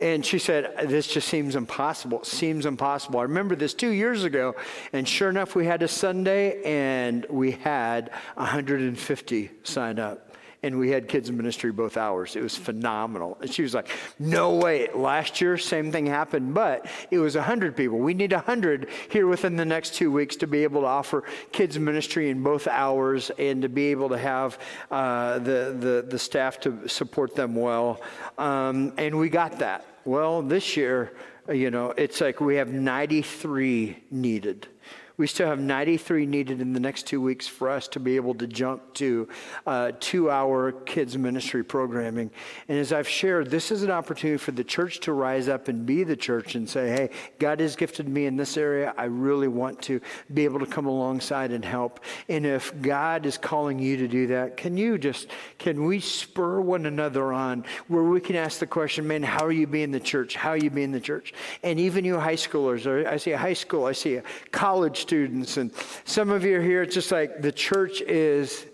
And 0.00 0.26
she 0.26 0.40
said, 0.40 0.88
This 0.88 1.06
just 1.06 1.28
seems 1.28 1.54
impossible. 1.54 2.22
It 2.22 2.26
seems 2.26 2.66
impossible. 2.66 3.20
I 3.20 3.22
remember 3.22 3.54
this 3.54 3.74
two 3.74 3.90
years 3.90 4.24
ago, 4.24 4.56
and 4.92 5.06
sure 5.06 5.30
enough, 5.30 5.54
we 5.54 5.66
had 5.66 5.82
a 5.82 5.88
Sunday 5.88 6.60
and 6.64 7.24
we 7.30 7.52
had 7.52 8.10
150 8.34 9.50
sign 9.62 10.00
up 10.00 10.31
and 10.62 10.78
we 10.78 10.90
had 10.90 11.08
kids 11.08 11.30
ministry 11.30 11.72
both 11.72 11.96
hours. 11.96 12.36
It 12.36 12.42
was 12.42 12.56
phenomenal. 12.56 13.36
And 13.40 13.52
she 13.52 13.62
was 13.62 13.74
like, 13.74 13.88
no 14.18 14.54
way. 14.54 14.88
Last 14.94 15.40
year, 15.40 15.58
same 15.58 15.90
thing 15.90 16.06
happened, 16.06 16.54
but 16.54 16.86
it 17.10 17.18
was 17.18 17.34
100 17.34 17.76
people. 17.76 17.98
We 17.98 18.14
need 18.14 18.32
100 18.32 18.88
here 19.10 19.26
within 19.26 19.56
the 19.56 19.64
next 19.64 19.94
two 19.94 20.12
weeks 20.12 20.36
to 20.36 20.46
be 20.46 20.62
able 20.62 20.82
to 20.82 20.86
offer 20.86 21.24
kids 21.50 21.78
ministry 21.78 22.30
in 22.30 22.42
both 22.42 22.68
hours 22.68 23.30
and 23.38 23.62
to 23.62 23.68
be 23.68 23.86
able 23.86 24.08
to 24.10 24.18
have 24.18 24.58
uh, 24.90 25.38
the, 25.40 25.76
the, 25.78 26.06
the 26.08 26.18
staff 26.18 26.60
to 26.60 26.88
support 26.88 27.34
them 27.34 27.56
well. 27.56 28.00
Um, 28.38 28.92
and 28.98 29.18
we 29.18 29.28
got 29.28 29.58
that. 29.58 29.84
Well, 30.04 30.42
this 30.42 30.76
year, 30.76 31.12
you 31.48 31.70
know, 31.70 31.90
it's 31.96 32.20
like 32.20 32.40
we 32.40 32.56
have 32.56 32.72
93 32.72 34.04
needed. 34.10 34.68
We 35.16 35.26
still 35.26 35.46
have 35.46 35.60
93 35.60 36.26
needed 36.26 36.60
in 36.60 36.72
the 36.72 36.80
next 36.80 37.06
two 37.06 37.20
weeks 37.20 37.46
for 37.46 37.68
us 37.68 37.86
to 37.88 38.00
be 38.00 38.16
able 38.16 38.34
to 38.34 38.46
jump 38.46 38.94
to 38.94 39.28
uh, 39.66 39.92
two 40.00 40.30
hour 40.30 40.72
kids' 40.72 41.18
ministry 41.18 41.62
programming. 41.62 42.30
And 42.68 42.78
as 42.78 42.92
I've 42.92 43.08
shared, 43.08 43.50
this 43.50 43.70
is 43.70 43.82
an 43.82 43.90
opportunity 43.90 44.38
for 44.38 44.52
the 44.52 44.64
church 44.64 45.00
to 45.00 45.12
rise 45.12 45.48
up 45.48 45.68
and 45.68 45.84
be 45.84 46.04
the 46.04 46.16
church 46.16 46.54
and 46.54 46.68
say, 46.68 46.88
hey, 46.88 47.10
God 47.38 47.60
has 47.60 47.76
gifted 47.76 48.08
me 48.08 48.26
in 48.26 48.36
this 48.36 48.56
area. 48.56 48.94
I 48.96 49.04
really 49.04 49.48
want 49.48 49.82
to 49.82 50.00
be 50.32 50.44
able 50.44 50.60
to 50.60 50.66
come 50.66 50.86
alongside 50.86 51.52
and 51.52 51.64
help. 51.64 52.00
And 52.28 52.46
if 52.46 52.72
God 52.80 53.26
is 53.26 53.36
calling 53.36 53.78
you 53.78 53.96
to 53.98 54.08
do 54.08 54.26
that, 54.28 54.56
can 54.56 54.76
you 54.76 54.96
just, 54.96 55.28
can 55.58 55.84
we 55.84 56.00
spur 56.00 56.60
one 56.60 56.86
another 56.86 57.32
on 57.32 57.64
where 57.88 58.04
we 58.04 58.20
can 58.20 58.36
ask 58.36 58.58
the 58.58 58.66
question, 58.66 59.06
man, 59.06 59.22
how 59.22 59.44
are 59.44 59.52
you 59.52 59.66
being 59.66 59.90
the 59.90 60.00
church? 60.00 60.36
How 60.36 60.50
are 60.50 60.56
you 60.56 60.70
being 60.70 60.92
the 60.92 61.00
church? 61.00 61.34
And 61.62 61.78
even 61.78 62.04
you 62.04 62.18
high 62.18 62.34
schoolers, 62.34 62.86
or 62.86 63.06
I 63.06 63.16
see 63.18 63.32
a 63.32 63.38
high 63.38 63.52
school, 63.52 63.84
I 63.84 63.92
see 63.92 64.16
a 64.16 64.22
college 64.50 65.01
students, 65.02 65.56
and 65.58 65.70
some 66.04 66.30
of 66.30 66.44
you 66.44 66.58
are 66.58 66.62
here. 66.62 66.82
It's 66.82 66.94
just 66.94 67.12
like 67.12 67.42
the 67.42 67.52
church 67.52 68.00
is 68.00 68.64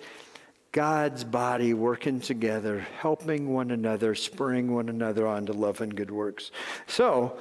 God's 0.71 1.25
body 1.25 1.75
working 1.75 2.21
together, 2.21 2.87
helping 3.01 3.53
one 3.53 3.71
another, 3.71 4.15
spurring 4.15 4.73
one 4.73 4.89
another 4.89 5.27
on 5.27 5.47
to 5.47 5.53
love 5.53 5.81
and 5.81 5.95
good 5.95 6.11
works. 6.11 6.51
So, 6.87 7.39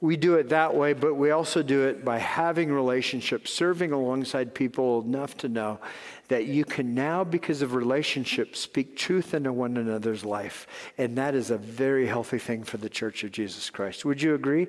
we 0.00 0.16
do 0.16 0.36
it 0.36 0.48
that 0.48 0.74
way, 0.74 0.94
but 0.94 1.14
we 1.14 1.30
also 1.30 1.62
do 1.62 1.86
it 1.86 2.04
by 2.04 2.18
having 2.18 2.72
relationships, 2.72 3.52
serving 3.52 3.92
alongside 3.92 4.54
people 4.54 5.02
enough 5.02 5.36
to 5.38 5.48
know 5.48 5.78
that 6.28 6.46
you 6.46 6.64
can 6.64 6.94
now, 6.94 7.22
because 7.22 7.60
of 7.60 7.74
relationships, 7.74 8.60
speak 8.60 8.96
truth 8.96 9.34
into 9.34 9.52
one 9.52 9.76
another's 9.76 10.24
life. 10.24 10.66
And 10.96 11.18
that 11.18 11.34
is 11.34 11.50
a 11.50 11.58
very 11.58 12.06
healthy 12.06 12.38
thing 12.38 12.64
for 12.64 12.78
the 12.78 12.88
Church 12.88 13.24
of 13.24 13.32
Jesus 13.32 13.68
Christ. 13.68 14.06
Would 14.06 14.22
you 14.22 14.34
agree? 14.34 14.68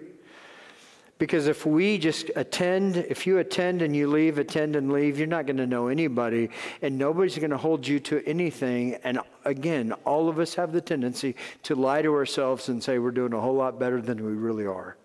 Because 1.22 1.46
if 1.46 1.68
we 1.68 2.00
just 2.00 2.32
attend, 2.36 2.98
if 2.98 3.28
you 3.28 3.38
attend 3.38 3.84
and 3.84 3.96
you 3.96 4.08
leave, 4.08 4.40
attend 4.40 4.76
and 4.76 4.92
leave, 4.92 5.20
you're 5.20 5.28
not 5.28 5.46
going 5.46 5.58
to 5.58 5.68
know 5.68 5.88
anybody, 5.88 6.50
and 6.82 6.98
nobody's 6.98 7.38
going 7.38 7.52
to 7.52 7.58
hold 7.58 7.88
you 7.88 8.00
to 8.00 8.24
anything. 8.26 8.96
And 9.04 9.20
again, 9.46 9.94
all 10.04 10.30
of 10.30 10.40
us 10.40 10.56
have 10.56 10.72
the 10.72 10.82
tendency 10.82 11.36
to 11.62 11.76
lie 11.76 12.02
to 12.02 12.12
ourselves 12.12 12.70
and 12.70 12.84
say 12.84 12.98
we're 12.98 13.12
doing 13.12 13.34
a 13.34 13.40
whole 13.40 13.54
lot 13.54 13.78
better 13.78 14.02
than 14.02 14.26
we 14.26 14.32
really 14.32 14.66
are. 14.66 14.98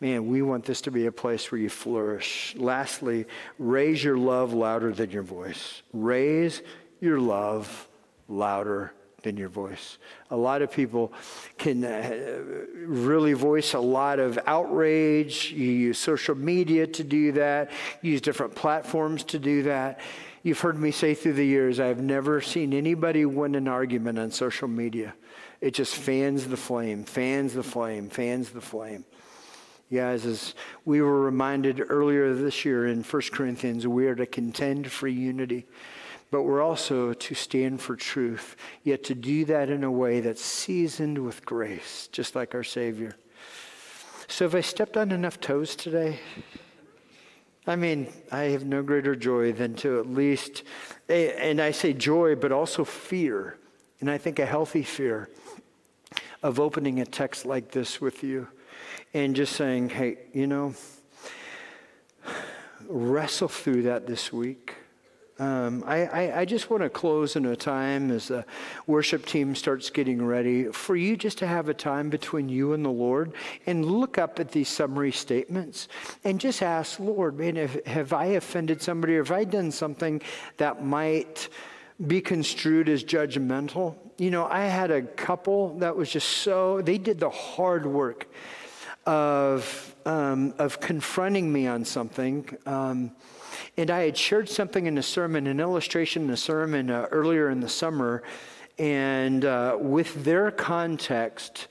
Man, 0.00 0.26
we 0.26 0.42
want 0.42 0.64
this 0.64 0.80
to 0.80 0.90
be 0.90 1.06
a 1.06 1.12
place 1.12 1.52
where 1.52 1.60
you 1.60 1.70
flourish. 1.70 2.56
Lastly, 2.58 3.26
raise 3.60 4.02
your 4.02 4.18
love 4.18 4.52
louder 4.52 4.92
than 4.92 5.12
your 5.12 5.22
voice. 5.22 5.82
Raise 5.92 6.60
your 7.00 7.20
love 7.20 7.86
louder 8.26 8.92
than 9.22 9.36
your 9.36 9.48
voice. 9.48 9.98
A 10.30 10.36
lot 10.36 10.62
of 10.62 10.70
people 10.70 11.12
can 11.58 11.84
uh, 11.84 12.40
really 12.74 13.32
voice 13.32 13.74
a 13.74 13.80
lot 13.80 14.18
of 14.18 14.38
outrage. 14.46 15.50
You 15.52 15.70
use 15.70 15.98
social 15.98 16.34
media 16.34 16.86
to 16.86 17.04
do 17.04 17.32
that, 17.32 17.70
you 18.00 18.12
use 18.12 18.20
different 18.20 18.54
platforms 18.54 19.24
to 19.24 19.38
do 19.38 19.64
that. 19.64 20.00
You've 20.42 20.60
heard 20.60 20.78
me 20.78 20.90
say 20.90 21.14
through 21.14 21.34
the 21.34 21.46
years, 21.46 21.78
I've 21.78 22.00
never 22.00 22.40
seen 22.40 22.72
anybody 22.72 23.24
win 23.24 23.54
an 23.54 23.68
argument 23.68 24.18
on 24.18 24.32
social 24.32 24.66
media. 24.66 25.14
It 25.60 25.74
just 25.74 25.94
fans 25.94 26.48
the 26.48 26.56
flame, 26.56 27.04
fans 27.04 27.54
the 27.54 27.62
flame, 27.62 28.08
fans 28.10 28.50
the 28.50 28.60
flame. 28.60 29.04
guys, 29.92 30.26
as 30.26 30.54
we 30.84 31.00
were 31.00 31.20
reminded 31.20 31.80
earlier 31.88 32.34
this 32.34 32.64
year 32.64 32.88
in 32.88 33.04
1 33.04 33.22
Corinthians, 33.32 33.86
we 33.86 34.08
are 34.08 34.16
to 34.16 34.26
contend 34.26 34.90
for 34.90 35.06
unity 35.06 35.66
but 36.32 36.44
we're 36.44 36.62
also 36.62 37.12
to 37.12 37.34
stand 37.34 37.78
for 37.78 37.94
truth, 37.94 38.56
yet 38.82 39.04
to 39.04 39.14
do 39.14 39.44
that 39.44 39.68
in 39.68 39.84
a 39.84 39.90
way 39.90 40.20
that's 40.20 40.42
seasoned 40.42 41.18
with 41.18 41.44
grace, 41.44 42.08
just 42.10 42.34
like 42.34 42.54
our 42.54 42.64
Savior. 42.64 43.14
So, 44.28 44.46
have 44.46 44.54
I 44.54 44.62
stepped 44.62 44.96
on 44.96 45.12
enough 45.12 45.40
toes 45.40 45.76
today? 45.76 46.20
I 47.66 47.76
mean, 47.76 48.10
I 48.32 48.44
have 48.44 48.64
no 48.64 48.82
greater 48.82 49.14
joy 49.14 49.52
than 49.52 49.74
to 49.76 50.00
at 50.00 50.06
least, 50.06 50.62
and 51.06 51.60
I 51.60 51.70
say 51.70 51.92
joy, 51.92 52.34
but 52.34 52.50
also 52.50 52.82
fear, 52.82 53.58
and 54.00 54.10
I 54.10 54.16
think 54.16 54.38
a 54.38 54.46
healthy 54.46 54.84
fear 54.84 55.28
of 56.42 56.58
opening 56.58 56.98
a 56.98 57.04
text 57.04 57.44
like 57.44 57.72
this 57.72 58.00
with 58.00 58.24
you 58.24 58.48
and 59.12 59.36
just 59.36 59.54
saying, 59.54 59.90
hey, 59.90 60.16
you 60.32 60.46
know, 60.46 60.74
wrestle 62.88 63.48
through 63.48 63.82
that 63.82 64.06
this 64.06 64.32
week. 64.32 64.76
Um, 65.42 65.82
I, 65.88 66.06
I, 66.06 66.40
I, 66.42 66.44
just 66.44 66.70
want 66.70 66.84
to 66.84 66.88
close 66.88 67.34
in 67.34 67.44
a 67.46 67.56
time 67.56 68.12
as 68.12 68.28
the 68.28 68.44
worship 68.86 69.26
team 69.26 69.56
starts 69.56 69.90
getting 69.90 70.24
ready 70.24 70.66
for 70.66 70.94
you 70.94 71.16
just 71.16 71.38
to 71.38 71.48
have 71.48 71.68
a 71.68 71.74
time 71.74 72.10
between 72.10 72.48
you 72.48 72.74
and 72.74 72.84
the 72.84 72.92
Lord 72.92 73.32
and 73.66 73.84
look 73.84 74.18
up 74.18 74.38
at 74.38 74.52
these 74.52 74.68
summary 74.68 75.10
statements 75.10 75.88
and 76.22 76.38
just 76.38 76.62
ask, 76.62 77.00
Lord, 77.00 77.36
man, 77.36 77.56
if, 77.56 77.84
have 77.86 78.12
I 78.12 78.26
offended 78.26 78.82
somebody 78.82 79.16
or 79.16 79.24
have 79.24 79.32
I 79.32 79.42
done 79.42 79.72
something 79.72 80.22
that 80.58 80.84
might 80.84 81.48
be 82.06 82.20
construed 82.20 82.88
as 82.88 83.02
judgmental? 83.02 83.96
You 84.18 84.30
know, 84.30 84.46
I 84.46 84.66
had 84.66 84.92
a 84.92 85.02
couple 85.02 85.76
that 85.78 85.96
was 85.96 86.08
just 86.08 86.28
so, 86.28 86.82
they 86.82 86.98
did 86.98 87.18
the 87.18 87.30
hard 87.30 87.84
work 87.84 88.28
of, 89.06 89.96
um, 90.06 90.54
of 90.58 90.78
confronting 90.78 91.52
me 91.52 91.66
on 91.66 91.84
something. 91.84 92.48
Um, 92.64 93.10
and 93.76 93.90
I 93.90 94.00
had 94.04 94.16
shared 94.16 94.48
something 94.48 94.86
in 94.86 94.98
a 94.98 95.02
sermon, 95.02 95.46
an 95.46 95.58
illustration 95.58 96.24
in 96.24 96.30
a 96.30 96.36
sermon 96.36 96.90
uh, 96.90 97.06
earlier 97.10 97.48
in 97.48 97.60
the 97.60 97.68
summer. 97.68 98.22
And 98.78 99.44
uh, 99.44 99.78
with 99.80 100.24
their 100.24 100.50
context, 100.50 101.68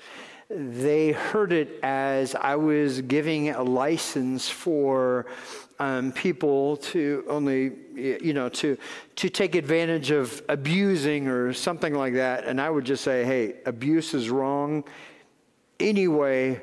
they 0.50 1.12
heard 1.12 1.54
it 1.54 1.80
as 1.84 2.36
I 2.36 2.56
was 2.56 3.02
giving 3.02 3.50
a 3.50 3.62
license 3.62 4.50
for 4.50 5.28
um, 5.80 6.12
people 6.12 6.78
to 6.78 7.24
only, 7.28 7.72
you 7.96 8.34
know, 8.34 8.50
to, 8.50 8.78
to 9.16 9.30
take 9.30 9.56
advantage 9.56 10.12
of 10.12 10.42
abusing 10.50 11.28
or 11.28 11.54
something 11.54 11.94
like 11.94 12.14
that. 12.16 12.46
And 12.46 12.60
I 12.60 12.70
would 12.70 12.86
just 12.86 13.04
say, 13.04 13.24
hey, 13.24 13.56
abuse 13.66 14.14
is 14.14 14.30
wrong. 14.30 14.84
Anyway, 15.80 16.62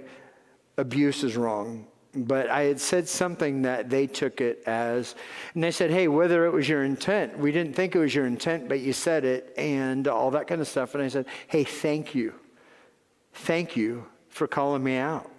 abuse 0.76 1.22
is 1.22 1.36
wrong 1.36 1.86
but 2.26 2.48
I 2.50 2.62
had 2.62 2.80
said 2.80 3.08
something 3.08 3.62
that 3.62 3.90
they 3.90 4.06
took 4.06 4.40
it 4.40 4.62
as, 4.66 5.14
and 5.54 5.62
they 5.62 5.70
said, 5.70 5.90
hey, 5.90 6.08
whether 6.08 6.46
it 6.46 6.52
was 6.52 6.68
your 6.68 6.84
intent, 6.84 7.38
we 7.38 7.52
didn't 7.52 7.74
think 7.74 7.94
it 7.94 7.98
was 7.98 8.14
your 8.14 8.26
intent, 8.26 8.68
but 8.68 8.80
you 8.80 8.92
said 8.92 9.24
it, 9.24 9.54
and 9.56 10.08
all 10.08 10.30
that 10.32 10.46
kind 10.46 10.60
of 10.60 10.68
stuff. 10.68 10.94
And 10.94 11.02
I 11.02 11.08
said, 11.08 11.26
hey, 11.46 11.64
thank 11.64 12.14
you. 12.14 12.34
Thank 13.32 13.76
you 13.76 14.06
for 14.28 14.46
calling 14.46 14.82
me 14.82 14.96
out. 14.96 15.30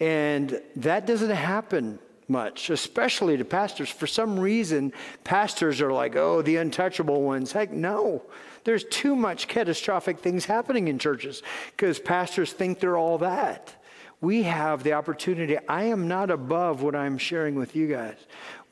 And 0.00 0.60
that 0.76 1.06
doesn't 1.06 1.30
happen 1.30 1.98
much, 2.28 2.70
especially 2.70 3.36
to 3.36 3.44
pastors. 3.44 3.88
For 3.88 4.06
some 4.06 4.38
reason, 4.38 4.92
pastors 5.24 5.80
are 5.80 5.92
like, 5.92 6.14
oh, 6.14 6.42
the 6.42 6.56
untouchable 6.56 7.22
ones. 7.22 7.52
Heck, 7.52 7.72
no. 7.72 8.22
There's 8.64 8.84
too 8.84 9.16
much 9.16 9.48
catastrophic 9.48 10.18
things 10.18 10.44
happening 10.44 10.88
in 10.88 10.98
churches 10.98 11.42
because 11.70 11.98
pastors 11.98 12.52
think 12.52 12.80
they're 12.80 12.98
all 12.98 13.18
that. 13.18 13.74
We 14.20 14.42
have 14.42 14.82
the 14.82 14.94
opportunity. 14.94 15.56
I 15.68 15.84
am 15.84 16.08
not 16.08 16.30
above 16.30 16.82
what 16.82 16.96
I'm 16.96 17.18
sharing 17.18 17.54
with 17.54 17.76
you 17.76 17.86
guys. 17.86 18.16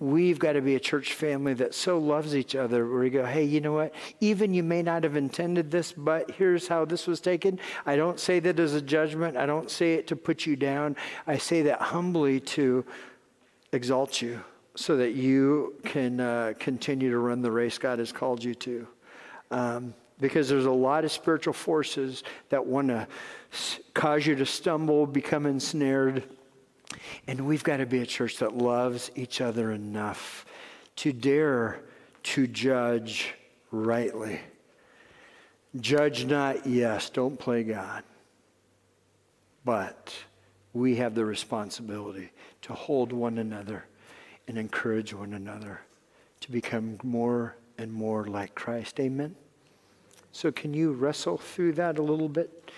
We've 0.01 0.39
got 0.39 0.55
to 0.55 0.61
be 0.61 0.75
a 0.75 0.81
church 0.81 1.15
family 1.15 1.55
that 1.55 1.73
so 1.73 1.99
loves 1.99 2.35
each 2.35 2.57
other 2.57 2.87
where 2.87 2.99
we 2.99 3.11
go, 3.11 3.25
hey, 3.25 3.45
you 3.45 3.61
know 3.61 3.73
what? 3.73 3.95
Even 4.21 4.53
you 4.53 4.65
may 4.65 4.83
not 4.83 5.05
have 5.05 5.15
intended 5.15 5.71
this, 5.71 5.93
but 5.93 6.33
here's 6.33 6.67
how 6.67 6.85
this 6.85 7.07
was 7.07 7.21
taken. 7.21 7.61
I 7.87 7.95
don't 7.95 8.19
say 8.19 8.41
that 8.41 8.59
as 8.59 8.75
a 8.75 8.83
judgment. 8.83 9.37
I 9.37 9.47
don't 9.47 9.71
say 9.71 9.95
it 9.95 10.09
to 10.09 10.17
put 10.17 10.47
you 10.47 10.57
down. 10.57 10.97
I 11.27 11.39
say 11.39 11.63
that 11.63 11.81
humbly 11.81 12.41
to 12.41 12.85
exalt 13.73 14.21
you 14.21 14.43
so 14.75 14.97
that 14.97 15.13
you 15.13 15.75
can 15.85 16.21
uh, 16.21 16.55
continue 16.59 17.11
to 17.11 17.19
run 17.19 17.41
the 17.41 17.53
race 17.53 17.79
God 17.79 18.01
has 18.01 18.13
called 18.13 18.43
you 18.43 18.55
to. 18.57 18.89
Um, 19.53 19.95
because 20.21 20.49
there's 20.49 20.67
a 20.67 20.71
lot 20.71 21.05
of 21.05 21.13
spiritual 21.13 21.53
forces 21.53 22.25
that 22.49 22.65
want 22.65 22.89
to 22.89 23.07
cause 23.95 24.27
you 24.27 24.35
to 24.37 24.47
stumble, 24.47 25.07
become 25.07 25.47
ensnared. 25.47 26.25
And 27.27 27.47
we've 27.47 27.65
got 27.65 27.79
to 27.79 27.87
be 27.87 28.01
a 28.01 28.07
church 28.07 28.39
that 28.39 28.57
loves 28.57 29.11
each 29.15 29.41
other 29.41 29.73
enough 29.73 30.47
to 30.97 31.13
dare 31.13 31.81
to 32.23 32.47
judge 32.47 33.35
rightly. 33.71 34.41
Judge 35.81 36.25
not, 36.25 36.67
yes, 36.67 37.11
don't 37.11 37.39
play 37.39 37.63
God. 37.63 38.03
But 39.65 40.15
we 40.73 40.97
have 40.97 41.15
the 41.15 41.25
responsibility 41.25 42.31
to 42.63 42.73
hold 42.73 43.13
one 43.13 43.39
another 43.39 43.85
and 44.49 44.57
encourage 44.57 45.13
one 45.13 45.35
another 45.35 45.81
to 46.41 46.51
become 46.51 46.99
more 47.03 47.57
and 47.79 47.93
more 47.93 48.27
like 48.27 48.55
Christ. 48.55 48.99
Amen. 49.01 49.35
So, 50.37 50.53
can 50.53 50.75
you 50.75 50.93
wrestle 50.93 51.39
through 51.39 51.73
that 51.73 51.99
a 51.99 52.03
little 52.03 52.29
bit? 52.29 52.71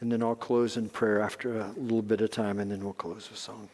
And 0.00 0.10
then 0.10 0.22
I'll 0.22 0.34
close 0.34 0.78
in 0.78 0.88
prayer 0.88 1.20
after 1.20 1.60
a 1.60 1.70
little 1.76 2.00
bit 2.00 2.22
of 2.22 2.30
time, 2.30 2.58
and 2.58 2.70
then 2.70 2.82
we'll 2.82 2.94
close 2.94 3.28
with 3.28 3.38
song. 3.38 3.68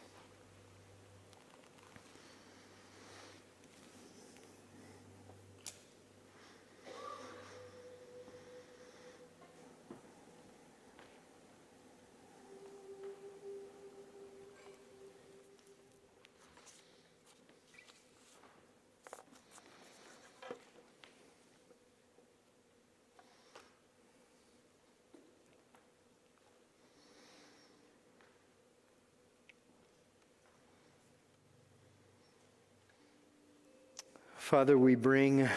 Father, 34.51 34.77
we 34.77 34.95
bring 34.95 35.47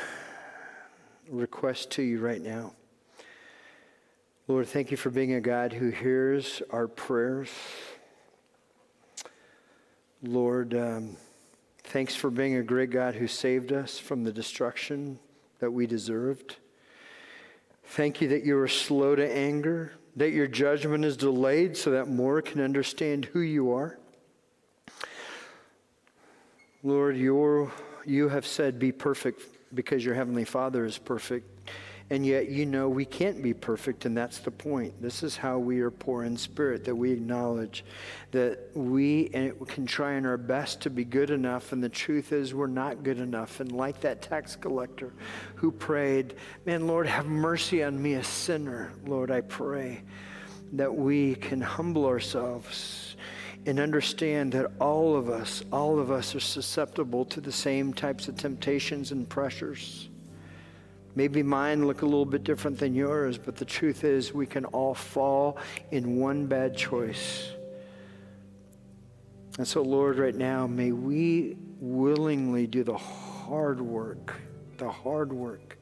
request 1.28 1.90
to 1.90 2.00
you 2.00 2.20
right 2.20 2.40
now. 2.40 2.74
Lord, 4.46 4.68
thank 4.68 4.92
you 4.92 4.96
for 4.96 5.10
being 5.10 5.34
a 5.34 5.40
God 5.40 5.72
who 5.72 5.88
hears 5.88 6.62
our 6.70 6.86
prayers. 6.86 7.50
Lord, 10.22 10.74
um, 10.74 11.16
thanks 11.82 12.14
for 12.14 12.30
being 12.30 12.54
a 12.54 12.62
great 12.62 12.90
God 12.90 13.16
who 13.16 13.26
saved 13.26 13.72
us 13.72 13.98
from 13.98 14.22
the 14.22 14.30
destruction 14.30 15.18
that 15.58 15.72
we 15.72 15.88
deserved. 15.88 16.58
Thank 17.82 18.20
you 18.20 18.28
that 18.28 18.44
you 18.44 18.56
are 18.60 18.68
slow 18.68 19.16
to 19.16 19.28
anger, 19.28 19.90
that 20.14 20.30
your 20.30 20.46
judgment 20.46 21.04
is 21.04 21.16
delayed 21.16 21.76
so 21.76 21.90
that 21.90 22.06
more 22.06 22.40
can 22.40 22.60
understand 22.60 23.24
who 23.24 23.40
you 23.40 23.72
are. 23.72 23.98
Lord, 26.84 27.16
your 27.16 27.72
you 28.06 28.28
have 28.28 28.46
said, 28.46 28.78
Be 28.78 28.92
perfect 28.92 29.42
because 29.74 30.04
your 30.04 30.14
Heavenly 30.14 30.44
Father 30.44 30.84
is 30.84 30.98
perfect. 30.98 31.50
And 32.10 32.26
yet, 32.26 32.50
you 32.50 32.66
know, 32.66 32.90
we 32.90 33.06
can't 33.06 33.42
be 33.42 33.54
perfect, 33.54 34.04
and 34.04 34.14
that's 34.14 34.38
the 34.38 34.50
point. 34.50 35.00
This 35.00 35.22
is 35.22 35.38
how 35.38 35.58
we 35.58 35.80
are 35.80 35.90
poor 35.90 36.24
in 36.24 36.36
spirit, 36.36 36.84
that 36.84 36.94
we 36.94 37.12
acknowledge 37.12 37.82
that 38.30 38.58
we 38.74 39.30
can 39.66 39.86
try 39.86 40.12
in 40.14 40.26
our 40.26 40.36
best 40.36 40.82
to 40.82 40.90
be 40.90 41.04
good 41.04 41.30
enough, 41.30 41.72
and 41.72 41.82
the 41.82 41.88
truth 41.88 42.32
is 42.32 42.52
we're 42.52 42.66
not 42.66 43.04
good 43.04 43.20
enough. 43.20 43.60
And 43.60 43.72
like 43.72 44.02
that 44.02 44.20
tax 44.20 44.54
collector 44.54 45.14
who 45.54 45.72
prayed, 45.72 46.34
Man, 46.66 46.86
Lord, 46.86 47.06
have 47.06 47.24
mercy 47.24 47.82
on 47.82 48.00
me, 48.00 48.14
a 48.14 48.24
sinner. 48.24 48.92
Lord, 49.06 49.30
I 49.30 49.40
pray 49.40 50.02
that 50.74 50.94
we 50.94 51.36
can 51.36 51.60
humble 51.60 52.04
ourselves 52.04 53.13
and 53.66 53.80
understand 53.80 54.52
that 54.52 54.70
all 54.78 55.16
of 55.16 55.30
us, 55.30 55.62
all 55.72 55.98
of 55.98 56.10
us 56.10 56.34
are 56.34 56.40
susceptible 56.40 57.24
to 57.26 57.40
the 57.40 57.52
same 57.52 57.94
types 57.94 58.28
of 58.28 58.36
temptations 58.36 59.10
and 59.10 59.28
pressures. 59.28 60.08
Maybe 61.16 61.42
mine 61.42 61.86
look 61.86 62.02
a 62.02 62.04
little 62.04 62.26
bit 62.26 62.44
different 62.44 62.78
than 62.78 62.94
yours, 62.94 63.38
but 63.38 63.56
the 63.56 63.64
truth 63.64 64.04
is 64.04 64.34
we 64.34 64.46
can 64.46 64.64
all 64.66 64.94
fall 64.94 65.58
in 65.92 66.16
one 66.16 66.46
bad 66.46 66.76
choice. 66.76 67.50
And 69.56 69.66
so, 69.66 69.82
Lord, 69.82 70.18
right 70.18 70.34
now, 70.34 70.66
may 70.66 70.90
we 70.90 71.56
willingly 71.78 72.66
do 72.66 72.82
the 72.82 72.96
hard 72.96 73.80
work, 73.80 74.34
the 74.78 74.90
hard 74.90 75.32
work 75.32 75.78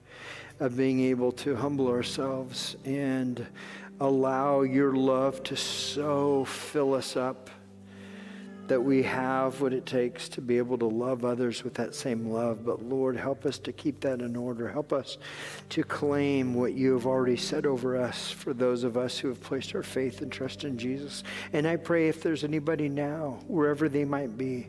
of 0.61 0.77
being 0.77 1.01
able 1.01 1.33
to 1.33 1.57
humble 1.57 1.89
ourselves 1.89 2.77
and 2.85 3.45
allow 4.01 4.61
your 4.61 4.95
love 4.95 5.43
to 5.45 5.57
so 5.57 6.45
fill 6.45 6.93
us 6.93 7.17
up 7.17 7.49
that 8.69 8.81
we 8.81 9.03
have 9.03 9.61
what 9.61 9.73
it 9.73 9.85
takes 9.85 10.29
to 10.31 10.41
be 10.41 10.57
able 10.57 10.79
to 10.79 10.87
love 10.87 11.25
others 11.25 11.65
with 11.65 11.75
that 11.75 11.95
same 11.95 12.31
love. 12.31 12.65
But 12.65 12.83
Lord, 12.83 13.17
help 13.17 13.45
us 13.45 13.59
to 13.61 13.73
keep 13.73 14.01
that 14.01 14.21
in 14.21 14.37
order. 14.37 14.69
Help 14.69 14.93
us 14.93 15.19
to 15.71 15.83
claim 15.83 16.55
what 16.55 16.73
you 16.73 16.93
have 16.93 17.07
already 17.07 17.37
said 17.37 17.67
over 17.67 17.97
us 17.97 18.31
for 18.31 18.55
those 18.55 18.85
of 18.85 18.97
us 18.97 19.19
who 19.19 19.29
have 19.29 19.41
placed 19.41 19.75
our 19.75 19.83
faith 19.83 20.23
and 20.23 20.31
trust 20.31 20.65
in 20.65 20.79
Jesus. 20.79 21.25
And 21.53 21.67
I 21.67 21.77
pray 21.77 22.09
if 22.09 22.23
there's 22.23 22.45
anybody 22.45 22.89
now, 22.89 23.41
wherever 23.47 23.89
they 23.89 24.05
might 24.05 24.39
be, 24.39 24.69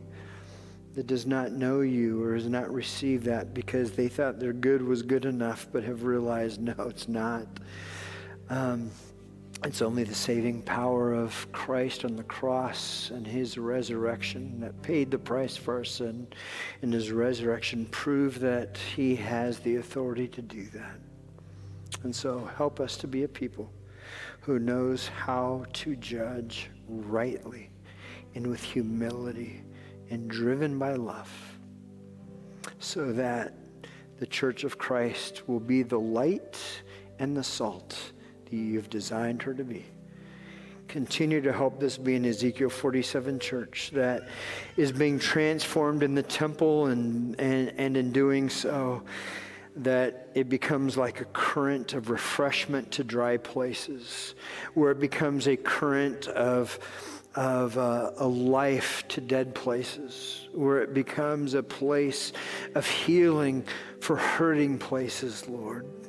that 0.94 1.06
does 1.06 1.26
not 1.26 1.52
know 1.52 1.80
you 1.80 2.22
or 2.22 2.34
has 2.34 2.48
not 2.48 2.72
received 2.72 3.24
that 3.24 3.52
because 3.52 3.92
they 3.92 4.08
thought 4.08 4.38
their 4.38 4.52
good 4.52 4.80
was 4.80 5.02
good 5.02 5.24
enough, 5.24 5.66
but 5.72 5.82
have 5.82 6.04
realized, 6.04 6.60
no, 6.60 6.74
it's 6.78 7.08
not. 7.08 7.46
Um, 8.48 8.90
it's 9.64 9.80
only 9.80 10.04
the 10.04 10.14
saving 10.14 10.60
power 10.60 11.14
of 11.14 11.50
Christ 11.50 12.04
on 12.04 12.16
the 12.16 12.22
cross 12.24 13.10
and 13.10 13.26
his 13.26 13.56
resurrection 13.56 14.60
that 14.60 14.82
paid 14.82 15.10
the 15.10 15.18
price 15.18 15.56
for 15.56 15.78
our 15.78 15.84
sin. 15.84 16.26
And 16.82 16.92
his 16.92 17.10
resurrection 17.10 17.86
proved 17.86 18.40
that 18.40 18.76
he 18.94 19.16
has 19.16 19.58
the 19.60 19.76
authority 19.76 20.28
to 20.28 20.42
do 20.42 20.64
that. 20.74 20.98
And 22.02 22.14
so 22.14 22.44
help 22.56 22.78
us 22.78 22.98
to 22.98 23.06
be 23.06 23.22
a 23.22 23.28
people 23.28 23.72
who 24.40 24.58
knows 24.58 25.08
how 25.08 25.64
to 25.72 25.96
judge 25.96 26.68
rightly 26.86 27.70
and 28.34 28.46
with 28.46 28.62
humility 28.62 29.62
and 30.10 30.28
driven 30.28 30.78
by 30.78 30.92
love 30.92 31.32
so 32.80 33.12
that 33.12 33.54
the 34.18 34.26
church 34.26 34.62
of 34.64 34.76
Christ 34.76 35.48
will 35.48 35.60
be 35.60 35.82
the 35.82 35.98
light 35.98 36.60
and 37.18 37.34
the 37.34 37.42
salt 37.42 38.12
you've 38.56 38.90
designed 38.90 39.42
her 39.42 39.54
to 39.54 39.64
be. 39.64 39.84
Continue 40.88 41.40
to 41.40 41.52
help 41.52 41.80
this 41.80 41.96
be 41.96 42.14
an 42.14 42.24
Ezekiel 42.24 42.68
47 42.68 43.38
church 43.38 43.90
that 43.94 44.28
is 44.76 44.92
being 44.92 45.18
transformed 45.18 46.02
in 46.02 46.14
the 46.14 46.22
temple 46.22 46.86
and, 46.86 47.38
and, 47.40 47.72
and 47.78 47.96
in 47.96 48.12
doing 48.12 48.50
so, 48.50 49.02
that 49.76 50.28
it 50.34 50.48
becomes 50.48 50.96
like 50.96 51.20
a 51.20 51.24
current 51.26 51.94
of 51.94 52.10
refreshment 52.10 52.92
to 52.92 53.02
dry 53.02 53.36
places, 53.36 54.34
where 54.74 54.92
it 54.92 55.00
becomes 55.00 55.48
a 55.48 55.56
current 55.56 56.28
of 56.28 56.78
of 57.34 57.76
uh, 57.78 58.12
a 58.18 58.26
life 58.26 59.06
to 59.08 59.20
dead 59.20 59.54
places, 59.54 60.46
where 60.52 60.82
it 60.82 60.94
becomes 60.94 61.54
a 61.54 61.62
place 61.62 62.32
of 62.74 62.86
healing 62.86 63.64
for 64.00 64.16
hurting 64.16 64.78
places, 64.78 65.48
Lord. 65.48 66.03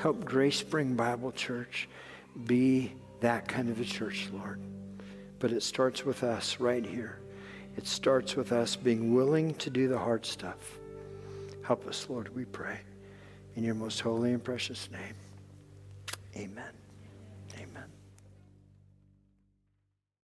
Help 0.00 0.24
Grace 0.24 0.56
Spring 0.56 0.94
Bible 0.94 1.32
Church 1.32 1.88
be 2.46 2.92
that 3.20 3.48
kind 3.48 3.68
of 3.68 3.80
a 3.80 3.84
church, 3.84 4.28
Lord. 4.32 4.60
But 5.40 5.50
it 5.50 5.62
starts 5.62 6.04
with 6.04 6.22
us 6.22 6.60
right 6.60 6.86
here. 6.86 7.18
It 7.76 7.86
starts 7.86 8.36
with 8.36 8.52
us 8.52 8.76
being 8.76 9.12
willing 9.12 9.54
to 9.54 9.70
do 9.70 9.88
the 9.88 9.98
hard 9.98 10.24
stuff. 10.24 10.78
Help 11.64 11.86
us, 11.88 12.06
Lord, 12.08 12.34
we 12.34 12.44
pray. 12.44 12.78
In 13.56 13.64
your 13.64 13.74
most 13.74 14.00
holy 14.00 14.32
and 14.32 14.42
precious 14.42 14.88
name. 14.92 15.14
Amen. 16.36 16.77